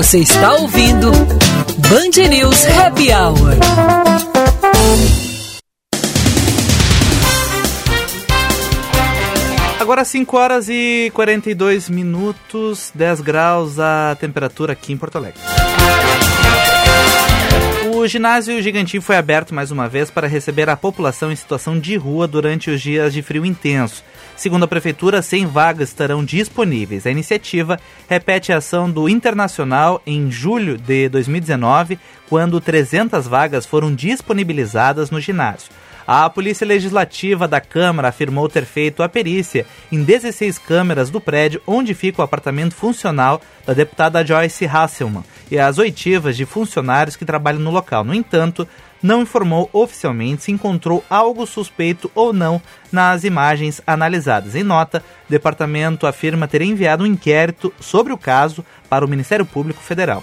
Você 0.00 0.20
está 0.20 0.54
ouvindo 0.54 1.12
Band 1.12 2.30
News 2.30 2.64
Happy 2.64 3.12
Hour. 3.12 3.58
Agora 9.78 10.02
5 10.02 10.36
horas 10.38 10.70
e 10.70 11.12
42 11.12 11.90
minutos, 11.90 12.90
10 12.94 13.20
graus 13.20 13.78
a 13.78 14.16
temperatura 14.18 14.72
aqui 14.72 14.94
em 14.94 14.96
Porto 14.96 15.18
Alegre. 15.18 15.38
O 18.00 18.08
ginásio 18.08 18.62
Gigantinho 18.62 19.02
foi 19.02 19.14
aberto 19.14 19.54
mais 19.54 19.70
uma 19.70 19.86
vez 19.86 20.10
para 20.10 20.26
receber 20.26 20.70
a 20.70 20.76
população 20.76 21.30
em 21.30 21.36
situação 21.36 21.78
de 21.78 21.96
rua 21.98 22.26
durante 22.26 22.70
os 22.70 22.80
dias 22.80 23.12
de 23.12 23.20
frio 23.20 23.44
intenso. 23.44 24.02
Segundo 24.34 24.62
a 24.62 24.66
prefeitura, 24.66 25.20
100 25.20 25.44
vagas 25.44 25.90
estarão 25.90 26.24
disponíveis. 26.24 27.06
A 27.06 27.10
iniciativa 27.10 27.78
repete 28.08 28.54
a 28.54 28.56
ação 28.56 28.90
do 28.90 29.06
Internacional 29.06 30.00
em 30.06 30.30
julho 30.30 30.78
de 30.78 31.10
2019, 31.10 31.98
quando 32.26 32.58
300 32.58 33.28
vagas 33.28 33.66
foram 33.66 33.94
disponibilizadas 33.94 35.10
no 35.10 35.20
ginásio. 35.20 35.70
A 36.06 36.28
Polícia 36.30 36.66
Legislativa 36.66 37.46
da 37.46 37.60
Câmara 37.60 38.08
afirmou 38.08 38.48
ter 38.48 38.64
feito 38.64 39.02
a 39.02 39.10
perícia 39.10 39.66
em 39.92 40.02
16 40.02 40.56
câmeras 40.56 41.10
do 41.10 41.20
prédio 41.20 41.60
onde 41.66 41.92
fica 41.92 42.22
o 42.22 42.24
apartamento 42.24 42.74
funcional 42.74 43.42
da 43.66 43.74
deputada 43.74 44.26
Joyce 44.26 44.64
Hasselman 44.64 45.22
e 45.50 45.58
as 45.58 45.78
oitivas 45.78 46.36
de 46.36 46.46
funcionários 46.46 47.16
que 47.16 47.24
trabalham 47.24 47.60
no 47.60 47.70
local. 47.70 48.04
No 48.04 48.14
entanto, 48.14 48.66
não 49.02 49.22
informou 49.22 49.68
oficialmente 49.72 50.44
se 50.44 50.52
encontrou 50.52 51.04
algo 51.08 51.46
suspeito 51.46 52.10
ou 52.14 52.32
não 52.32 52.60
nas 52.92 53.24
imagens 53.24 53.80
analisadas. 53.86 54.54
Em 54.54 54.62
nota, 54.62 55.02
o 55.28 55.30
departamento 55.30 56.06
afirma 56.06 56.46
ter 56.46 56.62
enviado 56.62 57.04
um 57.04 57.06
inquérito 57.06 57.72
sobre 57.80 58.12
o 58.12 58.18
caso 58.18 58.64
para 58.88 59.04
o 59.04 59.08
Ministério 59.08 59.46
Público 59.46 59.82
Federal. 59.82 60.22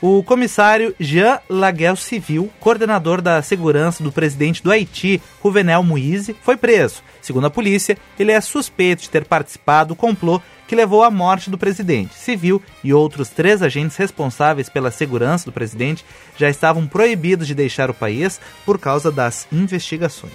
O 0.00 0.22
comissário 0.22 0.94
Jean 1.00 1.40
Laguel 1.48 1.96
Civil, 1.96 2.50
coordenador 2.60 3.22
da 3.22 3.40
segurança 3.40 4.02
do 4.04 4.12
presidente 4.12 4.62
do 4.62 4.70
Haiti, 4.70 5.22
Juvenel 5.42 5.82
Moise, 5.82 6.36
foi 6.42 6.56
preso. 6.56 7.02
Segundo 7.22 7.46
a 7.46 7.50
polícia, 7.50 7.96
ele 8.18 8.30
é 8.30 8.40
suspeito 8.40 9.02
de 9.02 9.10
ter 9.10 9.24
participado 9.24 9.88
do 9.88 9.96
complô 9.96 10.40
que 10.66 10.74
levou 10.74 11.02
à 11.02 11.10
morte 11.10 11.50
do 11.50 11.58
presidente. 11.58 12.14
Civil 12.14 12.62
e 12.82 12.92
outros 12.92 13.28
três 13.28 13.62
agentes 13.62 13.96
responsáveis 13.96 14.68
pela 14.68 14.90
segurança 14.90 15.44
do 15.44 15.52
presidente 15.52 16.04
já 16.36 16.48
estavam 16.48 16.86
proibidos 16.86 17.46
de 17.46 17.54
deixar 17.54 17.90
o 17.90 17.94
país 17.94 18.40
por 18.64 18.78
causa 18.78 19.10
das 19.10 19.46
investigações. 19.52 20.34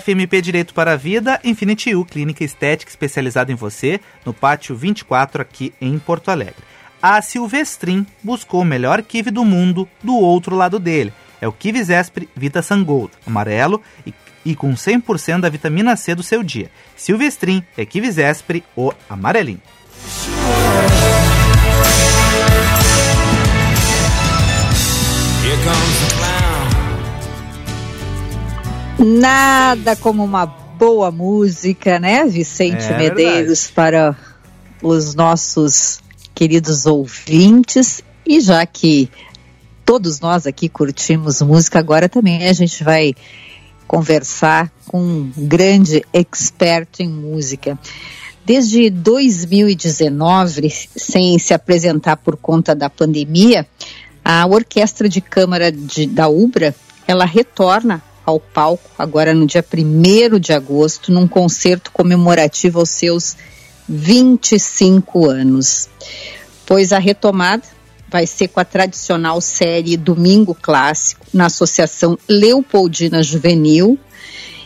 FMP 0.00 0.40
Direito 0.40 0.72
para 0.72 0.92
a 0.92 0.96
Vida, 0.96 1.40
Infinity 1.42 1.96
U, 1.96 2.04
clínica 2.04 2.44
estética 2.44 2.90
especializada 2.90 3.50
em 3.50 3.56
você, 3.56 4.00
no 4.24 4.32
Pátio 4.32 4.76
24 4.76 5.42
aqui 5.42 5.74
em 5.80 5.98
Porto 5.98 6.30
Alegre 6.30 6.62
a 7.06 7.20
Silvestrin 7.20 8.06
buscou 8.22 8.62
o 8.62 8.64
melhor 8.64 9.02
kiwi 9.02 9.30
do 9.30 9.44
mundo 9.44 9.86
do 10.02 10.14
outro 10.16 10.56
lado 10.56 10.78
dele. 10.78 11.12
É 11.38 11.46
o 11.46 11.52
Kiwi 11.52 11.84
Zespri 11.84 12.30
Vita 12.34 12.62
Sangold, 12.62 13.12
amarelo 13.26 13.82
e, 14.06 14.14
e 14.44 14.54
com 14.54 14.74
100% 14.74 15.40
da 15.40 15.48
vitamina 15.48 15.96
C 15.96 16.14
do 16.14 16.22
seu 16.22 16.42
dia. 16.42 16.70
Silvestrin 16.96 17.62
é 17.76 17.84
Kiwi 17.84 18.10
Zespri, 18.10 18.64
o 18.76 18.92
amarelinho. 19.08 19.60
Nada 28.98 29.96
como 29.96 30.24
uma 30.24 30.46
boa 30.46 31.10
música, 31.10 31.98
né, 31.98 32.24
Vicente 32.26 32.84
é 32.84 32.98
Medeiros, 32.98 33.66
verdade. 33.66 33.72
para 33.74 34.16
os 34.82 35.14
nossos 35.14 36.00
queridos 36.34 36.86
ouvintes, 36.86 38.02
e 38.26 38.40
já 38.40 38.64
que 38.66 39.08
todos 39.84 40.20
nós 40.20 40.46
aqui 40.46 40.68
curtimos 40.68 41.40
música, 41.42 41.78
agora 41.78 42.08
também 42.08 42.48
a 42.48 42.52
gente 42.52 42.82
vai 42.82 43.14
conversar 43.86 44.70
com 44.86 45.00
um 45.00 45.32
grande 45.36 46.04
expert 46.12 47.00
em 47.00 47.08
música. 47.08 47.78
Desde 48.44 48.90
2019, 48.90 50.70
sem 50.70 51.38
se 51.38 51.54
apresentar 51.54 52.16
por 52.16 52.36
conta 52.36 52.74
da 52.74 52.90
pandemia, 52.90 53.66
a 54.24 54.46
Orquestra 54.46 55.08
de 55.08 55.20
Câmara 55.20 55.72
de, 55.72 56.06
da 56.06 56.28
UBRA, 56.28 56.74
ela 57.06 57.24
retorna 57.24 58.02
ao 58.24 58.40
palco 58.40 58.90
agora 58.98 59.34
no 59.34 59.46
dia 59.46 59.64
1 59.64 60.38
de 60.38 60.52
agosto, 60.52 61.12
num 61.12 61.28
concerto 61.28 61.90
comemorativo 61.92 62.80
aos 62.80 62.90
seus 62.90 63.36
25 63.88 65.28
anos. 65.28 65.88
Pois 66.66 66.92
a 66.92 66.98
retomada 66.98 67.73
vai 68.14 68.28
ser 68.28 68.46
com 68.46 68.60
a 68.60 68.64
tradicional 68.64 69.40
série 69.40 69.96
Domingo 69.96 70.54
Clássico, 70.54 71.26
na 71.34 71.46
Associação 71.46 72.16
Leopoldina 72.28 73.24
Juvenil, 73.24 73.98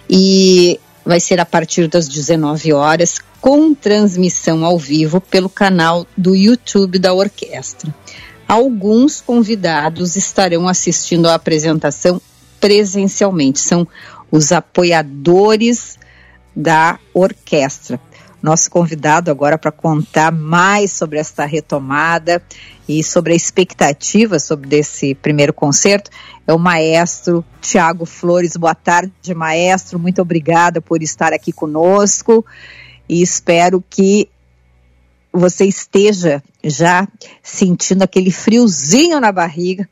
e 0.06 0.78
vai 1.02 1.18
ser 1.18 1.40
a 1.40 1.46
partir 1.46 1.88
das 1.88 2.06
19 2.06 2.74
horas, 2.74 3.18
com 3.40 3.72
transmissão 3.72 4.66
ao 4.66 4.78
vivo 4.78 5.18
pelo 5.18 5.48
canal 5.48 6.06
do 6.14 6.34
YouTube 6.34 6.98
da 6.98 7.14
orquestra. 7.14 7.94
Alguns 8.46 9.22
convidados 9.22 10.14
estarão 10.14 10.68
assistindo 10.68 11.26
à 11.26 11.32
apresentação 11.32 12.20
presencialmente, 12.60 13.60
são 13.60 13.88
os 14.30 14.52
apoiadores 14.52 15.98
da 16.54 16.98
orquestra 17.14 17.98
nosso 18.42 18.70
convidado 18.70 19.30
agora 19.30 19.58
para 19.58 19.72
contar 19.72 20.30
mais 20.32 20.92
sobre 20.92 21.18
esta 21.18 21.44
retomada 21.44 22.42
e 22.88 23.02
sobre 23.02 23.32
a 23.32 23.36
expectativa 23.36 24.38
sobre 24.38 24.68
desse 24.68 25.14
primeiro 25.14 25.52
concerto 25.52 26.10
é 26.46 26.54
o 26.54 26.58
maestro 26.58 27.44
Tiago 27.60 28.06
Flores. 28.06 28.56
Boa 28.56 28.74
tarde, 28.74 29.34
maestro. 29.34 29.98
Muito 29.98 30.22
obrigada 30.22 30.80
por 30.80 31.02
estar 31.02 31.32
aqui 31.32 31.52
conosco 31.52 32.44
e 33.08 33.20
espero 33.20 33.84
que 33.88 34.28
você 35.30 35.66
esteja 35.66 36.42
já 36.64 37.06
sentindo 37.42 38.02
aquele 38.02 38.30
friozinho 38.30 39.20
na 39.20 39.30
barriga 39.30 39.88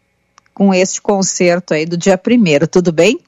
com 0.54 0.72
este 0.72 1.02
concerto 1.02 1.74
aí 1.74 1.84
do 1.84 1.96
dia 1.96 2.16
primeiro. 2.16 2.66
Tudo 2.66 2.90
bem? 2.90 3.20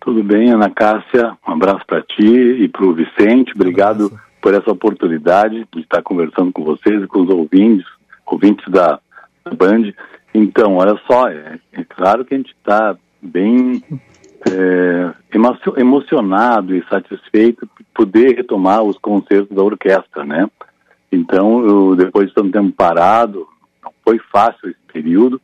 Tudo 0.00 0.22
bem, 0.22 0.50
Ana 0.50 0.70
Cássia. 0.70 1.36
Um 1.46 1.52
abraço 1.52 1.84
para 1.86 2.02
ti 2.02 2.24
e 2.24 2.68
para 2.68 2.86
o 2.86 2.94
Vicente. 2.94 3.52
Obrigado 3.54 4.18
por 4.40 4.54
essa 4.54 4.70
oportunidade 4.70 5.66
de 5.72 5.80
estar 5.80 6.02
conversando 6.02 6.52
com 6.52 6.64
vocês 6.64 7.02
e 7.02 7.06
com 7.06 7.22
os 7.22 7.30
ouvintes, 7.30 7.86
ouvintes 8.26 8.66
da 8.70 8.98
Band. 9.56 9.92
Então, 10.32 10.76
olha 10.76 10.98
só, 11.06 11.28
é, 11.28 11.58
é 11.72 11.84
claro 11.84 12.24
que 12.24 12.34
a 12.34 12.36
gente 12.36 12.52
está 12.52 12.96
bem 13.20 13.82
é, 14.48 15.12
emocionado 15.76 16.74
e 16.74 16.84
satisfeito 16.88 17.66
por 17.66 18.06
poder 18.06 18.36
retomar 18.36 18.82
os 18.82 18.96
concertos 18.98 19.54
da 19.54 19.62
orquestra, 19.62 20.24
né? 20.24 20.48
Então, 21.12 21.66
eu, 21.66 21.96
depois 21.96 22.28
de 22.28 22.34
tanto 22.34 22.52
tempo 22.52 22.72
parado, 22.72 23.46
não 23.82 23.92
foi 24.04 24.18
fácil 24.32 24.70
esse 24.70 24.78
período, 24.92 25.40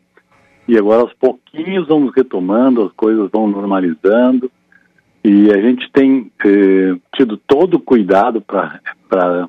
e 0.69 0.77
agora 0.79 1.03
aos 1.03 1.13
pouquinhos 1.15 1.89
vamos 1.89 2.13
retomando, 2.15 2.85
as 2.85 2.93
coisas 2.93 3.29
vão 3.31 3.49
normalizando, 3.49 4.51
e 5.29 5.51
a 5.51 5.61
gente 5.61 5.91
tem 5.91 6.31
eh, 6.45 6.95
tido 7.17 7.37
todo 7.37 7.75
o 7.75 7.81
cuidado 7.81 8.41
para 8.41 9.49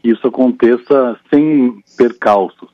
que 0.00 0.10
isso 0.10 0.26
aconteça 0.26 1.18
sem 1.28 1.82
percalços. 1.98 2.70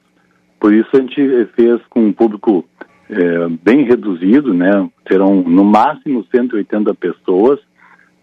Por 0.61 0.73
isso 0.73 0.89
a 0.93 1.01
gente 1.01 1.47
fez 1.57 1.81
com 1.91 2.07
um 2.07 2.13
público 2.13 2.65
eh, 3.11 3.49
bem 3.61 3.83
reduzido, 3.83 4.55
né? 4.55 4.89
Serão 5.09 5.43
no 5.43 5.65
máximo 5.65 6.25
180 6.31 6.95
pessoas. 6.95 7.59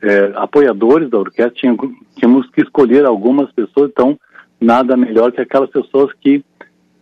Eh, 0.02 0.32
apoiadores 0.36 1.10
da 1.10 1.18
orquestra, 1.18 1.52
tínhamos, 1.54 1.92
tínhamos 2.16 2.50
que 2.52 2.62
escolher 2.62 3.04
algumas 3.04 3.52
pessoas, 3.52 3.92
então 3.92 4.18
nada 4.62 4.96
melhor 4.96 5.34
que 5.34 5.42
aquelas 5.42 5.70
pessoas 5.70 6.10
que 6.22 6.42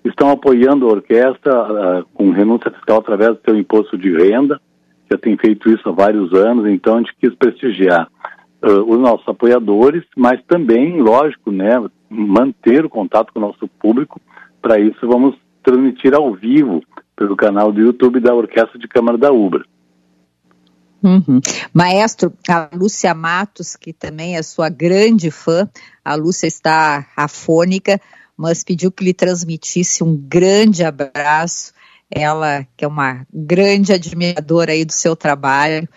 estão 0.03 0.31
apoiando 0.31 0.87
a 0.87 0.93
orquestra 0.93 1.53
uh, 1.53 2.05
com 2.15 2.31
renúncia 2.31 2.71
fiscal 2.71 2.97
através 2.97 3.35
do 3.35 3.41
seu 3.45 3.55
imposto 3.55 3.97
de 3.97 4.11
renda, 4.17 4.59
já 5.11 5.17
tem 5.17 5.37
feito 5.37 5.69
isso 5.69 5.87
há 5.89 5.91
vários 5.91 6.33
anos, 6.33 6.67
então 6.67 6.95
a 6.95 6.97
gente 6.99 7.15
quis 7.19 7.33
prestigiar 7.35 8.07
uh, 8.63 8.91
os 8.91 8.99
nossos 8.99 9.27
apoiadores, 9.27 10.03
mas 10.15 10.39
também, 10.47 11.01
lógico, 11.01 11.51
né, 11.51 11.71
manter 12.09 12.85
o 12.85 12.89
contato 12.89 13.33
com 13.33 13.39
o 13.39 13.41
nosso 13.41 13.67
público. 13.67 14.21
Para 14.61 14.79
isso, 14.79 15.07
vamos 15.07 15.35
transmitir 15.63 16.13
ao 16.13 16.33
vivo 16.33 16.81
pelo 17.15 17.35
canal 17.35 17.71
do 17.71 17.81
YouTube 17.81 18.19
da 18.19 18.33
Orquestra 18.33 18.77
de 18.77 18.87
Câmara 18.87 19.17
da 19.17 19.31
Ubra. 19.31 19.63
Uhum. 21.01 21.39
Maestro, 21.73 22.33
a 22.47 22.69
Lúcia 22.73 23.13
Matos, 23.13 23.75
que 23.75 23.93
também 23.93 24.35
é 24.35 24.43
sua 24.43 24.69
grande 24.69 25.31
fã, 25.31 25.67
a 26.03 26.15
Lúcia 26.15 26.47
está 26.47 27.07
afônica, 27.15 27.99
mas 28.35 28.63
pediu 28.63 28.91
que 28.91 29.03
lhe 29.03 29.13
transmitisse 29.13 30.03
um 30.03 30.15
grande 30.15 30.83
abraço. 30.83 31.73
Ela, 32.11 32.67
que 32.75 32.83
é 32.83 32.87
uma 32.87 33.25
grande 33.31 33.93
admiradora 33.93 34.71
aí 34.71 34.83
do 34.83 34.93
seu 34.93 35.15
trabalho. 35.15 35.87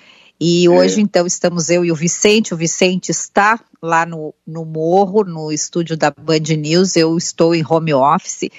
E 0.41 0.67
é. 0.67 0.69
hoje, 0.69 1.01
então, 1.01 1.27
estamos 1.27 1.71
eu 1.71 1.85
e 1.85 1.93
o 1.93 1.97
Vicente. 1.97 2.53
O 2.53 2.57
Vicente 2.57 3.11
está 3.11 3.61
lá 3.81 4.05
no, 4.05 4.35
no 4.47 4.65
Morro, 4.65 5.25
no 5.25 5.53
estúdio 5.53 5.97
da 5.97 6.11
Band 6.11 6.55
News. 6.59 6.97
Eu 6.97 7.17
estou 7.17 7.55
em 7.55 7.65
home 7.67 7.95
office. 7.95 8.51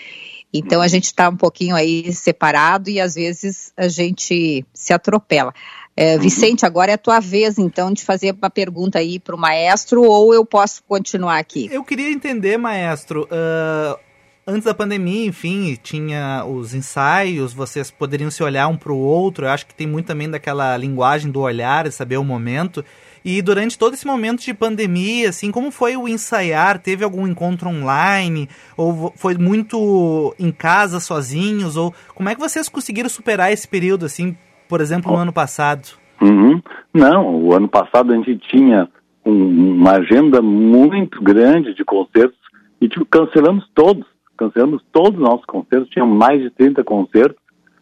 Então, 0.53 0.81
a 0.81 0.87
gente 0.87 1.05
está 1.05 1.29
um 1.29 1.35
pouquinho 1.35 1.75
aí 1.75 2.13
separado 2.13 2.89
e 2.89 3.01
às 3.01 3.15
vezes 3.15 3.73
a 3.75 3.87
gente 3.87 4.63
se 4.73 4.93
atropela. 4.93 5.53
É, 5.95 6.15
uhum. 6.15 6.21
Vicente, 6.21 6.65
agora 6.65 6.91
é 6.91 6.95
a 6.95 6.97
tua 6.97 7.19
vez, 7.19 7.57
então, 7.57 7.91
de 7.91 8.03
fazer 8.03 8.33
uma 8.33 8.49
pergunta 8.49 8.99
aí 8.99 9.19
para 9.19 9.35
o 9.35 9.37
maestro, 9.37 10.03
ou 10.03 10.33
eu 10.33 10.45
posso 10.45 10.83
continuar 10.87 11.37
aqui? 11.37 11.69
Eu 11.71 11.83
queria 11.83 12.11
entender, 12.11 12.57
maestro, 12.57 13.23
uh, 13.23 13.99
antes 14.45 14.65
da 14.65 14.73
pandemia, 14.73 15.25
enfim, 15.25 15.77
tinha 15.81 16.43
os 16.45 16.73
ensaios, 16.73 17.53
vocês 17.53 17.89
poderiam 17.89 18.29
se 18.29 18.43
olhar 18.43 18.67
um 18.67 18.77
para 18.77 18.91
o 18.91 18.97
outro, 18.97 19.45
eu 19.45 19.49
acho 19.49 19.65
que 19.65 19.75
tem 19.75 19.87
muito 19.87 20.07
também 20.07 20.29
daquela 20.29 20.75
linguagem 20.77 21.31
do 21.31 21.41
olhar, 21.41 21.89
saber 21.91 22.17
o 22.17 22.23
momento. 22.23 22.83
E 23.25 23.41
durante 23.41 23.79
todo 23.79 23.93
esse 23.93 24.05
momento 24.05 24.41
de 24.41 24.53
pandemia, 24.53 25.29
assim, 25.29 25.49
como 25.49 25.71
foi 25.71 25.95
o 25.95 26.09
ensaiar? 26.09 26.77
Teve 26.79 27.05
algum 27.05 27.25
encontro 27.25 27.69
online? 27.69 28.49
Ou 28.75 29.13
foi 29.15 29.37
muito 29.37 30.35
em 30.37 30.51
casa, 30.51 30.99
sozinhos? 30.99 31.77
Ou 31.77 31.93
como 32.13 32.27
é 32.27 32.35
que 32.35 32.41
vocês 32.41 32.67
conseguiram 32.67 33.07
superar 33.07 33.53
esse 33.53 33.65
período, 33.65 34.05
assim, 34.05 34.35
por 34.67 34.81
exemplo, 34.81 35.09
no 35.13 35.17
ano 35.17 35.31
passado? 35.31 35.87
Uhum. 36.21 36.61
Não, 36.93 37.33
o 37.35 37.53
ano 37.53 37.69
passado 37.69 38.11
a 38.11 38.17
gente 38.17 38.37
tinha 38.49 38.89
um, 39.25 39.77
uma 39.77 39.93
agenda 39.93 40.41
muito 40.41 41.23
grande 41.23 41.73
de 41.73 41.85
concertos 41.85 42.37
e 42.81 42.89
tipo, 42.89 43.05
cancelamos 43.05 43.65
todos, 43.73 44.05
cancelamos 44.37 44.83
todos 44.91 45.19
os 45.19 45.23
nossos 45.23 45.45
concertos, 45.45 45.89
tinha 45.89 46.05
mais 46.05 46.41
de 46.41 46.49
30 46.51 46.83
concertos 46.83 47.41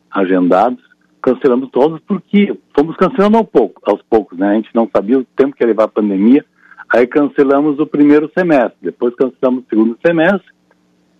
agendados, 0.09 0.79
cancelamos 1.21 1.69
todos 1.71 1.99
porque 2.01 2.57
fomos 2.75 2.95
cancelando 2.97 3.37
aos 3.37 3.49
poucos, 3.49 3.81
aos 3.85 4.01
poucos, 4.03 4.37
né? 4.37 4.49
A 4.49 4.53
gente 4.55 4.69
não 4.73 4.89
sabia 4.93 5.19
o 5.19 5.25
tempo 5.35 5.55
que 5.55 5.63
ia 5.63 5.67
levar 5.67 5.85
a 5.85 5.89
pandemia, 5.89 6.43
aí 6.89 7.07
cancelamos 7.07 7.79
o 7.79 7.85
primeiro 7.85 8.29
semestre, 8.37 8.77
depois 8.81 9.15
cancelamos 9.15 9.63
o 9.63 9.69
segundo 9.69 9.97
semestre, 10.05 10.51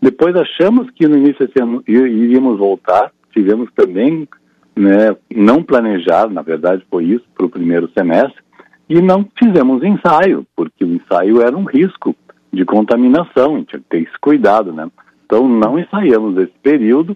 depois 0.02 0.36
achamos 0.36 0.90
que 0.92 1.08
no 1.08 1.18
início 1.18 1.46
desse 1.46 1.62
ano 1.62 1.84
iríamos 1.88 2.58
voltar, 2.58 3.12
tivemos 3.32 3.70
também 3.76 4.28
né, 4.76 5.16
não 5.34 5.64
planejar, 5.64 6.30
na 6.30 6.42
verdade 6.42 6.84
foi 6.90 7.06
isso, 7.06 7.26
para 7.36 7.46
o 7.46 7.50
primeiro 7.50 7.90
semestre, 7.98 8.42
e 8.90 9.02
não 9.02 9.26
fizemos 9.38 9.84
ensaio, 9.84 10.46
porque 10.56 10.84
o 10.84 10.96
ensaio 10.96 11.42
era 11.42 11.56
um 11.56 11.64
risco 11.64 12.16
de 12.52 12.66
contaminação, 12.66 13.56
a 13.56 13.58
gente 13.60 13.70
tinha 13.70 13.80
que 13.80 13.88
ter 13.88 14.02
esse 14.02 14.20
cuidado, 14.20 14.74
né? 14.74 14.90
Então 15.32 15.48
não 15.48 15.80
ensaiamos 15.80 16.38
esse 16.38 16.52
período, 16.62 17.16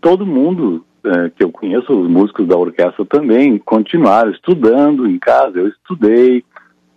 todo 0.00 0.24
mundo 0.24 0.86
é, 1.04 1.28
que 1.28 1.44
eu 1.44 1.52
conheço, 1.52 1.92
os 1.92 2.10
músicos 2.10 2.48
da 2.48 2.56
orquestra 2.56 3.04
também, 3.04 3.58
continuaram 3.58 4.30
estudando 4.30 5.06
em 5.06 5.18
casa, 5.18 5.58
eu 5.58 5.68
estudei, 5.68 6.42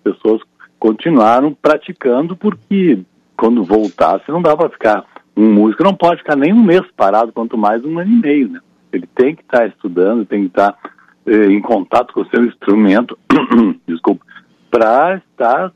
pessoas 0.01 0.41
continuaram 0.79 1.53
praticando, 1.53 2.37
porque 2.37 2.99
quando 3.35 3.65
voltasse 3.65 4.31
não 4.31 4.41
dá 4.41 4.55
para 4.55 4.69
ficar, 4.69 5.03
um 5.35 5.51
músico 5.51 5.83
não 5.83 5.93
pode 5.93 6.19
ficar 6.19 6.37
nem 6.37 6.53
um 6.53 6.63
mês 6.63 6.83
parado, 6.95 7.33
quanto 7.33 7.57
mais 7.57 7.83
um 7.83 7.99
ano 7.99 8.11
e 8.11 8.21
meio, 8.21 8.47
né? 8.47 8.61
Ele 8.93 9.09
tem 9.13 9.35
que 9.35 9.41
estar 9.41 9.59
tá 9.59 9.67
estudando, 9.67 10.25
tem 10.25 10.43
que 10.43 10.47
estar 10.47 10.71
tá, 10.71 10.89
eh, 11.25 11.47
em 11.47 11.59
contato 11.59 12.13
com 12.13 12.21
o 12.21 12.29
seu 12.29 12.45
instrumento, 12.45 13.19
desculpa, 13.85 14.25
para 14.71 15.17
estar 15.17 15.73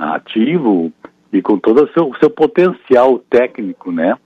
ativo 0.00 0.90
e 1.34 1.42
com 1.42 1.58
todo 1.58 1.84
o 1.84 1.92
seu, 1.92 2.12
seu 2.20 2.30
potencial 2.30 3.18
técnico, 3.18 3.90
né? 3.90 4.16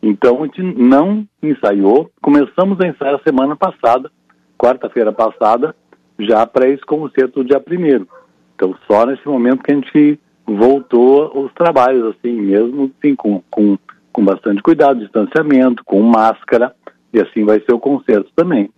Então 0.00 0.42
a 0.42 0.46
gente 0.46 0.62
não 0.62 1.26
ensaiou, 1.42 2.10
começamos 2.22 2.80
a 2.80 2.86
ensaiar 2.86 3.20
semana 3.24 3.56
passada, 3.56 4.10
quarta-feira 4.56 5.12
passada, 5.12 5.74
já 6.18 6.46
para 6.46 6.68
esse 6.68 6.82
concerto 6.84 7.44
dia 7.44 7.58
primeiro. 7.58 8.08
Então 8.54 8.74
só 8.86 9.04
nesse 9.04 9.26
momento 9.26 9.62
que 9.62 9.72
a 9.72 9.74
gente 9.74 10.20
voltou 10.46 11.44
os 11.44 11.52
trabalhos, 11.52 12.14
assim, 12.14 12.32
mesmo 12.32 12.92
assim, 12.96 13.16
com, 13.16 13.42
com, 13.50 13.76
com 14.12 14.24
bastante 14.24 14.62
cuidado, 14.62 15.00
distanciamento, 15.00 15.84
com 15.84 16.00
máscara, 16.00 16.74
e 17.12 17.20
assim 17.20 17.44
vai 17.44 17.60
ser 17.60 17.72
o 17.72 17.80
concerto 17.80 18.30
também. 18.36 18.70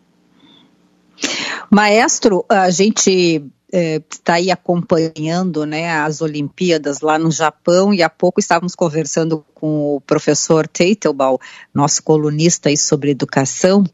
Maestro, 1.70 2.45
a 2.49 2.70
gente 2.70 3.45
está 3.72 4.34
é, 4.34 4.36
aí 4.36 4.50
acompanhando 4.50 5.66
né, 5.66 5.90
as 5.90 6.20
Olimpíadas 6.20 7.00
lá 7.00 7.18
no 7.18 7.30
Japão 7.30 7.92
e 7.92 8.02
há 8.02 8.08
pouco 8.08 8.40
estávamos 8.40 8.74
conversando 8.74 9.44
com 9.54 9.96
o 9.96 10.00
professor 10.00 10.68
Teitelbaum, 10.68 11.38
nosso 11.72 12.02
colunista 12.02 12.68
aí 12.68 12.76
sobre 12.76 13.10
educação, 13.10 13.84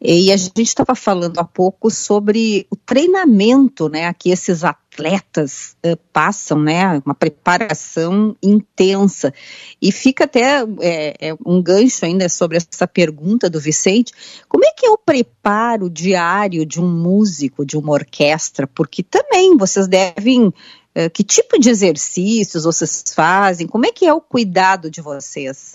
e 0.00 0.32
a 0.32 0.36
gente 0.36 0.62
estava 0.62 0.94
falando 0.94 1.38
há 1.38 1.44
pouco 1.44 1.90
sobre 1.90 2.66
o 2.70 2.76
treinamento 2.76 3.88
né, 3.88 4.12
que 4.14 4.30
esses 4.30 4.64
atletas 4.64 4.91
uh, 5.84 5.96
passam, 6.12 6.60
né, 6.60 7.00
uma 7.04 7.14
preparação 7.14 8.36
intensa. 8.42 9.32
E 9.80 9.90
fica 9.90 10.24
até 10.24 10.62
é, 10.80 11.28
é 11.30 11.36
um 11.44 11.62
gancho 11.62 12.04
ainda 12.04 12.28
sobre 12.28 12.56
essa 12.56 12.86
pergunta 12.86 13.48
do 13.48 13.60
Vicente: 13.60 14.12
como 14.48 14.64
é 14.64 14.70
que 14.76 14.86
é 14.86 14.90
o 14.90 14.98
preparo 14.98 15.88
diário 15.88 16.66
de 16.66 16.80
um 16.80 16.88
músico, 16.88 17.64
de 17.64 17.76
uma 17.76 17.92
orquestra? 17.92 18.66
Porque 18.66 19.02
também 19.02 19.56
vocês 19.56 19.88
devem 19.88 20.52
Uh, 20.94 21.08
que 21.08 21.24
tipo 21.24 21.58
de 21.58 21.70
exercícios 21.70 22.64
vocês 22.64 23.02
fazem? 23.16 23.66
Como 23.66 23.86
é 23.86 23.90
que 23.90 24.04
é 24.04 24.12
o 24.12 24.20
cuidado 24.20 24.90
de 24.90 25.00
vocês? 25.00 25.74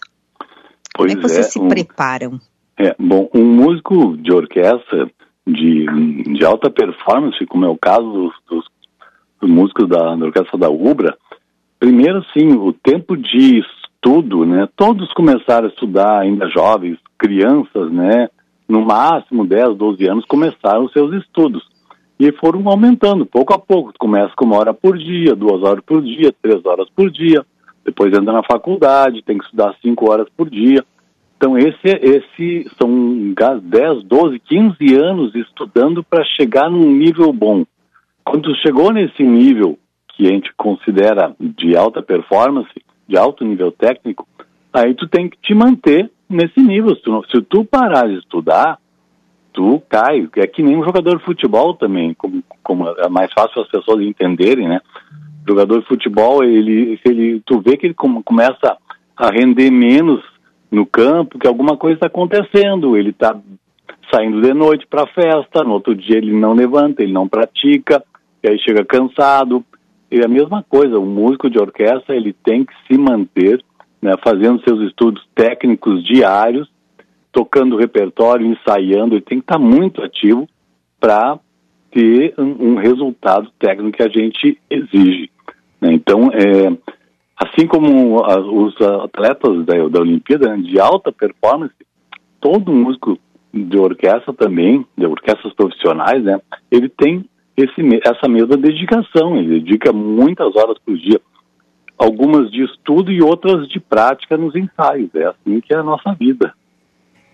Pois 0.95 1.11
Como 1.11 1.11
é 1.11 1.15
que 1.15 1.21
vocês 1.27 1.47
é, 1.47 1.49
se 1.49 1.59
um, 1.59 1.67
preparam? 1.67 2.39
É, 2.77 2.95
bom, 2.99 3.27
um 3.33 3.43
músico 3.43 4.15
de 4.17 4.31
orquestra 4.31 5.09
de, 5.47 5.85
de 6.33 6.45
alta 6.45 6.69
performance, 6.69 7.43
como 7.47 7.65
é 7.65 7.67
o 7.67 7.77
caso 7.77 8.05
dos, 8.05 8.33
dos 8.47 8.65
músicos 9.41 9.87
da, 9.87 10.15
da, 10.15 10.25
orquestra 10.25 10.57
da 10.57 10.69
Ubra, 10.69 11.17
primeiro 11.79 12.23
sim, 12.33 12.53
o 12.53 12.73
tempo 12.73 13.15
de 13.15 13.59
estudo, 13.59 14.45
né? 14.45 14.67
Todos 14.75 15.11
começaram 15.13 15.67
a 15.67 15.69
estudar 15.69 16.21
ainda 16.21 16.49
jovens, 16.49 16.97
crianças, 17.17 17.91
né? 17.91 18.29
No 18.67 18.85
máximo 18.85 19.45
10, 19.45 19.77
12 19.77 20.07
anos 20.07 20.25
começaram 20.25 20.85
os 20.85 20.91
seus 20.91 21.13
estudos. 21.21 21.63
E 22.19 22.31
foram 22.33 22.67
aumentando 22.67 23.25
pouco 23.25 23.53
a 23.53 23.59
pouco. 23.59 23.93
Começa 23.97 24.33
com 24.35 24.45
uma 24.45 24.57
hora 24.57 24.73
por 24.73 24.97
dia, 24.97 25.35
duas 25.35 25.61
horas 25.61 25.83
por 25.85 26.01
dia, 26.01 26.33
três 26.41 26.65
horas 26.65 26.89
por 26.95 27.11
dia. 27.11 27.45
Depois 27.85 28.11
entra 28.11 28.33
na 28.33 28.43
faculdade, 28.43 29.23
tem 29.23 29.37
que 29.37 29.45
estudar 29.45 29.75
cinco 29.81 30.11
horas 30.11 30.27
por 30.35 30.49
dia. 30.49 30.83
Então, 31.37 31.55
esse, 31.55 31.77
esse 31.85 32.67
são 32.81 33.33
10, 33.61 34.03
12, 34.03 34.39
15 34.39 34.95
anos 34.95 35.35
estudando 35.35 36.03
para 36.03 36.25
chegar 36.35 36.69
num 36.69 36.91
nível 36.91 37.31
bom. 37.31 37.63
Quando 38.29 38.53
chegou 38.57 38.91
nesse 38.91 39.23
nível 39.23 39.79
que 40.09 40.27
a 40.27 40.31
gente 40.31 40.51
considera 40.57 41.33
de 41.39 41.77
alta 41.77 42.01
performance, 42.01 42.69
de 43.07 43.17
alto 43.17 43.45
nível 43.45 43.71
técnico, 43.71 44.27
aí 44.73 44.93
tu 44.93 45.07
tem 45.07 45.29
que 45.29 45.37
te 45.37 45.53
manter 45.53 46.11
nesse 46.29 46.59
nível. 46.59 46.93
Se 46.95 47.01
tu, 47.03 47.23
se 47.31 47.41
tu 47.43 47.63
parar 47.63 48.05
de 48.07 48.15
estudar, 48.15 48.79
tu 49.53 49.81
cai. 49.87 50.27
É 50.35 50.45
que 50.45 50.61
nem 50.61 50.75
um 50.75 50.83
jogador 50.83 51.17
de 51.17 51.23
futebol 51.23 51.73
também, 51.75 52.13
como, 52.15 52.43
como 52.61 52.89
é 52.89 53.07
mais 53.07 53.31
fácil 53.31 53.61
as 53.61 53.69
pessoas 53.69 54.03
entenderem, 54.03 54.67
né? 54.67 54.81
Jogador 55.47 55.79
de 55.79 55.87
futebol, 55.87 56.43
ele, 56.43 56.97
se 56.97 57.09
ele, 57.09 57.41
tu 57.45 57.61
vê 57.61 57.77
que 57.77 57.85
ele 57.85 57.95
começa 57.95 58.77
a 59.15 59.29
render 59.29 59.71
menos 59.71 60.21
no 60.69 60.85
campo 60.85 61.39
que 61.39 61.47
alguma 61.47 61.77
coisa 61.77 61.95
está 61.95 62.07
acontecendo. 62.07 62.97
Ele 62.97 63.11
está 63.11 63.39
saindo 64.13 64.41
de 64.41 64.53
noite 64.53 64.85
para 64.87 65.07
festa, 65.07 65.63
no 65.63 65.73
outro 65.73 65.95
dia 65.95 66.17
ele 66.17 66.33
não 66.33 66.53
levanta, 66.53 67.03
ele 67.03 67.13
não 67.13 67.27
pratica, 67.27 68.03
e 68.43 68.49
aí 68.49 68.59
chega 68.59 68.85
cansado. 68.85 69.63
E 70.09 70.23
a 70.23 70.27
mesma 70.27 70.63
coisa, 70.63 70.97
o 70.97 71.05
músico 71.05 71.49
de 71.49 71.59
orquestra 71.59 72.15
ele 72.15 72.33
tem 72.33 72.63
que 72.65 72.73
se 72.87 72.97
manter 72.97 73.63
né, 74.01 74.13
fazendo 74.23 74.63
seus 74.63 74.81
estudos 74.87 75.25
técnicos 75.35 76.03
diários, 76.03 76.69
tocando 77.31 77.77
repertório, 77.77 78.45
ensaiando, 78.45 79.15
ele 79.15 79.21
tem 79.21 79.39
que 79.39 79.43
estar 79.43 79.59
muito 79.59 80.01
ativo 80.03 80.47
para 80.99 81.39
ter 81.91 82.33
um, 82.37 82.71
um, 82.71 82.75
resultado 82.75 83.49
técnico 83.59 83.97
que 83.97 84.03
a 84.03 84.09
gente 84.09 84.57
exige. 84.69 85.29
Né? 85.81 85.93
Então, 85.93 86.31
é, 86.33 86.77
Assim 87.37 87.67
como 87.67 88.23
a, 88.25 88.39
os 88.39 88.75
atletas 88.81 89.63
da, 89.63 89.87
da 89.87 89.99
Olimpíada 89.99 90.49
né, 90.49 90.63
de 90.63 90.79
alta 90.79 91.11
performance, 91.11 91.75
todo 92.41 92.73
músico 92.73 93.19
de 93.53 93.77
orquestra 93.77 94.33
também, 94.33 94.83
de 94.97 95.05
orquestras 95.05 95.53
profissionais, 95.53 96.23
né, 96.23 96.41
ele 96.71 96.89
tem 96.89 97.23
esse, 97.57 97.81
essa 98.05 98.27
mesma 98.29 98.55
dedicação, 98.55 99.35
ele 99.35 99.59
dedica 99.59 99.91
muitas 99.91 100.55
horas 100.55 100.77
por 100.85 100.95
dia, 100.95 101.19
algumas 101.97 102.51
de 102.51 102.63
estudo 102.63 103.11
e 103.11 103.21
outras 103.21 103.67
de 103.67 103.79
prática 103.79 104.37
nos 104.37 104.55
ensaios, 104.55 105.09
é 105.15 105.25
assim 105.25 105.59
que 105.59 105.73
é 105.73 105.77
a 105.77 105.83
nossa 105.83 106.13
vida. 106.13 106.53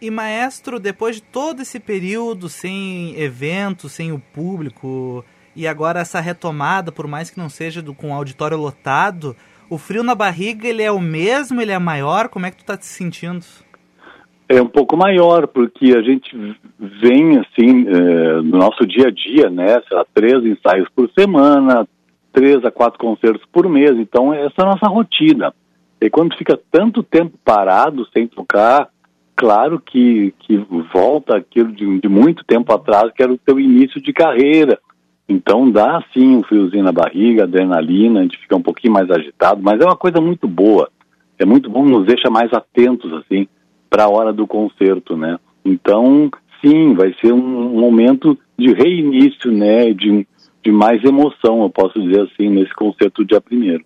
E 0.02 0.10
maestro, 0.10 0.80
depois 0.80 1.18
de 1.18 1.24
todo 1.24 1.62
esse 1.62 1.80
período 1.80 2.48
sem 2.48 3.20
eventos, 3.20 3.92
sem 3.92 4.12
o 4.12 4.20
público, 4.20 5.24
e 5.56 5.68
agora 5.68 6.00
essa 6.00 6.20
retomada, 6.20 6.92
por 6.92 7.08
mais 7.08 7.30
que 7.30 7.38
não 7.38 7.50
seja 7.50 7.82
do, 7.82 7.94
com 7.94 8.12
o 8.12 8.14
auditório 8.14 8.58
lotado, 8.58 9.36
o 9.70 9.78
frio 9.78 10.04
na 10.04 10.16
barriga, 10.16 10.68
ele 10.68 10.84
é 10.84 10.92
o 10.92 11.00
mesmo, 11.00 11.62
ele 11.62 11.72
é 11.72 11.80
maior? 11.80 12.30
Como 12.30 12.46
é 12.46 12.52
que 12.52 12.58
tu 12.58 12.66
tá 12.66 12.78
te 12.78 12.86
sentindo? 12.86 13.46
É 14.54 14.62
um 14.62 14.68
pouco 14.68 14.96
maior, 14.96 15.48
porque 15.48 15.96
a 15.98 16.04
gente 16.04 16.30
vem, 16.78 17.40
assim, 17.40 17.88
é, 17.88 18.34
no 18.36 18.60
nosso 18.60 18.86
dia 18.86 19.08
a 19.08 19.10
dia, 19.10 19.50
né, 19.50 19.82
lá, 19.90 20.06
três 20.14 20.46
ensaios 20.46 20.88
por 20.96 21.10
semana, 21.18 21.88
três 22.32 22.64
a 22.64 22.70
quatro 22.70 23.00
concertos 23.00 23.44
por 23.52 23.68
mês, 23.68 23.98
então 23.98 24.32
essa 24.32 24.54
é 24.60 24.62
a 24.62 24.68
nossa 24.68 24.88
rotina. 24.88 25.52
E 26.00 26.08
quando 26.08 26.38
fica 26.38 26.60
tanto 26.72 27.02
tempo 27.02 27.36
parado, 27.44 28.08
sem 28.14 28.28
tocar, 28.28 28.90
claro 29.36 29.80
que, 29.80 30.36
que 30.38 30.56
volta 30.94 31.36
aquilo 31.36 31.72
de, 31.72 32.00
de 32.00 32.08
muito 32.08 32.44
tempo 32.46 32.72
atrás, 32.72 33.12
que 33.12 33.24
era 33.24 33.34
o 33.34 33.40
teu 33.40 33.60
início 33.60 34.00
de 34.00 34.14
carreira, 34.14 34.78
então 35.28 35.72
dá 35.72 36.04
sim 36.14 36.36
um 36.36 36.44
friozinho 36.44 36.84
na 36.84 36.92
barriga, 36.92 37.46
adrenalina, 37.46 38.20
a 38.20 38.24
gente 38.24 38.38
fica 38.38 38.56
um 38.56 38.62
pouquinho 38.62 38.94
mais 38.94 39.10
agitado, 39.10 39.64
mas 39.64 39.82
é 39.82 39.84
uma 39.84 39.98
coisa 39.98 40.22
muito 40.22 40.48
boa. 40.48 40.92
É 41.40 41.46
muito 41.46 41.72
bom, 41.72 41.84
nos 41.84 42.06
deixa 42.06 42.30
mais 42.30 42.54
atentos 42.54 43.12
assim 43.14 43.48
para 43.94 44.06
a 44.06 44.10
hora 44.10 44.34
do 44.34 44.48
concerto, 44.48 45.16
né? 45.16 45.38
Então, 45.64 46.32
sim, 46.60 46.96
vai 46.96 47.14
ser 47.22 47.32
um 47.32 47.80
momento 47.80 48.36
de 48.58 48.74
reinício, 48.74 49.52
né, 49.52 49.94
de, 49.94 50.28
de 50.64 50.72
mais 50.72 51.04
emoção, 51.04 51.62
eu 51.62 51.70
posso 51.70 52.02
dizer 52.02 52.22
assim, 52.22 52.50
nesse 52.50 52.74
concerto 52.74 53.24
dia 53.24 53.40
primeiro. 53.40 53.86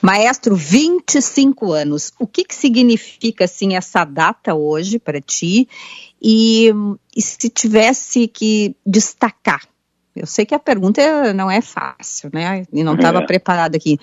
Maestro, 0.00 0.54
25 0.54 1.72
anos. 1.72 2.12
O 2.20 2.26
que, 2.26 2.44
que 2.44 2.54
significa 2.54 3.46
assim 3.46 3.74
essa 3.74 4.04
data 4.04 4.54
hoje 4.54 5.00
para 5.00 5.20
ti? 5.20 5.68
E, 6.22 6.70
e, 7.16 7.20
se 7.20 7.50
tivesse 7.50 8.28
que 8.28 8.76
destacar, 8.86 9.62
eu 10.16 10.26
sei 10.26 10.46
que 10.46 10.54
a 10.54 10.58
pergunta 10.58 11.34
não 11.34 11.50
é 11.50 11.60
fácil, 11.60 12.30
né? 12.32 12.64
E 12.72 12.82
não 12.82 12.94
estava 12.94 13.18
é. 13.20 13.26
preparada 13.26 13.76
aqui. 13.76 13.98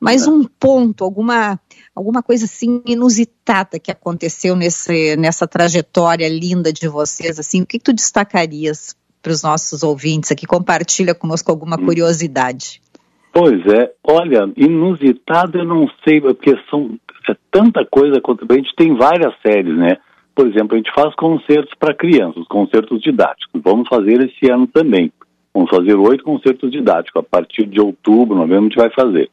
Mas 0.00 0.26
um 0.26 0.44
ponto, 0.44 1.04
alguma, 1.04 1.58
alguma 1.94 2.22
coisa 2.22 2.44
assim 2.44 2.82
inusitada 2.86 3.78
que 3.78 3.90
aconteceu 3.90 4.54
nesse, 4.54 5.16
nessa 5.16 5.46
trajetória 5.46 6.28
linda 6.28 6.72
de 6.72 6.88
vocês, 6.88 7.38
assim, 7.38 7.62
o 7.62 7.66
que, 7.66 7.78
que 7.78 7.84
tu 7.84 7.92
destacarias 7.92 8.96
para 9.20 9.32
os 9.32 9.42
nossos 9.42 9.82
ouvintes 9.82 10.30
aqui? 10.30 10.46
Compartilha 10.46 11.14
conosco 11.14 11.50
alguma 11.50 11.76
hum. 11.76 11.84
curiosidade. 11.84 12.80
Pois 13.32 13.60
é, 13.66 13.92
olha, 14.02 14.50
inusitado 14.56 15.58
eu 15.58 15.64
não 15.64 15.86
sei, 16.04 16.20
porque 16.20 16.54
são 16.70 16.98
é 17.30 17.36
tanta 17.50 17.84
coisa, 17.84 18.22
a 18.24 18.54
gente 18.54 18.74
tem 18.74 18.96
várias 18.96 19.34
séries, 19.42 19.76
né? 19.76 19.98
Por 20.34 20.46
exemplo, 20.46 20.74
a 20.74 20.76
gente 20.76 20.92
faz 20.94 21.14
concertos 21.14 21.74
para 21.78 21.94
crianças, 21.94 22.46
concertos 22.46 23.00
didáticos. 23.00 23.60
Vamos 23.62 23.88
fazer 23.88 24.20
esse 24.22 24.50
ano 24.50 24.66
também. 24.68 25.12
Vamos 25.52 25.70
fazer 25.70 25.94
oito 25.94 26.24
concertos 26.24 26.70
didáticos. 26.70 27.20
A 27.20 27.22
partir 27.22 27.66
de 27.66 27.80
outubro, 27.80 28.36
novembro, 28.36 28.66
a 28.66 28.68
gente 28.68 28.76
vai 28.76 28.90
fazer. 28.90 29.30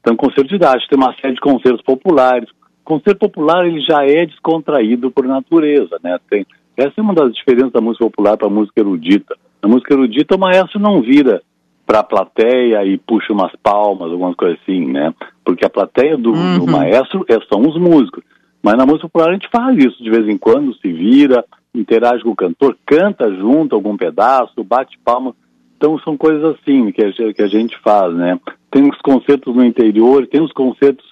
Então, 0.00 0.16
concerto 0.16 0.48
didático, 0.48 0.88
tem 0.88 0.98
uma 0.98 1.14
série 1.14 1.34
de 1.34 1.40
concertos 1.40 1.82
populares. 1.82 2.48
Concerto 2.84 3.18
popular, 3.18 3.66
ele 3.66 3.80
já 3.80 4.04
é 4.04 4.24
descontraído 4.24 5.10
por 5.10 5.26
natureza, 5.26 5.98
né? 6.02 6.18
Tem, 6.30 6.46
essa 6.76 6.92
é 6.96 7.02
uma 7.02 7.14
das 7.14 7.34
diferenças 7.34 7.72
da 7.72 7.80
música 7.80 8.04
popular 8.04 8.36
para 8.36 8.46
a 8.46 8.50
música 8.50 8.80
erudita. 8.80 9.36
Na 9.62 9.68
música 9.68 9.94
erudita, 9.94 10.36
o 10.36 10.38
maestro 10.38 10.78
não 10.78 11.02
vira 11.02 11.42
para 11.86 12.00
a 12.00 12.04
plateia 12.04 12.84
e 12.84 12.98
puxa 12.98 13.32
umas 13.32 13.54
palmas, 13.62 14.10
algumas 14.10 14.34
coisas 14.34 14.58
assim, 14.62 14.86
né? 14.86 15.14
Porque 15.44 15.64
a 15.64 15.70
plateia 15.70 16.16
do, 16.16 16.32
uhum. 16.32 16.58
do 16.58 16.66
maestro 16.66 17.24
é, 17.28 17.38
são 17.52 17.60
os 17.62 17.78
músicos. 17.78 18.22
Mas 18.62 18.76
na 18.76 18.84
música 18.84 19.08
popular 19.08 19.30
a 19.30 19.32
gente 19.32 19.48
faz 19.48 19.76
isso 19.78 20.02
de 20.02 20.10
vez 20.10 20.28
em 20.28 20.36
quando, 20.36 20.74
se 20.74 20.92
vira, 20.92 21.44
interage 21.72 22.24
com 22.24 22.30
o 22.30 22.36
cantor, 22.36 22.76
canta 22.84 23.32
junto 23.32 23.74
algum 23.74 23.96
pedaço, 23.96 24.64
bate 24.64 24.98
palma. 25.04 25.34
Então 25.76 25.98
são 26.00 26.16
coisas 26.16 26.56
assim 26.56 26.90
que 26.90 27.04
a, 27.04 27.12
que 27.32 27.42
a 27.42 27.46
gente 27.46 27.78
faz, 27.80 28.14
né? 28.14 28.40
Tem 28.70 28.88
os 28.88 28.98
concertos 28.98 29.54
no 29.54 29.64
interior, 29.64 30.26
tem 30.26 30.42
os 30.42 30.52
concertos 30.52 31.06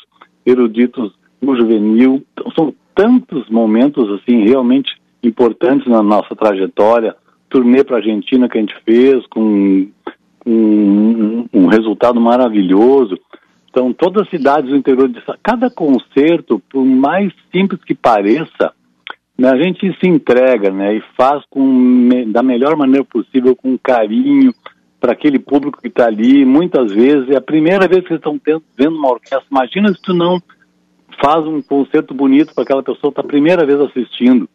eruditos 0.45 1.13
no 1.41 1.57
juvenil. 1.57 2.23
Então, 2.33 2.51
são 2.53 2.75
tantos 2.95 3.49
momentos 3.49 4.11
assim 4.11 4.45
realmente 4.45 4.97
importantes 5.23 5.87
na 5.87 6.03
nossa 6.03 6.35
trajetória. 6.35 7.15
Turnê 7.49 7.85
para 7.85 7.97
a 7.97 7.99
Argentina 7.99 8.49
que 8.49 8.59
a 8.59 8.61
gente 8.61 8.75
fez 8.85 9.27
com 9.27 9.87
um, 10.47 11.47
um, 11.53 11.67
resultado 11.67 12.21
maravilhoso. 12.21 13.19
Então, 13.71 13.93
todas 13.93 14.23
as 14.23 14.31
cidades 14.31 14.71
do 14.71 14.77
interior 14.77 15.09
de 15.09 15.21
cada 15.43 15.71
concerto, 15.71 16.61
por 16.71 16.85
mais 16.85 17.33
simples 17.53 17.83
que 17.85 17.95
pareça, 17.95 18.73
a 19.43 19.57
gente 19.57 19.93
se 19.99 20.09
entrega, 20.09 20.71
né, 20.71 20.97
e 20.97 21.03
faz 21.17 21.43
com 21.51 22.09
da 22.29 22.43
melhor 22.43 22.77
maneira 22.77 23.05
possível, 23.05 23.57
com 23.57 23.77
carinho 23.77 24.53
para 25.01 25.13
aquele 25.13 25.39
público 25.39 25.81
que 25.83 25.89
está 25.89 26.07
ali. 26.07 26.45
Muitas 26.45 26.93
vezes 26.93 27.29
é 27.31 27.37
a 27.37 27.41
primeira 27.41 27.89
vez 27.89 28.07
que 28.07 28.15
estão 28.15 28.41
vendo 28.77 28.97
uma 28.97 29.13
orquestra. 29.13 29.45
Imagina 29.51 29.89
se 29.89 30.01
tu 30.01 30.15
não 30.15 30.41
faz 31.23 31.45
um 31.47 31.61
concerto 31.61 32.15
bonito 32.15 32.55
para 32.55 32.65
aquela 32.65 32.83
pessoa 32.83 33.13
que 33.13 33.21
está 33.21 33.23
a 33.23 33.25
primeira 33.25 33.67
vez 33.67 33.81
assistindo, 33.81 34.49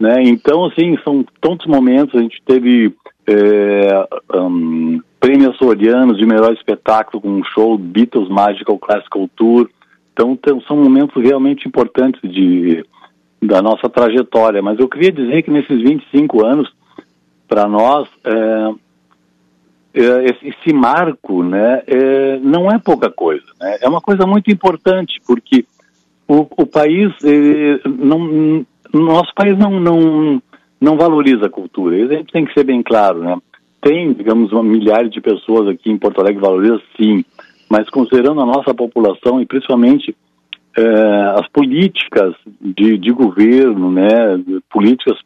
né? 0.00 0.22
Então, 0.22 0.64
assim, 0.64 0.96
são 1.04 1.24
tantos 1.40 1.66
momentos. 1.66 2.14
A 2.14 2.22
gente 2.22 2.42
teve 2.46 2.94
é, 3.26 4.08
um, 4.34 5.00
prêmios 5.20 5.56
Sorianos 5.58 6.18
de 6.18 6.26
melhor 6.26 6.52
espetáculo 6.54 7.20
com 7.20 7.28
um 7.28 7.44
show 7.44 7.76
Beatles 7.76 8.28
Magical 8.28 8.78
Classical 8.78 9.28
Tour. 9.36 9.68
Então, 10.12 10.36
são 10.66 10.76
momentos 10.76 11.22
realmente 11.22 11.68
importantes 11.68 12.20
de, 12.22 12.84
da 13.42 13.62
nossa 13.62 13.88
trajetória. 13.88 14.62
Mas 14.62 14.78
eu 14.78 14.88
queria 14.88 15.12
dizer 15.12 15.42
que 15.42 15.50
nesses 15.50 15.80
25 15.82 16.44
anos, 16.44 16.72
para 17.46 17.66
nós, 17.66 18.08
é, 18.24 18.70
é, 19.94 20.24
esse, 20.24 20.48
esse, 20.48 20.72
marco 20.72 21.42
né, 21.42 21.82
é, 21.86 22.38
não 22.40 22.70
é 22.70 22.78
pouca 22.78 23.10
coisa. 23.10 23.44
Né? 23.60 23.78
É 23.82 23.88
uma 23.88 24.00
coisa 24.00 24.26
muito 24.26 24.50
importante, 24.50 25.20
porque 25.26 25.64
o, 26.26 26.46
o 26.56 26.66
país, 26.66 27.12
é, 27.24 27.80
não, 27.88 28.66
nosso 28.92 29.32
país 29.34 29.56
não, 29.58 29.80
não 29.80 30.42
não 30.80 30.96
valoriza 30.96 31.46
a 31.46 31.50
cultura. 31.50 31.96
Isso 31.96 32.12
a 32.12 32.16
gente 32.16 32.32
tem 32.32 32.44
que 32.44 32.54
ser 32.54 32.64
bem 32.64 32.82
claro, 32.82 33.20
né? 33.20 33.36
Tem, 33.80 34.12
digamos, 34.12 34.52
uma 34.52 34.62
milhares 34.62 35.10
de 35.10 35.20
pessoas 35.20 35.68
aqui 35.68 35.90
em 35.90 35.98
Porto 35.98 36.20
Alegre 36.20 36.40
que 36.40 36.46
valorizam, 36.46 36.80
sim, 36.96 37.24
mas 37.70 37.88
considerando 37.90 38.40
a 38.40 38.46
nossa 38.46 38.74
população 38.74 39.40
e 39.40 39.46
principalmente 39.46 40.16
eh, 40.78 41.32
as 41.34 41.48
políticas 41.48 42.34
de, 42.60 42.96
de 42.96 43.10
governo, 43.10 43.90
né, 43.90 44.06
políticas 44.70 45.18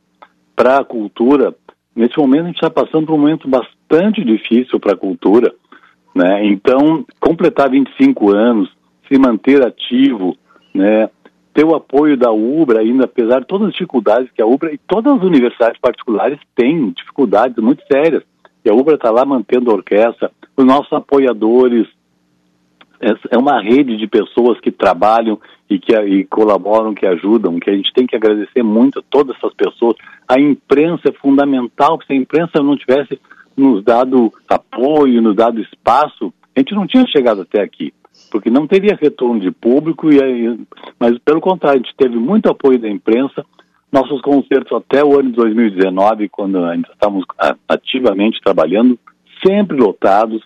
para 0.56 0.78
a 0.78 0.84
cultura, 0.84 1.54
nesse 1.94 2.16
momento 2.16 2.44
a 2.44 2.46
gente 2.46 2.54
está 2.54 2.70
passando 2.70 3.06
por 3.06 3.14
um 3.14 3.18
momento 3.18 3.46
bastante 3.46 4.24
difícil 4.24 4.80
para 4.80 4.94
a 4.94 4.96
cultura, 4.96 5.52
né? 6.14 6.46
Então, 6.46 7.04
completar 7.20 7.68
25 7.68 8.30
anos, 8.30 8.70
se 9.06 9.18
manter 9.18 9.62
ativo, 9.62 10.36
né, 10.74 11.10
ter 11.52 11.64
o 11.64 11.74
apoio 11.74 12.16
da 12.16 12.32
UBRA, 12.32 12.80
ainda 12.80 13.04
apesar 13.04 13.40
de 13.40 13.46
todas 13.46 13.68
as 13.68 13.72
dificuldades 13.74 14.30
que 14.34 14.40
a 14.40 14.46
UBRA 14.46 14.72
e 14.72 14.78
todas 14.78 15.12
as 15.12 15.22
universidades 15.22 15.78
particulares 15.78 16.38
têm 16.56 16.90
dificuldades 16.90 17.62
muito 17.62 17.82
sérias. 17.92 18.22
E 18.64 18.70
a 18.70 18.74
UBRA 18.74 18.94
está 18.94 19.10
lá 19.10 19.26
mantendo 19.26 19.70
a 19.70 19.74
orquestra, 19.74 20.30
os 20.56 20.64
nossos 20.64 20.92
apoiadores, 20.94 21.86
é, 23.02 23.34
é 23.34 23.38
uma 23.38 23.60
rede 23.60 23.96
de 23.96 24.06
pessoas 24.06 24.60
que 24.60 24.70
trabalham 24.70 25.38
e 25.68 25.78
que 25.78 25.92
e 25.94 26.24
colaboram, 26.24 26.94
que 26.94 27.06
ajudam, 27.06 27.58
que 27.58 27.68
a 27.68 27.74
gente 27.74 27.92
tem 27.92 28.06
que 28.06 28.16
agradecer 28.16 28.62
muito 28.62 29.00
a 29.00 29.02
todas 29.10 29.36
essas 29.36 29.52
pessoas. 29.54 29.96
A 30.28 30.40
imprensa 30.40 31.08
é 31.08 31.12
fundamental, 31.12 31.98
se 32.06 32.12
a 32.12 32.16
imprensa 32.16 32.62
não 32.62 32.76
tivesse 32.76 33.18
nos 33.56 33.84
dado 33.84 34.32
apoio, 34.48 35.20
nos 35.20 35.36
dado 35.36 35.60
espaço, 35.60 36.32
a 36.54 36.60
gente 36.60 36.74
não 36.74 36.86
tinha 36.86 37.06
chegado 37.06 37.42
até 37.42 37.60
aqui 37.60 37.92
porque 38.30 38.50
não 38.50 38.66
teria 38.66 38.98
retorno 39.00 39.40
de 39.40 39.50
público, 39.50 40.10
e 40.10 40.22
aí, 40.22 40.58
mas 40.98 41.18
pelo 41.18 41.40
contrário, 41.40 41.80
a 41.80 41.82
gente 41.82 41.96
teve 41.96 42.16
muito 42.16 42.48
apoio 42.48 42.78
da 42.78 42.88
imprensa. 42.88 43.44
Nossos 43.92 44.22
concertos 44.22 44.72
até 44.72 45.04
o 45.04 45.18
ano 45.18 45.28
de 45.30 45.36
2019, 45.36 46.30
quando 46.30 46.64
ainda 46.64 46.88
estávamos 46.90 47.26
ativamente 47.68 48.40
trabalhando, 48.42 48.98
sempre 49.46 49.76
lotados, 49.76 50.42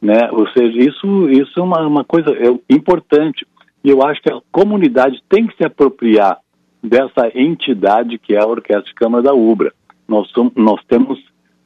né? 0.00 0.30
Ou 0.32 0.48
seja, 0.48 0.78
isso, 0.78 1.28
isso 1.28 1.60
é 1.60 1.62
uma, 1.62 1.86
uma 1.86 2.04
coisa 2.04 2.30
é 2.30 2.74
importante. 2.74 3.46
E 3.84 3.90
eu 3.90 4.02
acho 4.02 4.20
que 4.22 4.32
a 4.32 4.40
comunidade 4.52 5.22
tem 5.28 5.46
que 5.46 5.56
se 5.56 5.64
apropriar 5.64 6.38
dessa 6.82 7.30
entidade 7.34 8.18
que 8.18 8.34
é 8.34 8.42
a 8.42 8.46
Orquestra 8.46 8.84
de 8.84 8.94
Câmara 8.94 9.22
da 9.22 9.34
UBRA. 9.34 9.72
Nós, 10.08 10.28
somos, 10.30 10.52
nós 10.56 10.80
temos 10.88 11.18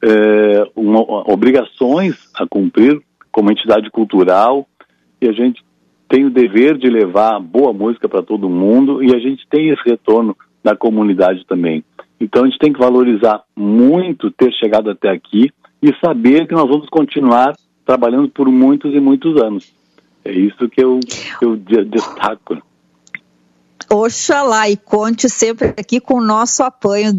é, 0.03 0.69
uma, 0.75 1.01
obrigações 1.31 2.29
a 2.35 2.45
cumprir 2.45 3.01
como 3.31 3.51
entidade 3.51 3.89
cultural, 3.89 4.65
e 5.21 5.27
a 5.27 5.33
gente 5.33 5.61
tem 6.07 6.25
o 6.25 6.29
dever 6.29 6.77
de 6.77 6.89
levar 6.89 7.39
boa 7.39 7.73
música 7.73 8.07
para 8.07 8.21
todo 8.21 8.49
mundo 8.49 9.03
e 9.03 9.13
a 9.13 9.19
gente 9.19 9.45
tem 9.49 9.69
esse 9.69 9.81
retorno 9.83 10.37
da 10.63 10.75
comunidade 10.75 11.45
também. 11.45 11.83
Então 12.19 12.43
a 12.43 12.45
gente 12.45 12.59
tem 12.59 12.71
que 12.71 12.79
valorizar 12.79 13.41
muito 13.55 14.31
ter 14.31 14.53
chegado 14.53 14.89
até 14.89 15.09
aqui 15.09 15.51
e 15.81 15.93
saber 16.03 16.47
que 16.47 16.53
nós 16.53 16.67
vamos 16.67 16.87
continuar 16.89 17.53
trabalhando 17.85 18.29
por 18.29 18.49
muitos 18.49 18.93
e 18.93 18.99
muitos 18.99 19.39
anos. 19.41 19.73
É 20.23 20.31
isso 20.31 20.67
que 20.69 20.83
eu, 20.83 20.99
que 20.99 21.45
eu 21.45 21.55
destaco. 21.55 22.57
Oxalá 23.89 24.67
e 24.67 24.75
conte 24.75 25.29
sempre 25.29 25.67
aqui 25.67 25.99
com 25.99 26.15
o 26.15 26.21
nosso 26.21 26.63
apoio, 26.63 27.15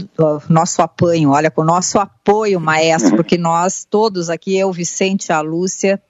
nosso 0.49 0.83
apoio, 0.83 1.31
olha, 1.31 1.51
com 1.51 1.63
o 1.63 1.65
nosso 1.65 1.99
apoio, 1.99 2.59
maestro, 2.59 3.15
porque 3.17 3.39
nós 3.39 3.87
todos 3.89 4.29
aqui, 4.29 4.59
eu, 4.59 4.73
Vicente 4.73 5.29
e 5.29 5.33
a 5.33 5.41
Lúcia, 5.41 6.03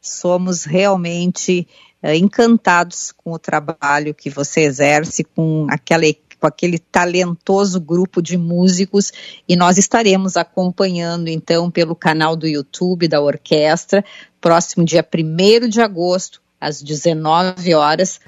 somos 0.00 0.64
realmente 0.64 1.66
é, 2.02 2.14
encantados 2.16 3.12
com 3.12 3.32
o 3.32 3.38
trabalho 3.38 4.14
que 4.14 4.28
você 4.28 4.62
exerce, 4.62 5.24
com 5.24 5.66
aquela 5.70 6.04
com 6.42 6.46
aquele 6.48 6.80
talentoso 6.80 7.80
grupo 7.80 8.20
de 8.20 8.36
músicos 8.36 9.12
e 9.48 9.54
nós 9.54 9.78
estaremos 9.78 10.36
acompanhando 10.36 11.28
então 11.28 11.70
pelo 11.70 11.94
canal 11.94 12.34
do 12.34 12.48
YouTube 12.48 13.06
da 13.06 13.20
orquestra, 13.20 14.04
próximo 14.40 14.84
dia 14.84 15.06
1 15.06 15.68
de 15.68 15.80
agosto, 15.80 16.42
às 16.60 16.82
19 16.82 17.74
horas, 17.74 18.18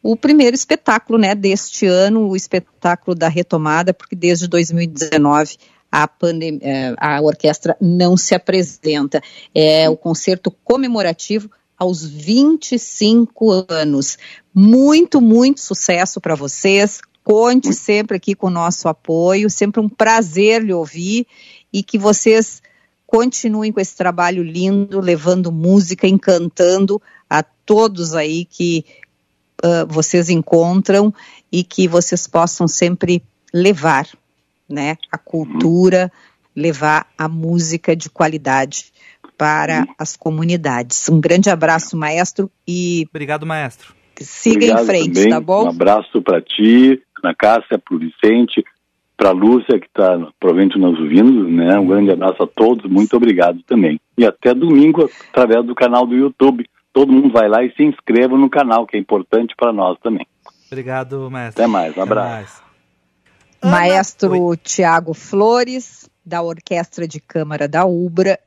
o 0.00 0.14
primeiro 0.14 0.54
espetáculo 0.54 1.18
né, 1.18 1.34
deste 1.34 1.86
ano, 1.86 2.28
o 2.28 2.36
espetáculo 2.36 3.16
da 3.16 3.26
retomada, 3.26 3.92
porque 3.92 4.14
desde 4.14 4.46
2019 4.46 5.56
a, 5.90 6.08
eh, 6.62 6.94
a 6.98 7.20
orquestra 7.20 7.76
não 7.80 8.16
se 8.16 8.32
apresenta. 8.32 9.20
É 9.52 9.90
o 9.90 9.96
concerto 9.96 10.52
comemorativo 10.62 11.50
aos 11.76 12.06
25 12.06 13.66
anos. 13.68 14.16
Muito, 14.54 15.20
muito 15.20 15.60
sucesso 15.60 16.20
para 16.20 16.36
vocês. 16.36 17.00
Conte 17.30 17.72
sempre 17.72 18.16
aqui 18.16 18.34
com 18.34 18.48
o 18.48 18.50
nosso 18.50 18.88
apoio. 18.88 19.48
Sempre 19.48 19.80
um 19.80 19.88
prazer 19.88 20.64
lhe 20.64 20.72
ouvir 20.72 21.28
e 21.72 21.80
que 21.80 21.96
vocês 21.96 22.60
continuem 23.06 23.70
com 23.70 23.78
esse 23.78 23.96
trabalho 23.96 24.42
lindo, 24.42 24.98
levando 24.98 25.52
música, 25.52 26.08
encantando 26.08 27.00
a 27.28 27.40
todos 27.40 28.16
aí 28.16 28.44
que 28.44 28.84
uh, 29.64 29.86
vocês 29.88 30.28
encontram 30.28 31.14
e 31.52 31.62
que 31.62 31.86
vocês 31.86 32.26
possam 32.26 32.66
sempre 32.66 33.22
levar, 33.54 34.08
né, 34.68 34.98
a 35.12 35.16
cultura, 35.16 36.10
levar 36.54 37.06
a 37.16 37.28
música 37.28 37.94
de 37.94 38.10
qualidade 38.10 38.86
para 39.38 39.86
as 39.96 40.16
comunidades. 40.16 41.08
Um 41.08 41.20
grande 41.20 41.48
abraço, 41.48 41.96
maestro, 41.96 42.50
e 42.66 43.06
obrigado, 43.08 43.46
maestro. 43.46 43.94
Siga 44.20 44.56
Obrigado 44.56 44.82
em 44.82 44.86
frente, 44.86 45.14
também. 45.14 45.30
tá 45.30 45.40
bom? 45.40 45.64
Um 45.64 45.70
abraço 45.70 46.20
para 46.20 46.42
ti, 46.42 47.00
na 47.22 47.34
Cássia, 47.34 47.78
para 47.78 47.94
o 47.94 47.98
Vicente, 47.98 48.64
para 49.16 49.30
a 49.30 49.32
Lúcia, 49.32 49.78
que 49.78 49.86
está 49.86 50.18
provavelmente 50.38 50.78
nos 50.78 50.98
ouvindo, 50.98 51.48
né? 51.48 51.78
Um 51.78 51.86
grande 51.86 52.10
abraço 52.10 52.42
a 52.42 52.46
todos, 52.46 52.90
muito 52.90 53.16
obrigado 53.16 53.62
também. 53.64 54.00
E 54.16 54.24
até 54.24 54.54
domingo, 54.54 55.10
através 55.30 55.64
do 55.64 55.74
canal 55.74 56.06
do 56.06 56.16
YouTube 56.16 56.64
todo 56.92 57.12
mundo 57.12 57.32
vai 57.32 57.48
lá 57.48 57.62
e 57.62 57.72
se 57.74 57.82
inscreva 57.82 58.36
no 58.36 58.50
canal, 58.50 58.86
que 58.86 58.96
é 58.96 59.00
importante 59.00 59.54
para 59.56 59.72
nós 59.72 59.98
também. 60.00 60.26
Obrigado, 60.66 61.30
maestro. 61.30 61.62
Até 61.62 61.70
mais, 61.70 61.96
um 61.96 62.02
abraço. 62.02 62.62
Maestro 63.62 64.56
Tiago 64.56 65.12
Flores, 65.12 66.08
da 66.24 66.42
Orquestra 66.42 67.06
de 67.06 67.20
Câmara 67.20 67.68
da 67.68 67.84
Ubra, 67.84 68.38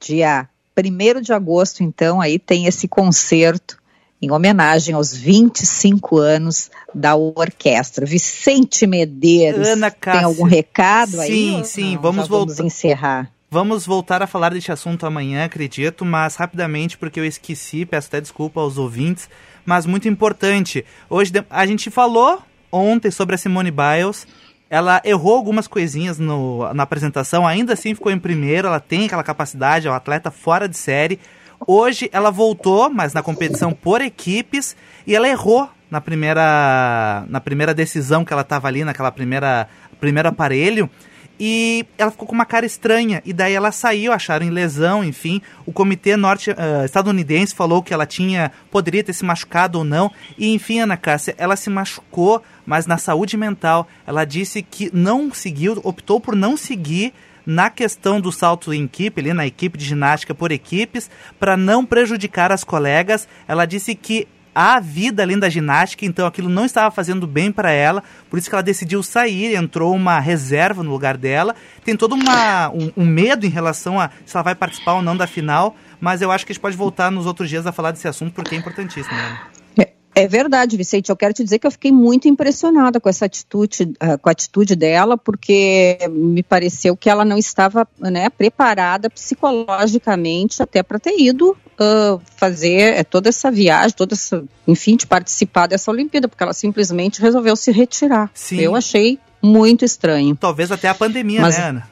dia 0.00 0.48
1 0.76 1.20
de 1.20 1.32
agosto, 1.32 1.82
então, 1.82 2.20
aí 2.20 2.38
tem 2.38 2.66
esse 2.66 2.88
concerto 2.88 3.81
em 4.22 4.30
homenagem 4.30 4.94
aos 4.94 5.12
25 5.12 6.16
anos 6.16 6.70
da 6.94 7.16
orquestra. 7.16 8.06
Vicente 8.06 8.86
Medeiros, 8.86 9.66
Ana 9.66 9.90
Cássia. 9.90 10.20
tem 10.20 10.24
algum 10.24 10.44
recado 10.44 11.20
aí? 11.20 11.28
Sim, 11.28 11.64
sim, 11.64 11.98
vamos 12.00 12.28
voltar. 12.28 12.54
Vamos 12.54 12.72
encerrar. 12.72 13.32
Vamos 13.50 13.84
voltar 13.84 14.22
a 14.22 14.26
falar 14.26 14.50
deste 14.54 14.72
assunto 14.72 15.04
amanhã, 15.04 15.44
acredito, 15.44 16.06
mas 16.06 16.36
rapidamente, 16.36 16.96
porque 16.96 17.20
eu 17.20 17.24
esqueci, 17.24 17.84
peço 17.84 18.06
até 18.06 18.20
desculpa 18.20 18.60
aos 18.60 18.78
ouvintes, 18.78 19.28
mas 19.66 19.84
muito 19.84 20.08
importante. 20.08 20.84
Hoje 21.10 21.32
a 21.50 21.66
gente 21.66 21.90
falou 21.90 22.40
ontem 22.70 23.10
sobre 23.10 23.34
a 23.34 23.38
Simone 23.38 23.70
Biles. 23.70 24.26
Ela 24.70 25.02
errou 25.04 25.36
algumas 25.36 25.66
coisinhas 25.66 26.18
no, 26.18 26.72
na 26.72 26.84
apresentação, 26.84 27.46
ainda 27.46 27.74
assim 27.74 27.94
ficou 27.94 28.10
em 28.10 28.18
primeiro, 28.18 28.68
ela 28.68 28.80
tem 28.80 29.04
aquela 29.04 29.22
capacidade, 29.22 29.86
é 29.86 29.90
um 29.90 29.94
atleta 29.94 30.30
fora 30.30 30.66
de 30.66 30.78
série. 30.78 31.20
Hoje 31.66 32.08
ela 32.12 32.30
voltou, 32.30 32.90
mas 32.90 33.12
na 33.12 33.22
competição 33.22 33.72
por 33.72 34.00
equipes, 34.00 34.76
e 35.06 35.14
ela 35.14 35.28
errou 35.28 35.68
na 35.90 36.00
primeira, 36.00 37.24
na 37.28 37.40
primeira 37.40 37.74
decisão 37.74 38.24
que 38.24 38.32
ela 38.32 38.42
estava 38.42 38.68
ali, 38.68 38.84
naquela 38.84 39.12
primeira 39.12 39.68
primeiro 40.00 40.28
aparelho. 40.28 40.90
E 41.38 41.86
ela 41.96 42.10
ficou 42.10 42.26
com 42.26 42.34
uma 42.34 42.44
cara 42.44 42.66
estranha. 42.66 43.22
E 43.24 43.32
daí 43.32 43.52
ela 43.54 43.72
saiu, 43.72 44.12
acharam 44.12 44.46
em 44.46 44.50
lesão, 44.50 45.02
enfim. 45.02 45.40
O 45.66 45.72
comitê 45.72 46.16
norte 46.16 46.50
uh, 46.50 46.84
estadunidense 46.84 47.54
falou 47.54 47.82
que 47.82 47.92
ela 47.92 48.06
tinha. 48.06 48.52
poderia 48.70 49.02
ter 49.02 49.12
se 49.12 49.24
machucado 49.24 49.78
ou 49.78 49.84
não. 49.84 50.10
E 50.38 50.52
enfim, 50.54 50.80
Ana 50.80 50.96
Cássia, 50.96 51.34
ela 51.38 51.56
se 51.56 51.70
machucou, 51.70 52.42
mas 52.66 52.86
na 52.86 52.98
saúde 52.98 53.36
mental. 53.36 53.88
Ela 54.06 54.24
disse 54.24 54.62
que 54.62 54.90
não 54.92 55.32
seguiu, 55.32 55.80
optou 55.82 56.20
por 56.20 56.36
não 56.36 56.56
seguir 56.56 57.12
na 57.44 57.70
questão 57.70 58.20
do 58.20 58.30
salto 58.32 58.72
em 58.72 58.84
equipe, 58.84 59.20
ali 59.20 59.32
na 59.32 59.46
equipe 59.46 59.78
de 59.78 59.84
ginástica 59.84 60.34
por 60.34 60.52
equipes, 60.52 61.10
para 61.38 61.56
não 61.56 61.84
prejudicar 61.84 62.52
as 62.52 62.64
colegas. 62.64 63.28
Ela 63.46 63.66
disse 63.66 63.94
que 63.94 64.26
a 64.54 64.78
vida 64.80 65.22
além 65.22 65.38
da 65.38 65.48
ginástica, 65.48 66.04
então 66.04 66.26
aquilo 66.26 66.48
não 66.48 66.64
estava 66.64 66.90
fazendo 66.90 67.26
bem 67.26 67.50
para 67.50 67.70
ela, 67.70 68.02
por 68.28 68.38
isso 68.38 68.48
que 68.48 68.54
ela 68.54 68.62
decidiu 68.62 69.02
sair, 69.02 69.54
entrou 69.54 69.94
uma 69.94 70.18
reserva 70.20 70.82
no 70.82 70.90
lugar 70.90 71.16
dela. 71.16 71.54
Tem 71.84 71.96
todo 71.96 72.14
uma, 72.14 72.68
um, 72.70 72.92
um, 72.96 73.06
medo 73.06 73.46
em 73.46 73.48
relação 73.48 73.98
a 73.98 74.10
se 74.26 74.36
ela 74.36 74.44
vai 74.44 74.54
participar 74.54 74.94
ou 74.94 75.02
não 75.02 75.16
da 75.16 75.26
final, 75.26 75.74
mas 76.00 76.20
eu 76.20 76.30
acho 76.30 76.44
que 76.44 76.52
a 76.52 76.54
gente 76.54 76.62
pode 76.62 76.76
voltar 76.76 77.10
nos 77.10 77.26
outros 77.26 77.48
dias 77.48 77.66
a 77.66 77.72
falar 77.72 77.92
desse 77.92 78.06
assunto 78.06 78.34
porque 78.34 78.54
é 78.54 78.58
importantíssimo. 78.58 79.16
Né? 79.16 79.40
É 80.14 80.28
verdade, 80.28 80.76
Vicente. 80.76 81.08
Eu 81.08 81.16
quero 81.16 81.32
te 81.32 81.42
dizer 81.42 81.58
que 81.58 81.66
eu 81.66 81.70
fiquei 81.70 81.90
muito 81.90 82.28
impressionada 82.28 83.00
com 83.00 83.08
essa 83.08 83.24
atitude, 83.24 83.94
uh, 84.02 84.18
com 84.18 84.28
a 84.28 84.32
atitude 84.32 84.76
dela, 84.76 85.16
porque 85.16 85.98
me 86.10 86.42
pareceu 86.42 86.94
que 86.94 87.08
ela 87.08 87.24
não 87.24 87.38
estava 87.38 87.88
né, 87.98 88.28
preparada 88.28 89.08
psicologicamente 89.08 90.62
até 90.62 90.82
para 90.82 90.98
ter 90.98 91.18
ido 91.18 91.50
uh, 91.50 92.20
fazer 92.36 92.94
é, 92.98 93.04
toda 93.04 93.30
essa 93.30 93.50
viagem, 93.50 93.96
toda 93.96 94.14
essa, 94.14 94.44
enfim, 94.68 94.96
de 94.96 95.06
participar 95.06 95.66
dessa 95.66 95.90
Olimpíada, 95.90 96.28
porque 96.28 96.42
ela 96.42 96.52
simplesmente 96.52 97.20
resolveu 97.20 97.56
se 97.56 97.72
retirar. 97.72 98.30
Sim. 98.34 98.60
Eu 98.60 98.76
achei 98.76 99.18
muito 99.42 99.82
estranho. 99.82 100.36
Talvez 100.36 100.70
até 100.70 100.88
a 100.88 100.94
pandemia, 100.94 101.40
Mas, 101.40 101.56
né, 101.56 101.64
Ana? 101.64 101.88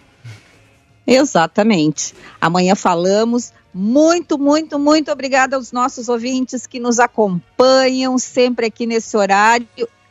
Exatamente. 1.07 2.15
Amanhã 2.41 2.75
falamos 2.75 3.53
muito, 3.73 4.39
muito, 4.39 4.79
muito 4.79 5.11
obrigada 5.11 5.57
aos 5.57 5.73
nossos 5.73 6.09
ouvintes 6.09 6.67
que 6.67 6.81
nos 6.81 6.99
acompanham 6.99 8.19
sempre 8.19 8.67
aqui 8.67 8.87
nesse 8.87 9.17
horário. 9.17 9.67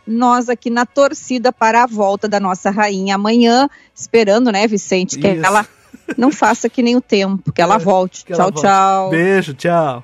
Nós 0.07 0.49
aqui 0.49 0.69
na 0.69 0.85
torcida 0.85 1.51
para 1.51 1.83
a 1.83 1.87
volta 1.87 2.27
da 2.27 2.39
nossa 2.39 2.71
rainha 2.71 3.15
amanhã, 3.15 3.69
esperando, 3.93 4.51
né, 4.51 4.65
Vicente, 4.65 5.19
que 5.19 5.27
Isso. 5.27 5.45
ela 5.45 5.67
não 6.17 6.31
faça 6.31 6.69
que 6.69 6.81
nem 6.81 6.95
o 6.95 7.01
tempo, 7.01 7.51
que 7.51 7.61
ela 7.61 7.75
é, 7.75 7.79
volte. 7.79 8.25
Que 8.25 8.33
tchau, 8.33 8.41
ela 8.41 8.51
volte. 8.51 8.61
tchau. 8.61 9.09
Beijo, 9.09 9.53
tchau. 9.53 10.03